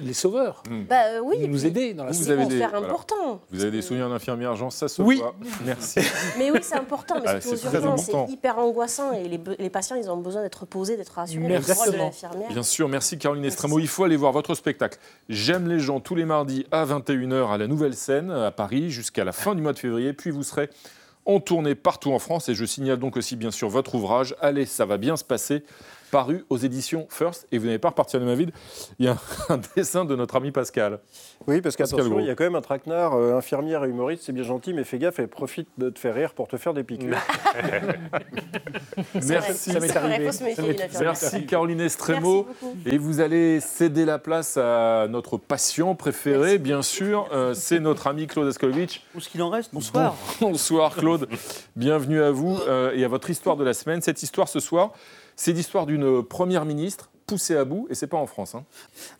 les 0.00 0.12
sauveurs. 0.12 0.62
Mmh. 0.68 0.84
Bah, 0.84 1.04
euh, 1.06 1.20
oui, 1.22 1.36
vous 1.40 1.46
nous 1.46 1.66
aider 1.66 1.94
dans 1.94 2.04
la 2.04 2.12
C'est 2.12 2.36
hyper 2.36 2.74
important. 2.74 3.40
Vous 3.50 3.62
avez 3.62 3.70
des 3.70 3.82
souvenirs 3.82 4.08
d'infirmière, 4.08 4.54
Jean, 4.56 4.70
ça 4.70 4.88
se 4.88 5.02
oui. 5.02 5.22
Merci. 5.64 6.00
Mais 6.38 6.50
oui, 6.50 6.60
c'est 6.62 6.76
important. 6.76 7.16
Mais 7.22 7.28
ah, 7.28 7.40
c'est 7.40 8.30
hyper 8.30 8.58
angoissant. 8.58 9.12
Et 9.12 9.28
les, 9.28 9.40
les, 9.58 9.70
patients, 9.70 9.96
ils 9.96 10.10
ont 10.10 10.16
besoin 10.16 10.42
d'être 10.42 10.66
posés, 10.66 10.96
d'être 10.96 11.12
rassurés. 11.12 11.46
Merci. 11.48 11.72
Bien 12.50 12.62
sûr, 12.62 12.88
merci 12.88 13.18
Caroline 13.18 13.44
Estremo. 13.44 13.78
Il 13.78 13.88
faut 13.88 14.04
aller 14.04 14.16
voir 14.16 14.32
votre 14.32 14.54
spectacle. 14.54 14.98
J'aime 15.28 15.68
les 15.68 15.80
gens 15.80 16.00
tous 16.00 16.14
les 16.14 16.24
mardis 16.24 16.66
à 16.70 16.84
21h 16.84 17.39
à 17.48 17.58
la 17.58 17.66
Nouvelle 17.66 17.94
Scène 17.94 18.30
à 18.30 18.50
Paris 18.50 18.90
jusqu'à 18.90 19.24
la 19.24 19.32
fin 19.32 19.54
du 19.54 19.62
mois 19.62 19.72
de 19.72 19.78
février. 19.78 20.12
Puis 20.12 20.30
vous 20.30 20.42
serez 20.42 20.68
en 21.24 21.40
tournée 21.40 21.74
partout 21.74 22.12
en 22.12 22.18
France. 22.18 22.48
Et 22.48 22.54
je 22.54 22.64
signale 22.64 22.98
donc 22.98 23.16
aussi 23.16 23.36
bien 23.36 23.50
sûr 23.50 23.68
votre 23.68 23.94
ouvrage. 23.94 24.34
Allez, 24.40 24.66
ça 24.66 24.84
va 24.84 24.98
bien 24.98 25.16
se 25.16 25.24
passer 25.24 25.64
paru 26.10 26.44
aux 26.50 26.56
éditions 26.56 27.06
First. 27.08 27.46
Et 27.52 27.58
vous 27.58 27.66
n'avez 27.66 27.78
pas 27.78 27.90
reparti 27.90 28.16
à 28.16 28.20
ma 28.20 28.34
vide. 28.34 28.50
Il 28.98 29.06
y 29.06 29.08
a 29.08 29.16
un 29.48 29.60
dessin 29.76 30.04
de 30.04 30.16
notre 30.16 30.36
ami 30.36 30.50
Pascal. 30.50 31.00
Oui, 31.46 31.60
parce 31.60 31.76
qu'attention, 31.76 32.20
il 32.20 32.26
y 32.26 32.30
a 32.30 32.34
quand 32.34 32.44
même 32.44 32.54
un 32.54 32.60
traquenard, 32.60 33.14
euh, 33.14 33.36
infirmière 33.36 33.84
et 33.84 33.88
humoriste, 33.88 34.24
c'est 34.24 34.32
bien 34.32 34.42
gentil, 34.42 34.74
mais 34.74 34.84
fais 34.84 34.98
gaffe, 34.98 35.18
elle 35.18 35.28
profite 35.28 35.68
de 35.78 35.90
te 35.90 35.98
faire 35.98 36.14
rire 36.14 36.34
pour 36.34 36.48
te 36.48 36.56
faire 36.56 36.74
des 36.74 36.84
piqûres. 36.84 37.16
Merci. 39.14 39.72
Ça 39.72 39.80
m'est 39.80 39.96
arrivé. 39.96 40.30
Merci 41.00 41.46
Caroline 41.46 41.80
Estremo. 41.80 42.46
Et 42.86 42.98
vous 42.98 43.20
allez 43.20 43.60
céder 43.60 44.04
la 44.04 44.18
place 44.18 44.56
à 44.56 45.06
notre 45.08 45.36
patient 45.36 45.94
préféré, 45.94 46.58
bien 46.58 46.82
sûr. 46.82 47.28
Euh, 47.32 47.54
c'est 47.54 47.80
notre 47.80 48.06
ami 48.06 48.26
Claude 48.26 48.48
Askolovitch. 48.48 49.02
Où 49.14 49.20
ce 49.20 49.28
qu'il 49.28 49.42
en 49.42 49.50
reste? 49.50 49.70
Bonsoir. 49.72 50.16
bonsoir 50.40 50.94
Claude. 50.94 51.28
Bienvenue 51.76 52.22
à 52.22 52.30
vous 52.30 52.58
euh, 52.68 52.92
et 52.94 53.04
à 53.04 53.08
votre 53.08 53.30
histoire 53.30 53.56
de 53.56 53.64
la 53.64 53.74
semaine. 53.74 54.02
Cette 54.02 54.22
histoire 54.22 54.48
ce 54.48 54.60
soir, 54.60 54.92
c'est 55.42 55.54
l'histoire 55.54 55.86
d'une 55.86 56.22
première 56.22 56.66
ministre 56.66 57.10
poussé 57.30 57.54
à 57.54 57.64
bout, 57.64 57.86
et 57.88 57.94
c'est 57.94 58.08
pas 58.08 58.16
en 58.16 58.26
France. 58.26 58.56
Hein. 58.56 58.64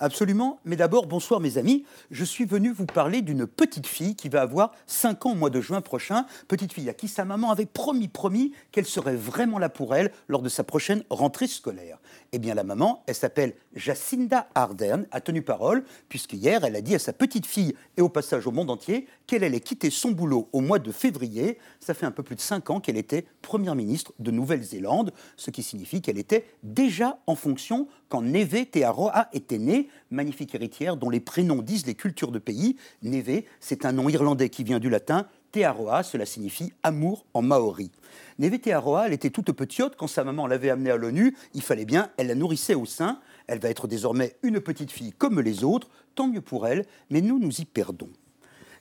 Absolument. 0.01 0.59
Mais 0.65 0.75
d'abord, 0.75 1.07
bonsoir 1.07 1.39
mes 1.39 1.59
amis. 1.59 1.85
Je 2.11 2.25
suis 2.25 2.45
venu 2.45 2.73
vous 2.73 2.85
parler 2.85 3.23
d'une 3.23 3.47
petite 3.47 3.87
fille 3.87 4.17
qui 4.17 4.29
va 4.29 4.43
avoir 4.43 4.73
5 4.89 5.27
ans 5.27 5.31
au 5.31 5.35
mois 5.37 5.49
de 5.49 5.61
juin 5.61 5.81
prochain. 5.81 6.27
Petite 6.49 6.73
fille 6.73 6.91
à 6.91 6.93
qui 6.93 7.07
sa 7.07 7.25
maman 7.25 7.53
avait 7.53 7.67
promis, 7.67 8.09
promis 8.09 8.51
qu'elle 8.73 8.85
serait 8.85 9.15
vraiment 9.15 9.61
là 9.61 9.69
pour 9.69 9.95
elle 9.95 10.11
lors 10.27 10.43
de 10.43 10.49
sa 10.49 10.65
prochaine 10.65 11.05
rentrée 11.09 11.47
scolaire. 11.47 11.99
Eh 12.33 12.41
bien, 12.41 12.55
la 12.55 12.65
maman, 12.65 13.05
elle 13.07 13.15
s'appelle 13.15 13.55
Jacinda 13.77 14.49
Ardern, 14.57 15.07
a 15.13 15.21
tenu 15.21 15.43
parole, 15.43 15.85
puisqu'hier, 16.09 16.65
elle 16.65 16.75
a 16.75 16.81
dit 16.81 16.97
à 16.97 16.99
sa 16.99 17.13
petite 17.13 17.47
fille 17.47 17.77
et 17.97 18.03
au 18.03 18.09
passage 18.09 18.45
au 18.49 18.51
monde 18.51 18.71
entier 18.71 19.07
qu'elle 19.29 19.45
allait 19.45 19.61
quitter 19.61 19.91
son 19.91 20.11
boulot 20.11 20.49
au 20.53 20.61
mois 20.61 20.81
de 20.81 20.91
février. 20.91 21.59
Ça 21.79 21.95
fait 21.95 22.07
un 22.07 22.11
peu 22.11 22.25
plus 22.25 22.35
de 22.35 22.41
5 22.41 22.71
ans 22.71 22.81
qu'elle 22.81 22.97
était 22.97 23.25
première 23.41 23.77
ministre 23.77 24.13
de 24.19 24.33
Nouvelle-Zélande, 24.33 25.13
ce 25.37 25.53
qui 25.53 25.63
signifie 25.63 26.03
qu'elle 26.03 26.19
était 26.19 26.45
déjà 26.65 27.21
en 27.29 27.37
fonction 27.37 27.87
quand 28.11 28.23
Neve 28.23 28.67
Te 28.67 28.83
Aroa 28.83 29.29
était 29.33 29.59
née, 29.59 29.89
magnifique 30.11 30.55
héritière 30.55 30.97
dont 30.97 31.09
les 31.09 31.21
prénoms 31.21 31.63
disent 31.63 31.87
les 31.87 31.95
cultures 31.95 32.33
de 32.33 32.41
pays. 32.41 32.77
Neve, 33.03 33.45
c'est 33.61 33.87
un 33.87 33.93
nom 33.93 34.09
irlandais 34.09 34.51
qui 34.51 34.65
vient 34.65 34.81
du 34.81 34.91
latin. 34.91 35.27
Te 35.53 35.61
Aroa, 35.61 36.03
cela 36.03 36.27
signifie 36.27 36.73
amour 36.83 37.25
en 37.35 37.43
maori. 37.43 37.93
Neve 38.41 38.59
Te 38.59 38.71
Aroa, 38.71 39.07
elle 39.07 39.13
était 39.13 39.31
toute 39.31 39.53
petite 39.53 39.95
quand 39.97 40.09
sa 40.09 40.25
maman 40.25 40.49
l'avait 40.49 40.71
amenée 40.71 40.91
à 40.91 40.97
l'ONU. 40.97 41.37
Il 41.55 41.63
fallait 41.63 41.85
bien, 41.85 42.11
elle 42.17 42.27
la 42.27 42.35
nourrissait 42.35 42.75
au 42.75 42.85
sein. 42.85 43.21
Elle 43.47 43.61
va 43.61 43.71
être 43.71 43.87
désormais 43.87 44.37
une 44.43 44.61
petite 44.61 44.91
fille 44.91 45.13
comme 45.13 45.41
les 45.41 45.63
autres, 45.63 45.89
tant 46.17 46.27
mieux 46.27 46.41
pour 46.41 46.67
elle, 46.67 46.87
mais 47.11 47.21
nous 47.21 47.39
nous 47.39 47.61
y 47.61 47.65
perdons. 47.65 48.11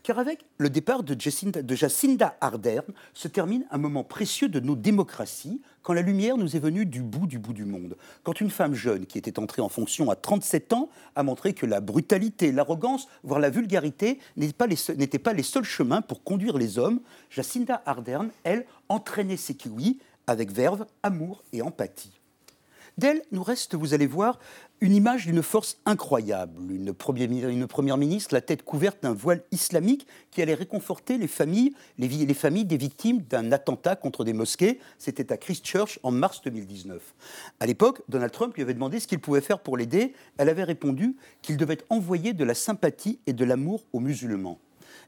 Car 0.03 0.17
avec 0.17 0.45
le 0.57 0.69
départ 0.69 1.03
de 1.03 1.15
Jacinda, 1.19 2.37
Ardern 2.39 2.85
se 3.13 3.27
termine 3.27 3.65
un 3.69 3.77
moment 3.77 4.03
précieux 4.03 4.47
de 4.47 4.59
nos 4.59 4.75
démocraties, 4.75 5.61
quand 5.83 5.93
la 5.93 6.01
lumière 6.01 6.37
nous 6.37 6.55
est 6.55 6.59
venue 6.59 6.85
du 6.85 7.01
bout 7.01 7.27
du 7.27 7.37
bout 7.37 7.53
du 7.53 7.65
monde. 7.65 7.97
Quand 8.23 8.39
une 8.39 8.49
femme 8.49 8.73
jeune 8.73 9.05
qui 9.05 9.17
était 9.17 9.39
entrée 9.39 9.61
en 9.61 9.69
fonction 9.69 10.09
à 10.09 10.15
37 10.15 10.73
ans 10.73 10.89
a 11.15 11.23
montré 11.23 11.53
que 11.53 11.65
la 11.65 11.81
brutalité, 11.81 12.51
l'arrogance, 12.51 13.07
voire 13.23 13.39
la 13.39 13.49
vulgarité 13.49 14.19
n'étaient 14.37 14.53
pas, 14.53 15.31
pas, 15.31 15.33
les 15.33 15.43
seuls 15.43 15.63
chemins 15.63 16.01
pour 16.01 16.23
conduire 16.23 16.57
les 16.57 16.79
hommes, 16.79 17.01
Jacinda 17.29 17.81
Ardern, 17.85 18.29
elle, 18.43 18.65
entraînait 18.87 19.37
ses 19.37 19.55
kiwis 19.55 19.99
avec 20.27 20.51
verve, 20.51 20.85
amour 21.03 21.43
et 21.51 21.61
empathie. 21.61 22.19
D'elle 22.97 23.21
nous 23.31 23.43
reste, 23.43 23.75
vous 23.75 23.93
allez 23.93 24.07
voir, 24.07 24.39
une 24.81 24.95
image 24.95 25.25
d'une 25.25 25.43
force 25.43 25.77
incroyable. 25.85 26.71
Une, 26.71 26.93
première 26.93 27.97
ministre, 27.97 28.33
la 28.33 28.41
tête 28.41 28.63
couverte 28.63 29.03
d'un 29.03 29.13
voile 29.13 29.43
islamique, 29.51 30.07
qui 30.31 30.41
allait 30.41 30.53
réconforter 30.53 31.17
les 31.17 31.27
familles, 31.27 31.73
les, 31.97 32.33
familles 32.33 32.65
des 32.65 32.77
victimes 32.77 33.21
d'un 33.29 33.51
attentat 33.51 33.95
contre 33.95 34.23
des 34.23 34.33
mosquées. 34.33 34.79
C'était 34.97 35.33
à 35.33 35.37
Christchurch 35.37 35.99
en 36.03 36.11
mars 36.11 36.41
2019. 36.43 37.13
À 37.59 37.65
l'époque, 37.65 38.01
Donald 38.07 38.31
Trump 38.31 38.55
lui 38.55 38.61
avait 38.61 38.73
demandé 38.73 38.99
ce 38.99 39.07
qu'il 39.07 39.19
pouvait 39.19 39.41
faire 39.41 39.59
pour 39.59 39.75
l'aider. 39.75 40.13
Elle 40.37 40.49
avait 40.49 40.63
répondu 40.63 41.17
qu'il 41.41 41.57
devait 41.57 41.79
envoyer 41.89 42.33
de 42.33 42.43
la 42.45 42.53
sympathie 42.53 43.19
et 43.27 43.33
de 43.33 43.43
l'amour 43.43 43.83
aux 43.91 43.99
musulmans. 43.99 44.59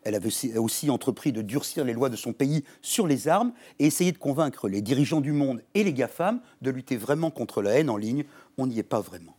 Elle 0.03 0.15
avait 0.15 0.31
aussi 0.57 0.89
entrepris 0.89 1.31
de 1.31 1.41
durcir 1.41 1.85
les 1.85 1.93
lois 1.93 2.09
de 2.09 2.15
son 2.15 2.33
pays 2.33 2.63
sur 2.81 3.07
les 3.07 3.27
armes 3.27 3.53
et 3.79 3.85
essayer 3.85 4.11
de 4.11 4.17
convaincre 4.17 4.67
les 4.67 4.81
dirigeants 4.81 5.21
du 5.21 5.31
monde 5.31 5.61
et 5.75 5.83
les 5.83 5.93
GAFAM 5.93 6.41
de 6.61 6.71
lutter 6.71 6.97
vraiment 6.97 7.29
contre 7.29 7.61
la 7.61 7.71
haine 7.79 7.89
en 7.89 7.97
ligne. 7.97 8.25
On 8.57 8.65
n'y 8.65 8.79
est 8.79 8.83
pas 8.83 8.99
vraiment. 8.99 9.35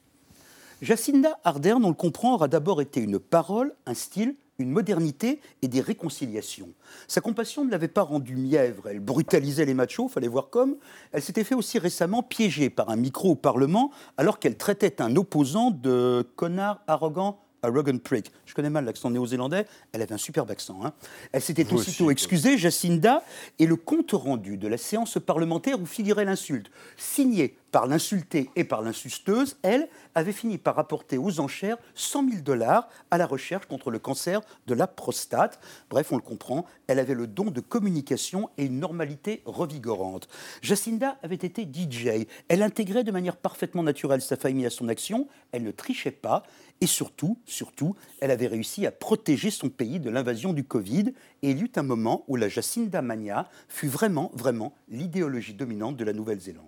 Jacinda 0.82 1.38
Ardern, 1.44 1.84
on 1.84 1.90
le 1.90 1.94
comprend, 1.94 2.34
aura 2.34 2.48
d'abord 2.48 2.80
été 2.80 3.00
une 3.00 3.20
parole, 3.20 3.72
un 3.86 3.94
style, 3.94 4.34
une 4.58 4.72
modernité 4.72 5.40
et 5.62 5.68
des 5.68 5.80
réconciliations. 5.80 6.70
Sa 7.06 7.20
compassion 7.20 7.64
ne 7.64 7.70
l'avait 7.70 7.86
pas 7.86 8.02
rendue 8.02 8.34
mièvre, 8.34 8.88
elle 8.88 8.98
brutalisait 8.98 9.64
les 9.64 9.74
machos, 9.74 10.08
fallait 10.08 10.26
voir 10.26 10.50
comme. 10.50 10.74
Elle 11.12 11.22
s'était 11.22 11.44
fait 11.44 11.54
aussi 11.54 11.78
récemment 11.78 12.24
piéger 12.24 12.68
par 12.68 12.90
un 12.90 12.96
micro 12.96 13.30
au 13.30 13.34
Parlement 13.36 13.92
alors 14.16 14.40
qu'elle 14.40 14.56
traitait 14.56 15.00
un 15.00 15.14
opposant 15.14 15.70
de 15.70 16.28
connard 16.34 16.80
arrogant, 16.88 17.38
à 17.62 17.68
Rogan 17.68 18.00
Prick. 18.00 18.32
Je 18.46 18.54
connais 18.54 18.70
mal 18.70 18.84
l'accent 18.84 19.10
néo-zélandais, 19.10 19.66
elle 19.92 20.02
avait 20.02 20.12
un 20.12 20.18
superbe 20.18 20.50
accent. 20.50 20.84
Hein. 20.84 20.92
Elle 21.32 21.42
s'était 21.42 21.72
aussitôt 21.72 22.10
excusée, 22.10 22.58
Jacinda, 22.58 23.22
et 23.58 23.66
le 23.66 23.76
compte 23.76 24.12
rendu 24.12 24.56
de 24.56 24.68
la 24.68 24.78
séance 24.78 25.18
parlementaire 25.24 25.80
où 25.80 25.86
figurait 25.86 26.24
l'insulte, 26.24 26.70
signé 26.96 27.56
par 27.72 27.86
l'insultée 27.86 28.50
et 28.54 28.64
par 28.64 28.82
l'insusteuse, 28.82 29.56
elle 29.62 29.88
avait 30.14 30.32
fini 30.32 30.58
par 30.58 30.78
apporter 30.78 31.16
aux 31.16 31.40
enchères 31.40 31.78
100 31.94 32.28
000 32.28 32.42
dollars 32.42 32.88
à 33.10 33.16
la 33.16 33.26
recherche 33.26 33.64
contre 33.66 33.90
le 33.90 33.98
cancer 33.98 34.42
de 34.66 34.74
la 34.74 34.86
prostate. 34.86 35.58
Bref, 35.88 36.12
on 36.12 36.16
le 36.16 36.22
comprend, 36.22 36.66
elle 36.86 36.98
avait 36.98 37.14
le 37.14 37.26
don 37.26 37.44
de 37.44 37.60
communication 37.60 38.50
et 38.58 38.66
une 38.66 38.78
normalité 38.78 39.42
revigorante. 39.46 40.28
Jacinda 40.60 41.16
avait 41.22 41.34
été 41.34 41.62
DJ, 41.62 42.26
elle 42.48 42.62
intégrait 42.62 43.04
de 43.04 43.10
manière 43.10 43.36
parfaitement 43.36 43.82
naturelle 43.82 44.20
sa 44.20 44.36
famille 44.36 44.66
à 44.66 44.70
son 44.70 44.88
action, 44.88 45.26
elle 45.52 45.62
ne 45.62 45.70
trichait 45.70 46.10
pas, 46.10 46.42
et 46.82 46.86
surtout, 46.86 47.38
surtout, 47.46 47.94
elle 48.20 48.32
avait 48.32 48.48
réussi 48.48 48.86
à 48.86 48.90
protéger 48.90 49.52
son 49.52 49.68
pays 49.68 50.00
de 50.00 50.10
l'invasion 50.10 50.52
du 50.52 50.64
Covid. 50.64 51.12
Et 51.42 51.52
il 51.52 51.58
y 51.58 51.62
eut 51.62 51.70
un 51.76 51.84
moment 51.84 52.24
où 52.26 52.34
la 52.34 52.48
Jacinda 52.48 53.02
Mania 53.02 53.48
fut 53.68 53.86
vraiment, 53.86 54.32
vraiment 54.34 54.74
l'idéologie 54.88 55.54
dominante 55.54 55.96
de 55.96 56.02
la 56.04 56.12
Nouvelle-Zélande. 56.12 56.66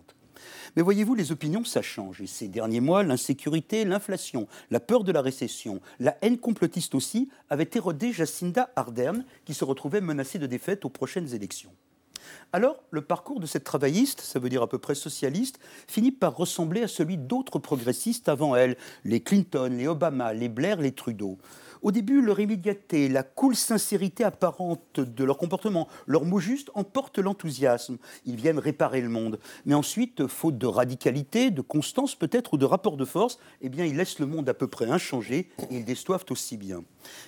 Mais 0.76 0.82
voyez-vous, 0.82 1.16
les 1.16 1.32
opinions, 1.32 1.64
ça 1.64 1.82
change. 1.82 2.20
Et 2.20 2.28
ces 2.28 2.46
derniers 2.46 2.78
mois, 2.78 3.02
l'insécurité, 3.02 3.84
l'inflation, 3.84 4.46
la 4.70 4.78
peur 4.78 5.02
de 5.02 5.10
la 5.10 5.20
récession, 5.20 5.80
la 5.98 6.16
haine 6.22 6.38
complotiste 6.38 6.94
aussi, 6.94 7.28
avaient 7.50 7.70
érodé 7.74 8.12
Jacinda 8.12 8.70
Ardern, 8.76 9.24
qui 9.44 9.52
se 9.52 9.64
retrouvait 9.64 10.00
menacée 10.00 10.38
de 10.38 10.46
défaite 10.46 10.84
aux 10.84 10.90
prochaines 10.90 11.34
élections. 11.34 11.72
Alors, 12.52 12.82
le 12.90 13.02
parcours 13.02 13.40
de 13.40 13.46
cette 13.46 13.64
travailliste, 13.64 14.20
ça 14.20 14.38
veut 14.38 14.48
dire 14.48 14.62
à 14.62 14.68
peu 14.68 14.78
près 14.78 14.94
socialiste, 14.94 15.58
finit 15.88 16.12
par 16.12 16.36
ressembler 16.36 16.82
à 16.82 16.88
celui 16.88 17.16
d'autres 17.16 17.58
progressistes 17.58 18.28
avant 18.28 18.54
elle, 18.54 18.76
les 19.04 19.20
Clinton, 19.20 19.70
les 19.76 19.88
Obama, 19.88 20.32
les 20.32 20.48
Blair, 20.48 20.80
les 20.80 20.92
Trudeau. 20.92 21.38
Au 21.84 21.92
début, 21.92 22.22
leur 22.22 22.40
immédiateté, 22.40 23.10
la 23.10 23.22
cool 23.22 23.54
sincérité 23.54 24.24
apparente 24.24 25.00
de 25.00 25.22
leur 25.22 25.36
comportement, 25.36 25.86
leurs 26.06 26.24
mots 26.24 26.40
justes 26.40 26.70
emportent 26.72 27.18
l'enthousiasme. 27.18 27.98
Ils 28.24 28.36
viennent 28.36 28.58
réparer 28.58 29.02
le 29.02 29.10
monde. 29.10 29.38
Mais 29.66 29.74
ensuite, 29.74 30.26
faute 30.26 30.56
de 30.56 30.66
radicalité, 30.66 31.50
de 31.50 31.60
constance 31.60 32.14
peut-être 32.14 32.54
ou 32.54 32.56
de 32.56 32.64
rapport 32.64 32.96
de 32.96 33.04
force, 33.04 33.38
eh 33.60 33.68
bien, 33.68 33.84
ils 33.84 33.98
laissent 33.98 34.18
le 34.18 34.24
monde 34.24 34.48
à 34.48 34.54
peu 34.54 34.66
près 34.66 34.86
inchangé 34.86 35.50
et 35.70 35.76
ils 35.76 35.84
déçoivent 35.84 36.24
aussi 36.30 36.56
bien. 36.56 36.82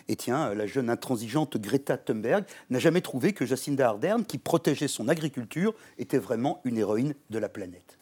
Et 0.09 0.17
tiens, 0.17 0.55
la 0.55 0.67
jeune 0.67 0.89
intransigeante 0.89 1.59
Greta 1.59 1.99
Thunberg 1.99 2.47
n'a 2.71 2.79
jamais 2.79 3.03
trouvé 3.03 3.35
que 3.35 3.45
Jacinda 3.45 3.87
Ardern, 3.87 4.25
qui 4.25 4.39
protégeait 4.39 4.89
son 4.89 5.11
agriculture, 5.11 5.75
était 5.99 6.17
vraiment 6.17 6.63
une 6.65 6.79
héroïne 6.79 7.15
de 7.29 7.39
la 7.39 7.51
planète. 7.51 7.96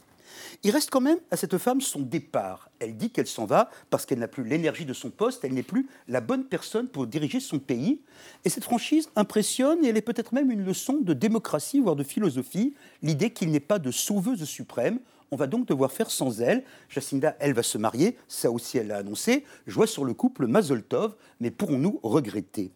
Il 0.67 0.71
reste 0.71 0.89
quand 0.89 1.03
même 1.03 1.19
à 1.31 1.37
cette 1.37 1.59
femme 1.59 1.83
son 1.83 2.01
départ. 2.01 2.71
Elle 2.79 2.97
dit 2.97 3.11
qu'elle 3.11 3.27
s'en 3.27 3.45
va 3.45 3.69
parce 3.91 4.07
qu'elle 4.07 4.19
n'a 4.19 4.29
plus 4.29 4.45
l'énergie 4.45 4.87
de 4.87 4.95
son 4.95 5.11
poste, 5.11 5.45
elle 5.45 5.53
n'est 5.53 5.63
plus 5.63 5.87
la 6.09 6.23
bonne 6.23 6.45
personne 6.45 6.89
pour 6.89 7.07
diriger 7.07 7.39
son 7.39 7.59
pays. 7.59 8.01
Et 8.47 8.49
cette 8.49 8.65
franchise 8.65 9.11
impressionne 9.15 9.85
et 9.85 9.89
elle 9.89 9.99
est 9.99 10.03
peut-être 10.03 10.33
même 10.33 10.51
une 10.51 10.65
leçon 10.65 11.01
de 11.03 11.13
démocratie, 11.13 11.81
voire 11.81 11.97
de 11.97 12.03
philosophie, 12.03 12.73
l'idée 13.03 13.29
qu'il 13.29 13.51
n'est 13.51 13.61
pas 13.61 13.79
de 13.79 13.91
sauveuse 13.91 14.43
suprême. 14.45 15.01
On 15.31 15.37
va 15.37 15.49
donc 15.49 15.67
devoir 15.67 15.93
faire 15.93 16.11
sans 16.11 16.41
elle. 16.41 16.65
Jacinda, 16.89 17.37
elle 17.41 17.53
va 17.53 17.63
se 17.63 17.77
marier, 17.77 18.17
ça 18.27 18.51
aussi 18.51 18.79
elle 18.79 18.87
l'a 18.87 18.97
annoncé. 18.97 19.45
Joie 19.67 19.87
sur 19.87 20.07
le 20.07 20.15
couple 20.15 20.47
Mazoltov, 20.47 21.15
mais 21.41 21.51
pourrons-nous 21.51 22.01
regretter? 22.03 22.73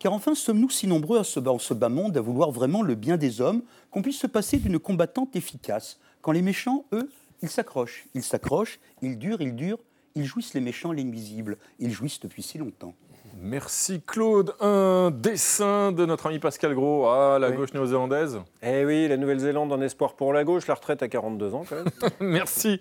Car 0.00 0.12
enfin, 0.14 0.34
sommes-nous 0.34 0.70
si 0.70 0.88
nombreux 0.88 1.20
à 1.20 1.24
ce, 1.24 1.40
ce 1.60 1.74
bas 1.74 1.88
monde 1.90 2.16
à 2.16 2.20
vouloir 2.20 2.50
vraiment 2.50 2.82
le 2.82 2.96
bien 2.96 3.16
des 3.16 3.40
hommes 3.40 3.62
qu'on 3.92 4.02
puisse 4.02 4.18
se 4.18 4.26
passer 4.26 4.56
d'une 4.56 4.80
combattante 4.80 5.36
efficace, 5.36 6.00
quand 6.22 6.32
les 6.32 6.42
méchants, 6.42 6.86
eux, 6.92 7.08
ils 7.42 7.48
s'accrochent, 7.48 8.06
ils 8.14 8.22
s'accrochent, 8.22 8.80
ils 9.02 9.18
durent, 9.18 9.40
ils 9.40 9.54
durent, 9.54 9.78
ils 10.14 10.24
jouissent 10.24 10.54
les 10.54 10.60
méchants, 10.60 10.92
les 10.92 11.04
nuisibles. 11.04 11.56
Ils 11.78 11.92
jouissent 11.92 12.20
depuis 12.20 12.42
si 12.42 12.58
longtemps. 12.58 12.94
Merci 13.38 14.02
Claude. 14.06 14.54
Un 14.60 15.10
dessin 15.10 15.92
de 15.92 16.04
notre 16.04 16.26
ami 16.26 16.38
Pascal 16.38 16.74
Gros 16.74 17.08
à 17.08 17.38
la 17.38 17.50
gauche 17.52 17.72
néo-zélandaise. 17.72 18.40
Eh 18.62 18.84
oui, 18.84 19.08
la 19.08 19.16
Nouvelle-Zélande 19.16 19.72
en 19.72 19.80
espoir 19.80 20.14
pour 20.14 20.32
la 20.32 20.44
gauche, 20.44 20.66
la 20.66 20.74
retraite 20.74 21.02
à 21.02 21.08
42 21.08 21.54
ans 21.54 21.64
quand 21.68 21.76
même. 21.76 21.90
Merci 22.20 22.80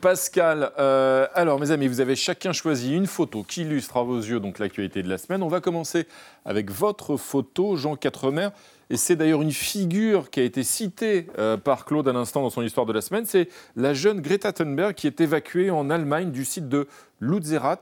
Pascal. 0.00 0.72
Euh, 0.78 1.26
alors 1.34 1.60
mes 1.60 1.70
amis, 1.70 1.86
vous 1.86 2.00
avez 2.00 2.16
chacun 2.16 2.52
choisi 2.52 2.94
une 2.94 3.06
photo 3.06 3.44
qui 3.44 3.62
illustre 3.62 3.98
à 3.98 4.02
vos 4.02 4.18
yeux 4.18 4.40
donc 4.40 4.58
l'actualité 4.58 5.02
de 5.02 5.08
la 5.08 5.18
semaine. 5.18 5.42
On 5.42 5.48
va 5.48 5.60
commencer 5.60 6.06
avec 6.44 6.70
votre 6.70 7.16
photo, 7.16 7.76
Jean 7.76 7.94
Quatremer. 7.94 8.48
Et 8.90 8.96
c'est 8.96 9.14
d'ailleurs 9.14 9.40
une 9.40 9.52
figure 9.52 10.30
qui 10.30 10.40
a 10.40 10.42
été 10.42 10.64
citée 10.64 11.28
euh, 11.38 11.56
par 11.56 11.84
Claude 11.84 12.08
à 12.08 12.12
l'instant 12.12 12.42
dans 12.42 12.50
son 12.50 12.62
histoire 12.62 12.86
de 12.86 12.92
la 12.92 13.00
semaine. 13.00 13.24
C'est 13.24 13.48
la 13.76 13.94
jeune 13.94 14.20
Greta 14.20 14.52
Thunberg 14.52 14.94
qui 14.94 15.06
est 15.06 15.20
évacuée 15.20 15.70
en 15.70 15.90
Allemagne 15.90 16.32
du 16.32 16.44
site 16.44 16.68
de 16.68 16.88
Lutzerat, 17.20 17.78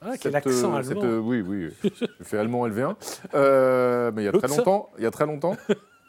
ah, 0.00 0.16
quel 0.20 0.34
accent 0.34 0.74
allemand. 0.74 1.02
oui, 1.22 1.42
oui, 1.42 1.68
je 1.84 2.24
fais 2.24 2.38
allemand 2.38 2.66
LV1. 2.66 2.96
Euh, 3.34 4.10
mais 4.14 4.22
il 4.22 4.24
y 4.24 4.28
a 4.28 4.32
très 4.32 4.48
longtemps. 4.48 4.88
Il 4.98 5.04
y 5.04 5.06
a 5.06 5.10
très 5.10 5.26
longtemps. 5.26 5.56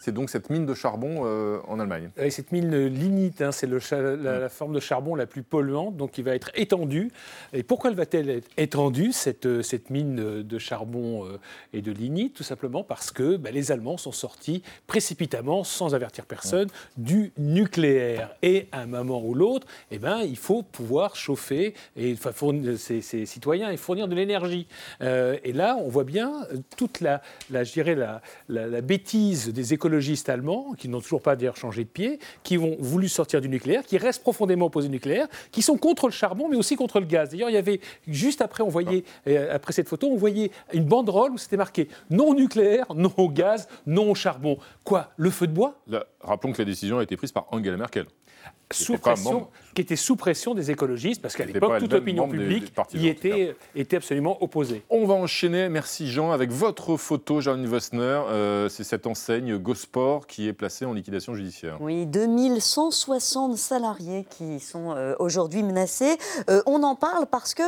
C'est 0.04 0.14
donc 0.14 0.30
cette 0.30 0.50
mine 0.50 0.66
de 0.66 0.74
charbon 0.74 1.22
euh, 1.24 1.60
en 1.66 1.80
Allemagne. 1.80 2.10
Et 2.18 2.30
cette 2.30 2.52
mine 2.52 2.88
lignite, 2.88 3.42
hein, 3.42 3.54
c'est 3.54 3.70
la, 3.70 4.50
forme 4.50 4.74
de 4.74 4.82
charbon 4.82 5.16
la 5.16 5.26
plus 5.26 5.44
polluante, 5.44 5.96
donc 5.96 6.12
qui 6.12 6.24
va 6.24 6.36
être 6.36 6.52
étendue. 6.56 7.10
Et 7.54 7.64
pourquoi 7.64 7.90
elle 7.90 7.96
va-t-elle 7.96 8.30
être 8.30 8.50
étendue, 8.58 9.14
cette, 9.14 9.46
euh, 9.46 9.62
cette 9.62 9.92
mine 9.92 10.44
de 10.44 10.58
charbon 10.58 11.26
euh, 11.26 11.40
et 11.72 11.82
de 11.82 11.94
lignite? 11.94 12.34
Tout 12.34 12.44
simplement 12.44 12.84
parce 12.84 13.12
que 13.12 13.38
bah, 13.38 13.52
les 13.52 13.72
Allemands 13.72 13.96
sont 13.96 14.12
sortis 14.12 14.62
précipitamment, 14.88 15.64
sans 15.64 15.96
avertir 15.96 16.26
personne, 16.26 16.68
du 16.98 17.32
nucléaire. 17.38 18.36
Et 18.42 18.68
à 18.74 18.82
un 18.82 18.88
moment 18.88 19.24
ou 19.24 19.34
l'autre, 19.34 19.68
eh 19.90 20.00
ben, 20.00 20.20
il 20.20 20.38
faut 20.38 20.64
pouvoir 20.64 21.16
chauffer 21.16 21.76
et 21.96 22.16
fournir, 22.16 22.78
ses, 22.78 23.02
citoyens 23.26 23.72
et 23.72 23.78
fournir 23.78 24.10
de 24.10 24.16
l'énergie. 24.16 24.68
et 25.00 25.54
là, 25.54 25.78
on 25.80 25.88
voit 25.88 26.04
bien 26.04 26.46
toute 26.76 27.00
la, 27.00 27.22
la, 27.50 27.64
la 28.50 28.82
bêtise 28.82 29.54
des 29.54 29.74
économies 29.74 29.83
allemands, 30.28 30.74
qui 30.78 30.90
n'ont 30.90 31.02
toujours 31.02 31.22
pas 31.22 31.36
d'ailleurs 31.36 31.58
changé 31.58 31.84
de 31.84 31.90
pied, 31.90 32.20
qui 32.44 32.58
ont 32.58 32.76
voulu 32.80 33.10
sortir 33.10 33.42
du 33.42 33.50
nucléaire, 33.50 33.84
qui 33.84 33.98
restent 33.98 34.22
profondément 34.22 34.66
opposés 34.68 34.88
au 34.88 34.92
nucléaire, 34.92 35.28
qui 35.52 35.62
sont 35.62 35.78
contre 35.78 36.08
le 36.08 36.12
charbon, 36.12 36.48
mais 36.50 36.58
aussi 36.58 36.76
contre 36.76 37.00
le 37.00 37.06
gaz. 37.06 37.30
D'ailleurs, 37.30 37.50
il 37.50 37.54
y 37.54 37.58
avait, 37.58 37.80
juste 38.08 38.42
après, 38.42 38.64
on 38.64 38.70
voyait, 38.70 39.04
euh, 39.28 39.56
après 39.56 39.74
cette 39.74 39.90
photo, 39.90 40.08
on 40.08 40.18
voyait 40.18 40.52
une 40.74 40.86
banderole 40.86 41.32
où 41.32 41.38
c'était 41.38 41.58
marqué 41.58 41.88
non 42.10 42.34
nucléaire, 42.34 42.86
non 42.96 43.12
au 43.18 43.30
gaz, 43.30 43.68
non 43.86 44.12
au 44.12 44.16
charbon. 44.16 44.58
Quoi 44.84 45.12
Le 45.18 45.30
feu 45.30 45.48
de 45.48 45.54
bois? 45.54 45.82
Rappelons 46.22 46.54
que 46.54 46.60
la 46.60 46.66
décision 46.66 47.00
a 47.00 47.04
été 47.04 47.18
prise 47.18 47.32
par 47.32 47.48
Angela 47.52 47.78
Merkel 47.78 48.06
sous 48.72 48.98
pression, 48.98 49.48
qui 49.74 49.82
était 49.82 49.96
sous 49.96 50.16
pression 50.16 50.54
des 50.54 50.72
écologistes, 50.72 51.22
parce 51.22 51.36
qu'à 51.36 51.46
l'époque, 51.46 51.80
toute 51.80 51.94
l'opinion 51.94 52.28
publique 52.28 52.74
y 52.94 53.08
était, 53.08 53.56
était 53.76 53.98
absolument 53.98 54.42
opposée. 54.44 54.84
On 54.90 55.06
va 55.06 55.14
enchaîner, 55.16 55.70
merci 55.70 56.10
Jean, 56.12 56.32
avec 56.32 56.52
votre 56.52 56.98
photo, 56.98 57.42
Jean 57.42 57.64
Wostner. 57.66 58.22
Euh, 58.30 58.70
c'est 58.70 58.84
cette 58.84 59.08
enseigne 59.08 59.58
GoSport 59.58 60.28
qui 60.28 60.48
est 60.48 60.54
placée 60.54 60.86
en 60.86 60.94
liquidation 60.94 61.36
judiciaire. 61.36 61.78
Oui, 61.80 62.06
2160 62.06 63.58
salariés 63.58 64.26
qui 64.30 64.60
sont 64.60 64.96
euh, 64.96 65.16
aujourd'hui 65.20 65.64
menacés. 65.64 66.18
Euh, 66.50 66.62
on 66.66 66.84
en 66.84 66.96
parle 66.96 67.26
parce 67.26 67.54
que 67.54 67.64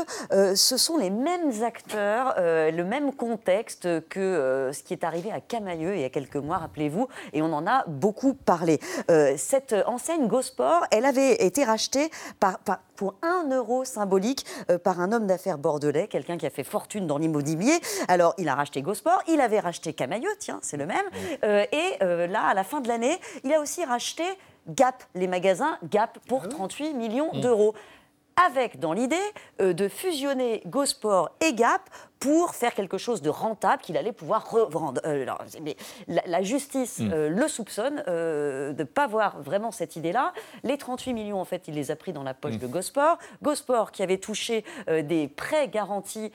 ce 0.55 0.77
sont 0.77 0.97
les 0.97 1.09
mêmes 1.09 1.63
acteurs, 1.63 2.35
le 2.37 2.83
même 2.83 3.13
contexte 3.13 3.87
que 4.09 4.69
ce 4.73 4.83
qui 4.83 4.93
est 4.93 5.03
arrivé 5.03 5.31
à 5.31 5.39
Camailleux 5.39 5.95
il 5.95 6.01
y 6.01 6.03
a 6.03 6.09
quelques 6.09 6.35
mois, 6.35 6.57
rappelez-vous, 6.57 7.07
et 7.33 7.41
on 7.41 7.53
en 7.53 7.65
a 7.67 7.85
beaucoup 7.87 8.33
parlé. 8.33 8.79
cette 9.37 9.75
enseigne 9.85 10.27
GoSport, 10.27 10.85
elle 10.95 11.05
avait 11.05 11.33
été 11.45 11.63
rachetée 11.63 12.09
par, 12.39 12.59
pour 12.95 13.15
un 13.21 13.49
euro 13.51 13.83
symbolique 13.83 14.45
euh, 14.71 14.77
par 14.77 15.01
un 15.01 15.11
homme 15.11 15.27
d'affaires 15.27 15.57
bordelais, 15.57 16.07
quelqu'un 16.07 16.37
qui 16.37 16.45
a 16.45 16.49
fait 16.49 16.63
fortune 16.63 17.05
dans 17.05 17.17
l'immobilier. 17.17 17.79
Alors, 18.07 18.33
il 18.37 18.47
a 18.47 18.55
racheté 18.55 18.81
Gosport, 18.81 19.21
il 19.27 19.41
avait 19.41 19.59
racheté 19.59 19.93
Camailleux, 19.93 20.33
tiens, 20.39 20.59
c'est 20.61 20.77
le 20.77 20.85
même. 20.85 21.05
Euh, 21.43 21.65
et 21.71 22.01
euh, 22.01 22.27
là, 22.27 22.43
à 22.43 22.53
la 22.53 22.63
fin 22.63 22.79
de 22.79 22.87
l'année, 22.87 23.19
il 23.43 23.53
a 23.53 23.59
aussi 23.59 23.83
racheté 23.83 24.23
Gap, 24.69 25.03
les 25.15 25.27
magasins 25.27 25.77
Gap, 25.83 26.17
pour 26.27 26.47
38 26.47 26.91
ah 26.93 26.97
millions 26.97 27.29
mmh. 27.33 27.41
d'euros 27.41 27.73
avec 28.47 28.79
dans 28.79 28.91
l'idée 28.91 29.15
de 29.59 29.87
fusionner 29.87 30.61
Gosport 30.65 31.31
et 31.39 31.53
Gap 31.53 31.81
pour 32.25 32.55
faire 32.55 32.73
quelque 32.73 32.97
chose 32.97 33.21
de 33.21 33.29
rentable 33.29 33.83
qu'il 33.83 33.97
allait 33.97 34.11
pouvoir 34.11 34.49
revendre. 34.49 34.99
Euh, 35.05 35.27
mais 35.61 35.77
la, 36.07 36.41
justice 36.41 36.97
hmm. 36.97 37.11
euh, 37.13 37.29
le 37.29 37.47
soupçonne 37.47 38.03
euh, 38.07 38.73
de 38.73 38.79
ne 38.79 38.83
pas 38.83 39.05
voir 39.05 39.39
vraiment 39.43 39.69
cette 39.69 39.95
idée-là. 39.95 40.33
Les 40.63 40.79
38 40.79 41.13
millions, 41.13 41.39
en 41.39 41.45
fait, 41.45 41.67
il 41.67 41.75
les 41.75 41.91
a 41.91 41.95
pris 41.95 42.13
dans 42.13 42.23
la 42.23 42.33
poche 42.33 42.55
hmm. 42.55 42.61
de 42.61 42.65
Gosport. 42.65 43.19
Gosport, 43.43 43.91
qui 43.91 44.01
avait 44.01 44.17
touché 44.17 44.65
des 44.87 45.27
prêts 45.27 45.67
garantis 45.67 46.31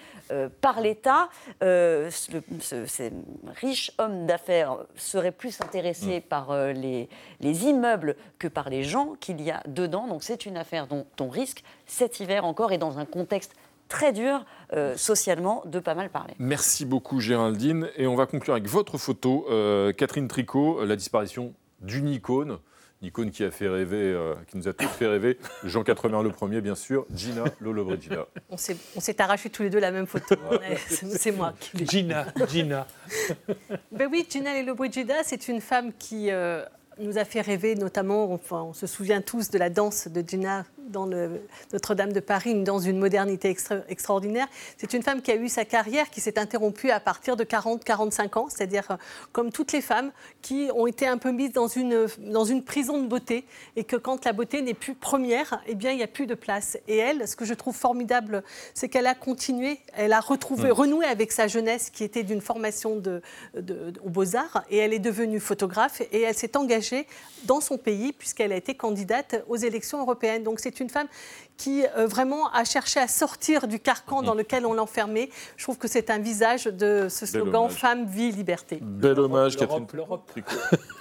par 0.60 0.80
l'État, 0.80 1.28
ces 1.60 3.12
riches 3.60 3.90
hommes 3.98 4.26
d'affaires 4.26 4.76
seraient 4.94 5.32
plus 5.32 5.60
intéressés 5.60 6.20
hmm. 6.20 6.28
par 6.28 6.54
les, 6.72 7.08
les, 7.40 7.64
immeubles 7.64 8.14
que 8.38 8.46
par 8.46 8.70
les 8.70 8.84
gens 8.84 9.14
qu'il 9.18 9.40
y 9.40 9.50
a 9.50 9.60
dedans. 9.66 10.06
Donc 10.06 10.22
c'est 10.22 10.46
une 10.46 10.56
affaire 10.56 10.86
dont 10.86 11.04
on 11.18 11.28
risque 11.28 11.64
cet 11.86 12.20
hiver 12.20 12.44
encore 12.44 12.70
et 12.70 12.78
dans 12.78 12.98
un 12.98 13.06
contexte 13.06 13.56
très 13.90 14.12
dur 14.14 14.46
euh, 14.72 14.96
socialement 14.96 15.62
de 15.66 15.78
pas 15.80 15.94
mal 15.94 16.08
parler. 16.08 16.32
Merci 16.38 16.86
beaucoup 16.86 17.20
Géraldine. 17.20 17.90
Et 17.96 18.06
on 18.06 18.14
va 18.14 18.24
conclure 18.24 18.54
avec 18.54 18.68
votre 18.68 18.96
photo, 18.96 19.46
euh, 19.50 19.92
Catherine 19.92 20.28
Tricot, 20.28 20.82
la 20.86 20.96
disparition 20.96 21.52
d'une 21.82 22.08
icône. 22.08 22.58
Une 23.02 23.08
icône 23.08 23.30
qui 23.30 23.44
a 23.44 23.50
fait 23.50 23.68
rêver, 23.68 23.96
euh, 23.96 24.34
qui 24.46 24.58
nous 24.58 24.68
a 24.68 24.72
tous 24.72 24.86
fait 24.86 25.06
rêver. 25.06 25.38
Jean 25.64 25.82
Quatremer 25.82 26.22
le 26.22 26.30
premier, 26.30 26.60
bien 26.60 26.74
sûr. 26.74 27.06
Gina 27.14 27.44
Lollobrigida. 27.60 28.26
On 28.50 28.56
s'est 28.56 29.20
arraché 29.20 29.50
tous 29.50 29.62
les 29.62 29.70
deux 29.70 29.80
la 29.80 29.90
même 29.90 30.06
photo. 30.06 30.36
c'est 30.76 31.32
moi. 31.32 31.54
Gina, 31.74 32.26
Gina. 32.48 32.86
ben 33.90 34.08
oui, 34.10 34.26
Gina 34.30 34.54
Lollobrigida, 34.54 35.24
c'est 35.24 35.48
une 35.48 35.60
femme 35.60 35.92
qui 35.98 36.30
nous 36.98 37.18
a 37.18 37.24
fait 37.24 37.40
rêver, 37.40 37.74
notamment, 37.74 38.32
enfin, 38.32 38.62
on 38.62 38.72
se 38.74 38.86
souvient 38.86 39.22
tous 39.22 39.50
de 39.50 39.58
la 39.58 39.70
danse 39.70 40.08
de 40.08 40.22
Gina 40.26 40.64
dans 40.90 41.06
Notre-Dame 41.72 42.12
de 42.12 42.20
Paris, 42.20 42.50
une 42.50 42.64
danse 42.64 42.82
d'une 42.82 42.98
modernité 42.98 43.54
extraordinaire. 43.88 44.46
C'est 44.76 44.92
une 44.92 45.02
femme 45.02 45.22
qui 45.22 45.30
a 45.30 45.36
eu 45.36 45.48
sa 45.48 45.64
carrière 45.64 46.10
qui 46.10 46.20
s'est 46.20 46.38
interrompue 46.38 46.90
à 46.90 47.00
partir 47.00 47.36
de 47.36 47.44
40-45 47.44 48.38
ans, 48.38 48.48
c'est-à-dire 48.48 48.90
euh, 48.90 48.96
comme 49.32 49.52
toutes 49.52 49.72
les 49.72 49.80
femmes 49.80 50.10
qui 50.42 50.68
ont 50.74 50.86
été 50.86 51.06
un 51.06 51.18
peu 51.18 51.32
mises 51.32 51.52
dans 51.52 51.68
une, 51.68 52.06
dans 52.18 52.44
une 52.44 52.62
prison 52.62 53.02
de 53.02 53.06
beauté 53.06 53.44
et 53.76 53.84
que 53.84 53.96
quand 53.96 54.24
la 54.24 54.32
beauté 54.32 54.62
n'est 54.62 54.74
plus 54.74 54.94
première, 54.94 55.62
eh 55.66 55.74
bien, 55.74 55.92
il 55.92 55.96
n'y 55.96 56.02
a 56.02 56.08
plus 56.08 56.26
de 56.26 56.34
place. 56.34 56.76
Et 56.88 56.96
elle, 56.96 57.26
ce 57.28 57.36
que 57.36 57.44
je 57.44 57.54
trouve 57.54 57.76
formidable, 57.76 58.42
c'est 58.74 58.88
qu'elle 58.88 59.06
a 59.06 59.14
continué, 59.14 59.80
elle 59.94 60.12
a 60.12 60.20
retrouvé, 60.20 60.68
mm. 60.68 60.72
renoué 60.72 61.06
avec 61.06 61.32
sa 61.32 61.46
jeunesse 61.46 61.90
qui 61.90 62.04
était 62.04 62.22
d'une 62.22 62.40
formation 62.40 62.96
de, 62.96 63.22
de, 63.54 63.92
aux 64.04 64.10
beaux-arts 64.10 64.64
et 64.70 64.78
elle 64.78 64.92
est 64.92 64.98
devenue 64.98 65.40
photographe 65.40 66.00
et 66.12 66.22
elle 66.22 66.34
s'est 66.34 66.56
engagée 66.56 67.06
dans 67.44 67.60
son 67.60 67.78
pays 67.78 68.12
puisqu'elle 68.12 68.52
a 68.52 68.56
été 68.56 68.74
candidate 68.74 69.44
aux 69.48 69.56
élections 69.56 70.00
européennes. 70.00 70.42
Donc 70.42 70.60
c'est 70.60 70.79
une 70.80 70.90
femme 70.90 71.08
qui 71.56 71.84
euh, 71.96 72.06
vraiment 72.06 72.50
a 72.52 72.64
cherché 72.64 73.00
à 73.00 73.06
sortir 73.06 73.68
du 73.68 73.78
carcan 73.80 74.22
dans 74.22 74.34
lequel 74.34 74.64
on 74.64 74.72
l'enfermait. 74.72 75.28
Je 75.58 75.64
trouve 75.64 75.76
que 75.76 75.88
c'est 75.88 76.08
un 76.08 76.18
visage 76.18 76.64
de 76.64 77.08
ce 77.10 77.26
slogan 77.26 77.68
Femme, 77.68 78.06
vie, 78.06 78.32
liberté. 78.32 78.78
Bel 78.80 79.20
hommage, 79.20 79.56
Catherine. 79.56 79.86
L'Europe. 79.92 80.30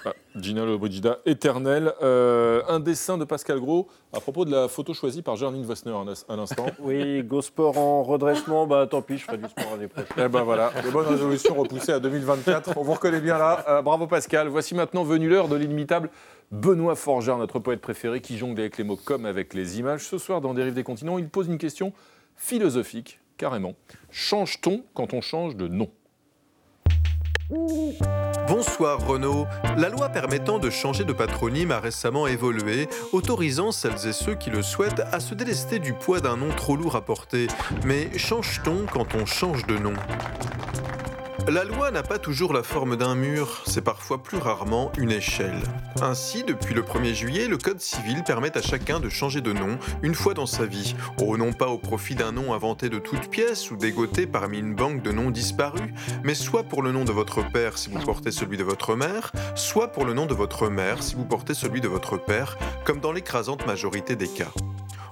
Ah, 0.05 0.13
Gina 0.35 0.65
Lobodida, 0.65 1.19
éternelle. 1.25 1.93
Euh, 2.01 2.61
un 2.67 2.79
dessin 2.79 3.17
de 3.17 3.23
Pascal 3.23 3.59
Gros 3.59 3.87
à 4.11 4.19
propos 4.19 4.43
de 4.43 4.51
la 4.51 4.67
photo 4.67 4.93
choisie 4.93 5.21
par 5.21 5.35
Jérôme 5.35 5.61
Vossner 5.61 5.93
à 6.27 6.35
l'instant. 6.35 6.65
Oui, 6.79 7.23
Gosport 7.23 7.77
en 7.77 8.03
redressement, 8.03 8.65
bah 8.65 8.87
tant 8.89 9.01
pis, 9.01 9.17
je 9.17 9.25
ferai 9.25 9.37
du 9.37 9.47
sport 9.47 9.71
l'année 9.71 9.87
prochaine. 9.87 10.07
Eh 10.17 10.27
ben 10.27 10.43
voilà, 10.43 10.71
les 10.83 10.91
bonnes 10.91 11.07
résolutions 11.07 11.55
repoussées 11.55 11.91
à 11.91 11.99
2024. 11.99 12.73
On 12.77 12.83
vous 12.83 12.93
reconnaît 12.93 13.21
bien 13.21 13.37
là. 13.37 13.63
Euh, 13.67 13.81
bravo 13.81 14.07
Pascal. 14.07 14.47
Voici 14.47 14.75
maintenant 14.75 15.03
venue 15.03 15.29
l'heure 15.29 15.47
de 15.47 15.55
l'inimitable 15.55 16.09
Benoît 16.51 16.95
Forger, 16.95 17.35
notre 17.37 17.59
poète 17.59 17.79
préféré, 17.79 18.21
qui 18.21 18.37
jongle 18.37 18.59
avec 18.59 18.77
les 18.77 18.83
mots 18.83 18.95
comme 18.95 19.25
avec 19.25 19.53
les 19.53 19.79
images. 19.79 20.05
Ce 20.05 20.17
soir, 20.17 20.41
dans 20.41 20.53
Dérive 20.53 20.73
des 20.73 20.83
continents, 20.83 21.19
il 21.19 21.29
pose 21.29 21.47
une 21.47 21.59
question 21.59 21.93
philosophique, 22.35 23.19
carrément. 23.37 23.75
Change-t-on 24.09 24.83
quand 24.93 25.13
on 25.13 25.21
change 25.21 25.55
de 25.55 25.67
nom? 25.67 25.89
Bonsoir 28.47 29.05
Renaud. 29.07 29.45
La 29.77 29.89
loi 29.89 30.09
permettant 30.09 30.59
de 30.59 30.69
changer 30.69 31.03
de 31.03 31.13
patronyme 31.13 31.71
a 31.71 31.79
récemment 31.79 32.27
évolué, 32.27 32.87
autorisant 33.11 33.71
celles 33.71 34.07
et 34.07 34.13
ceux 34.13 34.35
qui 34.35 34.49
le 34.49 34.61
souhaitent 34.61 35.01
à 35.11 35.19
se 35.19 35.33
délester 35.33 35.79
du 35.79 35.93
poids 35.93 36.19
d'un 36.19 36.37
nom 36.37 36.49
trop 36.49 36.75
lourd 36.75 36.95
à 36.95 37.01
porter. 37.01 37.47
Mais 37.85 38.15
change-t-on 38.17 38.85
quand 38.91 39.15
on 39.15 39.25
change 39.25 39.65
de 39.65 39.77
nom? 39.77 39.93
La 41.51 41.63
loi 41.63 41.89
n'a 41.89 42.03
pas 42.03 42.19
toujours 42.19 42.53
la 42.53 42.63
forme 42.63 42.95
d'un 42.95 43.15
mur, 43.15 43.63
c'est 43.65 43.81
parfois 43.81 44.21
plus 44.21 44.37
rarement 44.37 44.91
une 44.97 45.11
échelle. 45.11 45.59
Ainsi, 46.01 46.43
depuis 46.43 46.75
le 46.75 46.83
1er 46.83 47.13
juillet, 47.13 47.47
le 47.47 47.57
Code 47.57 47.81
civil 47.81 48.23
permet 48.23 48.55
à 48.55 48.61
chacun 48.61 48.99
de 48.99 49.09
changer 49.09 49.41
de 49.41 49.51
nom 49.51 49.79
une 50.03 50.13
fois 50.13 50.33
dans 50.33 50.45
sa 50.45 50.65
vie, 50.65 50.95
oh 51.19 51.37
non 51.37 51.51
pas 51.53 51.67
au 51.67 51.77
profit 51.77 52.13
d'un 52.13 52.31
nom 52.31 52.53
inventé 52.53 52.89
de 52.89 52.99
toutes 52.99 53.29
pièces 53.29 53.71
ou 53.71 53.77
dégoté 53.77 54.27
parmi 54.27 54.59
une 54.59 54.75
banque 54.75 55.01
de 55.01 55.11
noms 55.11 55.31
disparus, 55.31 55.91
mais 56.23 56.35
soit 56.35 56.63
pour 56.63 56.83
le 56.83 56.91
nom 56.91 57.03
de 57.03 57.11
votre 57.11 57.41
père 57.51 57.77
si 57.77 57.89
vous 57.89 57.99
portez 57.99 58.31
celui 58.31 58.57
de 58.57 58.63
votre 58.63 58.95
mère, 58.95 59.31
soit 59.55 59.91
pour 59.91 60.05
le 60.05 60.13
nom 60.13 60.25
de 60.25 60.35
votre 60.35 60.69
mère 60.69 61.01
si 61.01 61.15
vous 61.15 61.25
portez 61.25 61.53
celui 61.53 61.81
de 61.81 61.87
votre 61.87 62.17
père, 62.17 62.57
comme 62.85 62.99
dans 62.99 63.11
l'écrasante 63.11 63.65
majorité 63.65 64.15
des 64.15 64.27
cas. 64.27 64.51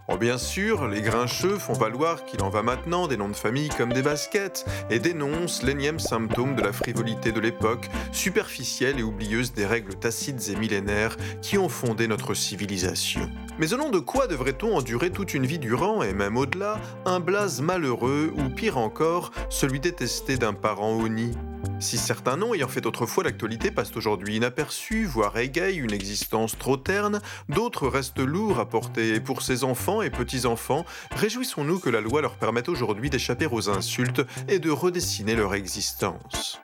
Oh 0.09 0.17
bien 0.17 0.37
sûr, 0.37 0.87
les 0.87 1.01
grincheux 1.01 1.57
font 1.57 1.73
valoir 1.73 2.23
qu'il 2.23 2.41
en 2.41 2.47
va 2.47 2.63
maintenant 2.63 3.09
des 3.09 3.17
noms 3.17 3.27
de 3.27 3.35
famille 3.35 3.67
comme 3.67 3.91
des 3.91 4.01
baskets 4.01 4.65
et 4.89 4.99
dénoncent 4.99 5.63
l'énième 5.63 5.99
symptôme 5.99 6.55
de 6.55 6.61
la 6.61 6.71
frivolité 6.71 7.33
de 7.33 7.41
l'époque, 7.41 7.89
superficielle 8.13 9.01
et 9.01 9.03
oublieuse 9.03 9.51
des 9.51 9.65
règles 9.65 9.95
tacites 9.95 10.47
et 10.47 10.55
millénaires 10.55 11.17
qui 11.41 11.57
ont 11.57 11.67
fondé 11.67 12.07
notre 12.07 12.33
civilisation. 12.35 13.29
Mais 13.59 13.73
au 13.73 13.77
nom 13.77 13.89
de 13.89 13.99
quoi 13.99 14.27
devrait-on 14.27 14.77
endurer 14.77 15.09
toute 15.09 15.33
une 15.33 15.45
vie 15.45 15.59
durant, 15.59 16.01
et 16.01 16.13
même 16.13 16.37
au-delà, 16.37 16.79
un 17.05 17.19
blase 17.19 17.59
malheureux 17.59 18.31
ou 18.37 18.47
pire 18.47 18.77
encore, 18.77 19.31
celui 19.49 19.81
détesté 19.81 20.37
d'un 20.37 20.53
parent 20.53 20.93
honni 20.93 21.33
Si 21.79 21.97
certains 21.97 22.37
noms 22.37 22.55
ayant 22.55 22.67
fait 22.67 22.85
autrefois 22.87 23.23
l'actualité 23.23 23.69
passent 23.69 23.95
aujourd'hui 23.95 24.37
inaperçus, 24.37 25.05
voire 25.05 25.37
égayent 25.37 25.77
une 25.77 25.93
existence 25.93 26.57
trop 26.57 26.75
terne, 26.75 27.21
d'autres 27.49 27.87
restent 27.87 28.19
lourds 28.19 28.59
à 28.59 28.67
porter. 28.67 29.13
Et 29.13 29.19
pour 29.19 29.43
ces 29.43 29.63
enfants 29.63 30.01
et 30.01 30.09
petits-enfants, 30.09 30.85
réjouissons-nous 31.15 31.79
que 31.79 31.91
la 31.91 32.01
loi 32.01 32.21
leur 32.21 32.35
permette 32.35 32.67
aujourd'hui 32.67 33.09
d'échapper 33.11 33.47
aux 33.51 33.69
insultes 33.69 34.21
et 34.47 34.57
de 34.59 34.71
redessiner 34.71 35.35
leur 35.35 35.53
existence. 35.53 36.59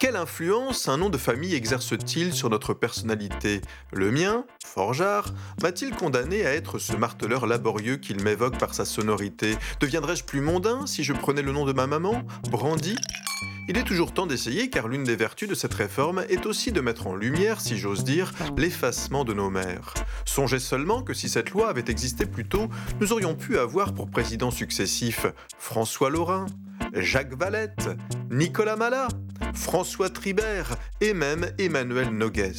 Quelle 0.00 0.16
influence 0.16 0.88
un 0.88 0.96
nom 0.96 1.10
de 1.10 1.18
famille 1.18 1.54
exerce-t-il 1.54 2.32
sur 2.32 2.48
notre 2.48 2.72
personnalité? 2.72 3.60
Le 3.92 4.10
mien, 4.10 4.46
Forgeard, 4.64 5.34
m'a-t-il 5.62 5.94
condamné 5.94 6.46
à 6.46 6.54
être 6.54 6.78
ce 6.78 6.94
marteleur 6.94 7.46
laborieux 7.46 7.98
qu'il 7.98 8.22
m'évoque 8.22 8.56
par 8.56 8.72
sa 8.72 8.86
sonorité? 8.86 9.58
Deviendrais-je 9.78 10.24
plus 10.24 10.40
mondain 10.40 10.86
si 10.86 11.04
je 11.04 11.12
prenais 11.12 11.42
le 11.42 11.52
nom 11.52 11.66
de 11.66 11.74
ma 11.74 11.86
maman? 11.86 12.22
Brandy 12.50 12.96
il 13.68 13.78
est 13.78 13.84
toujours 13.84 14.12
temps 14.12 14.26
d'essayer 14.26 14.68
car 14.68 14.88
l'une 14.88 15.04
des 15.04 15.14
vertus 15.14 15.48
de 15.48 15.54
cette 15.54 15.74
réforme 15.74 16.24
est 16.28 16.44
aussi 16.44 16.72
de 16.72 16.80
mettre 16.80 17.06
en 17.06 17.14
lumière, 17.14 17.60
si 17.60 17.78
j'ose 17.78 18.02
dire, 18.02 18.32
l'effacement 18.56 19.24
de 19.24 19.32
nos 19.32 19.48
mères. 19.48 19.94
Songez 20.24 20.58
seulement 20.58 21.02
que 21.02 21.14
si 21.14 21.28
cette 21.28 21.50
loi 21.50 21.68
avait 21.68 21.84
existé 21.86 22.26
plus 22.26 22.48
tôt, 22.48 22.68
nous 23.00 23.12
aurions 23.12 23.36
pu 23.36 23.58
avoir 23.58 23.94
pour 23.94 24.10
présidents 24.10 24.50
successifs 24.50 25.26
François 25.56 26.10
Lorrain, 26.10 26.46
Jacques 26.94 27.34
Valette, 27.34 27.90
Nicolas 28.30 28.74
Malat, 28.74 29.06
François 29.54 30.10
Tribert 30.10 30.76
et 31.00 31.14
même 31.14 31.50
Emmanuel 31.58 32.10
Nogues. 32.10 32.52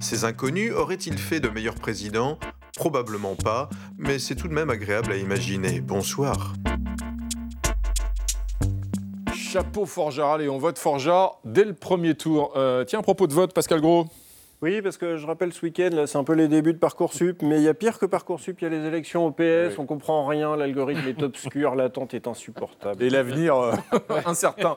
Ces 0.00 0.24
inconnus 0.24 0.72
auraient-ils 0.72 1.18
fait 1.18 1.40
de 1.40 1.48
meilleurs 1.48 1.74
présidents? 1.74 2.38
Probablement 2.76 3.34
pas, 3.34 3.68
mais 3.98 4.18
c'est 4.18 4.34
tout 4.34 4.48
de 4.48 4.54
même 4.54 4.70
agréable 4.70 5.12
à 5.12 5.16
imaginer. 5.16 5.80
Bonsoir 5.80 6.54
chapeau 9.50 9.84
Forgeral 9.84 10.42
et 10.42 10.48
on 10.48 10.58
vote 10.58 10.78
Forja 10.78 11.32
dès 11.44 11.64
le 11.64 11.74
premier 11.74 12.14
tour. 12.14 12.52
Euh, 12.54 12.84
tiens, 12.84 13.00
à 13.00 13.02
propos 13.02 13.26
de 13.26 13.32
vote, 13.32 13.52
Pascal 13.52 13.80
Gros. 13.80 14.06
Oui, 14.62 14.82
parce 14.82 14.98
que 14.98 15.16
je 15.16 15.26
rappelle 15.26 15.54
ce 15.54 15.64
week-end, 15.64 16.04
c'est 16.04 16.18
un 16.18 16.24
peu 16.24 16.34
les 16.34 16.46
débuts 16.46 16.74
de 16.74 16.78
Parcoursup, 16.78 17.40
mais 17.40 17.56
il 17.56 17.62
y 17.62 17.68
a 17.68 17.72
pire 17.72 17.98
que 17.98 18.04
Parcoursup, 18.04 18.60
il 18.60 18.64
y 18.64 18.66
a 18.66 18.68
les 18.68 18.84
élections 18.86 19.24
au 19.24 19.30
PS, 19.30 19.78
on 19.78 19.86
comprend 19.86 20.26
rien, 20.26 20.54
l'algorithme 20.54 21.08
est 21.08 21.22
obscur, 21.22 21.74
l'attente 21.76 22.12
est 22.12 22.28
insupportable. 22.28 23.02
Et 23.02 23.08
l'avenir 23.08 23.56
euh, 23.56 23.72
incertain. 24.26 24.76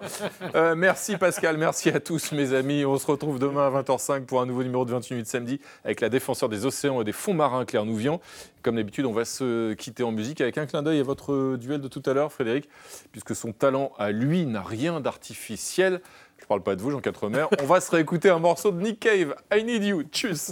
Euh, 0.55 0.73
merci 0.75 1.17
Pascal, 1.17 1.57
merci 1.57 1.89
à 1.89 1.99
tous 1.99 2.31
mes 2.31 2.53
amis. 2.53 2.86
On 2.86 2.97
se 2.97 3.05
retrouve 3.05 3.39
demain 3.39 3.67
à 3.67 3.81
20h05 3.81 4.23
pour 4.23 4.39
un 4.39 4.45
nouveau 4.45 4.63
numéro 4.63 4.86
de 4.86 4.91
28 4.91 5.15
minutes 5.15 5.27
samedi 5.27 5.59
avec 5.84 5.99
la 5.99 6.07
défenseur 6.07 6.47
des 6.47 6.65
océans 6.65 7.01
et 7.01 7.03
des 7.03 7.11
fonds 7.11 7.34
marins 7.34 7.65
Claire 7.65 7.84
Nouvian. 7.84 8.21
Comme 8.61 8.77
d'habitude, 8.77 9.05
on 9.05 9.11
va 9.11 9.25
se 9.25 9.73
quitter 9.73 10.03
en 10.03 10.13
musique 10.13 10.39
avec 10.39 10.57
un 10.57 10.65
clin 10.65 10.81
d'œil 10.81 11.01
à 11.01 11.03
votre 11.03 11.57
duel 11.57 11.81
de 11.81 11.89
tout 11.89 12.03
à 12.05 12.13
l'heure, 12.13 12.31
Frédéric, 12.31 12.69
puisque 13.11 13.36
son 13.36 13.51
talent 13.51 13.91
à 13.97 14.11
lui 14.11 14.45
n'a 14.45 14.61
rien 14.61 15.01
d'artificiel. 15.01 15.99
Je 16.43 16.47
parle 16.47 16.61
pas 16.61 16.75
de 16.75 16.81
vous, 16.81 16.91
Jean 16.91 16.99
Quatremer. 16.99 17.45
On 17.61 17.65
va 17.65 17.79
se 17.79 17.89
réécouter 17.89 18.29
un 18.29 18.39
morceau 18.39 18.71
de 18.71 18.81
Nick 18.81 18.99
Cave. 18.99 19.33
I 19.55 19.63
need 19.63 19.81
you. 19.81 20.03
Tchuss. 20.11 20.51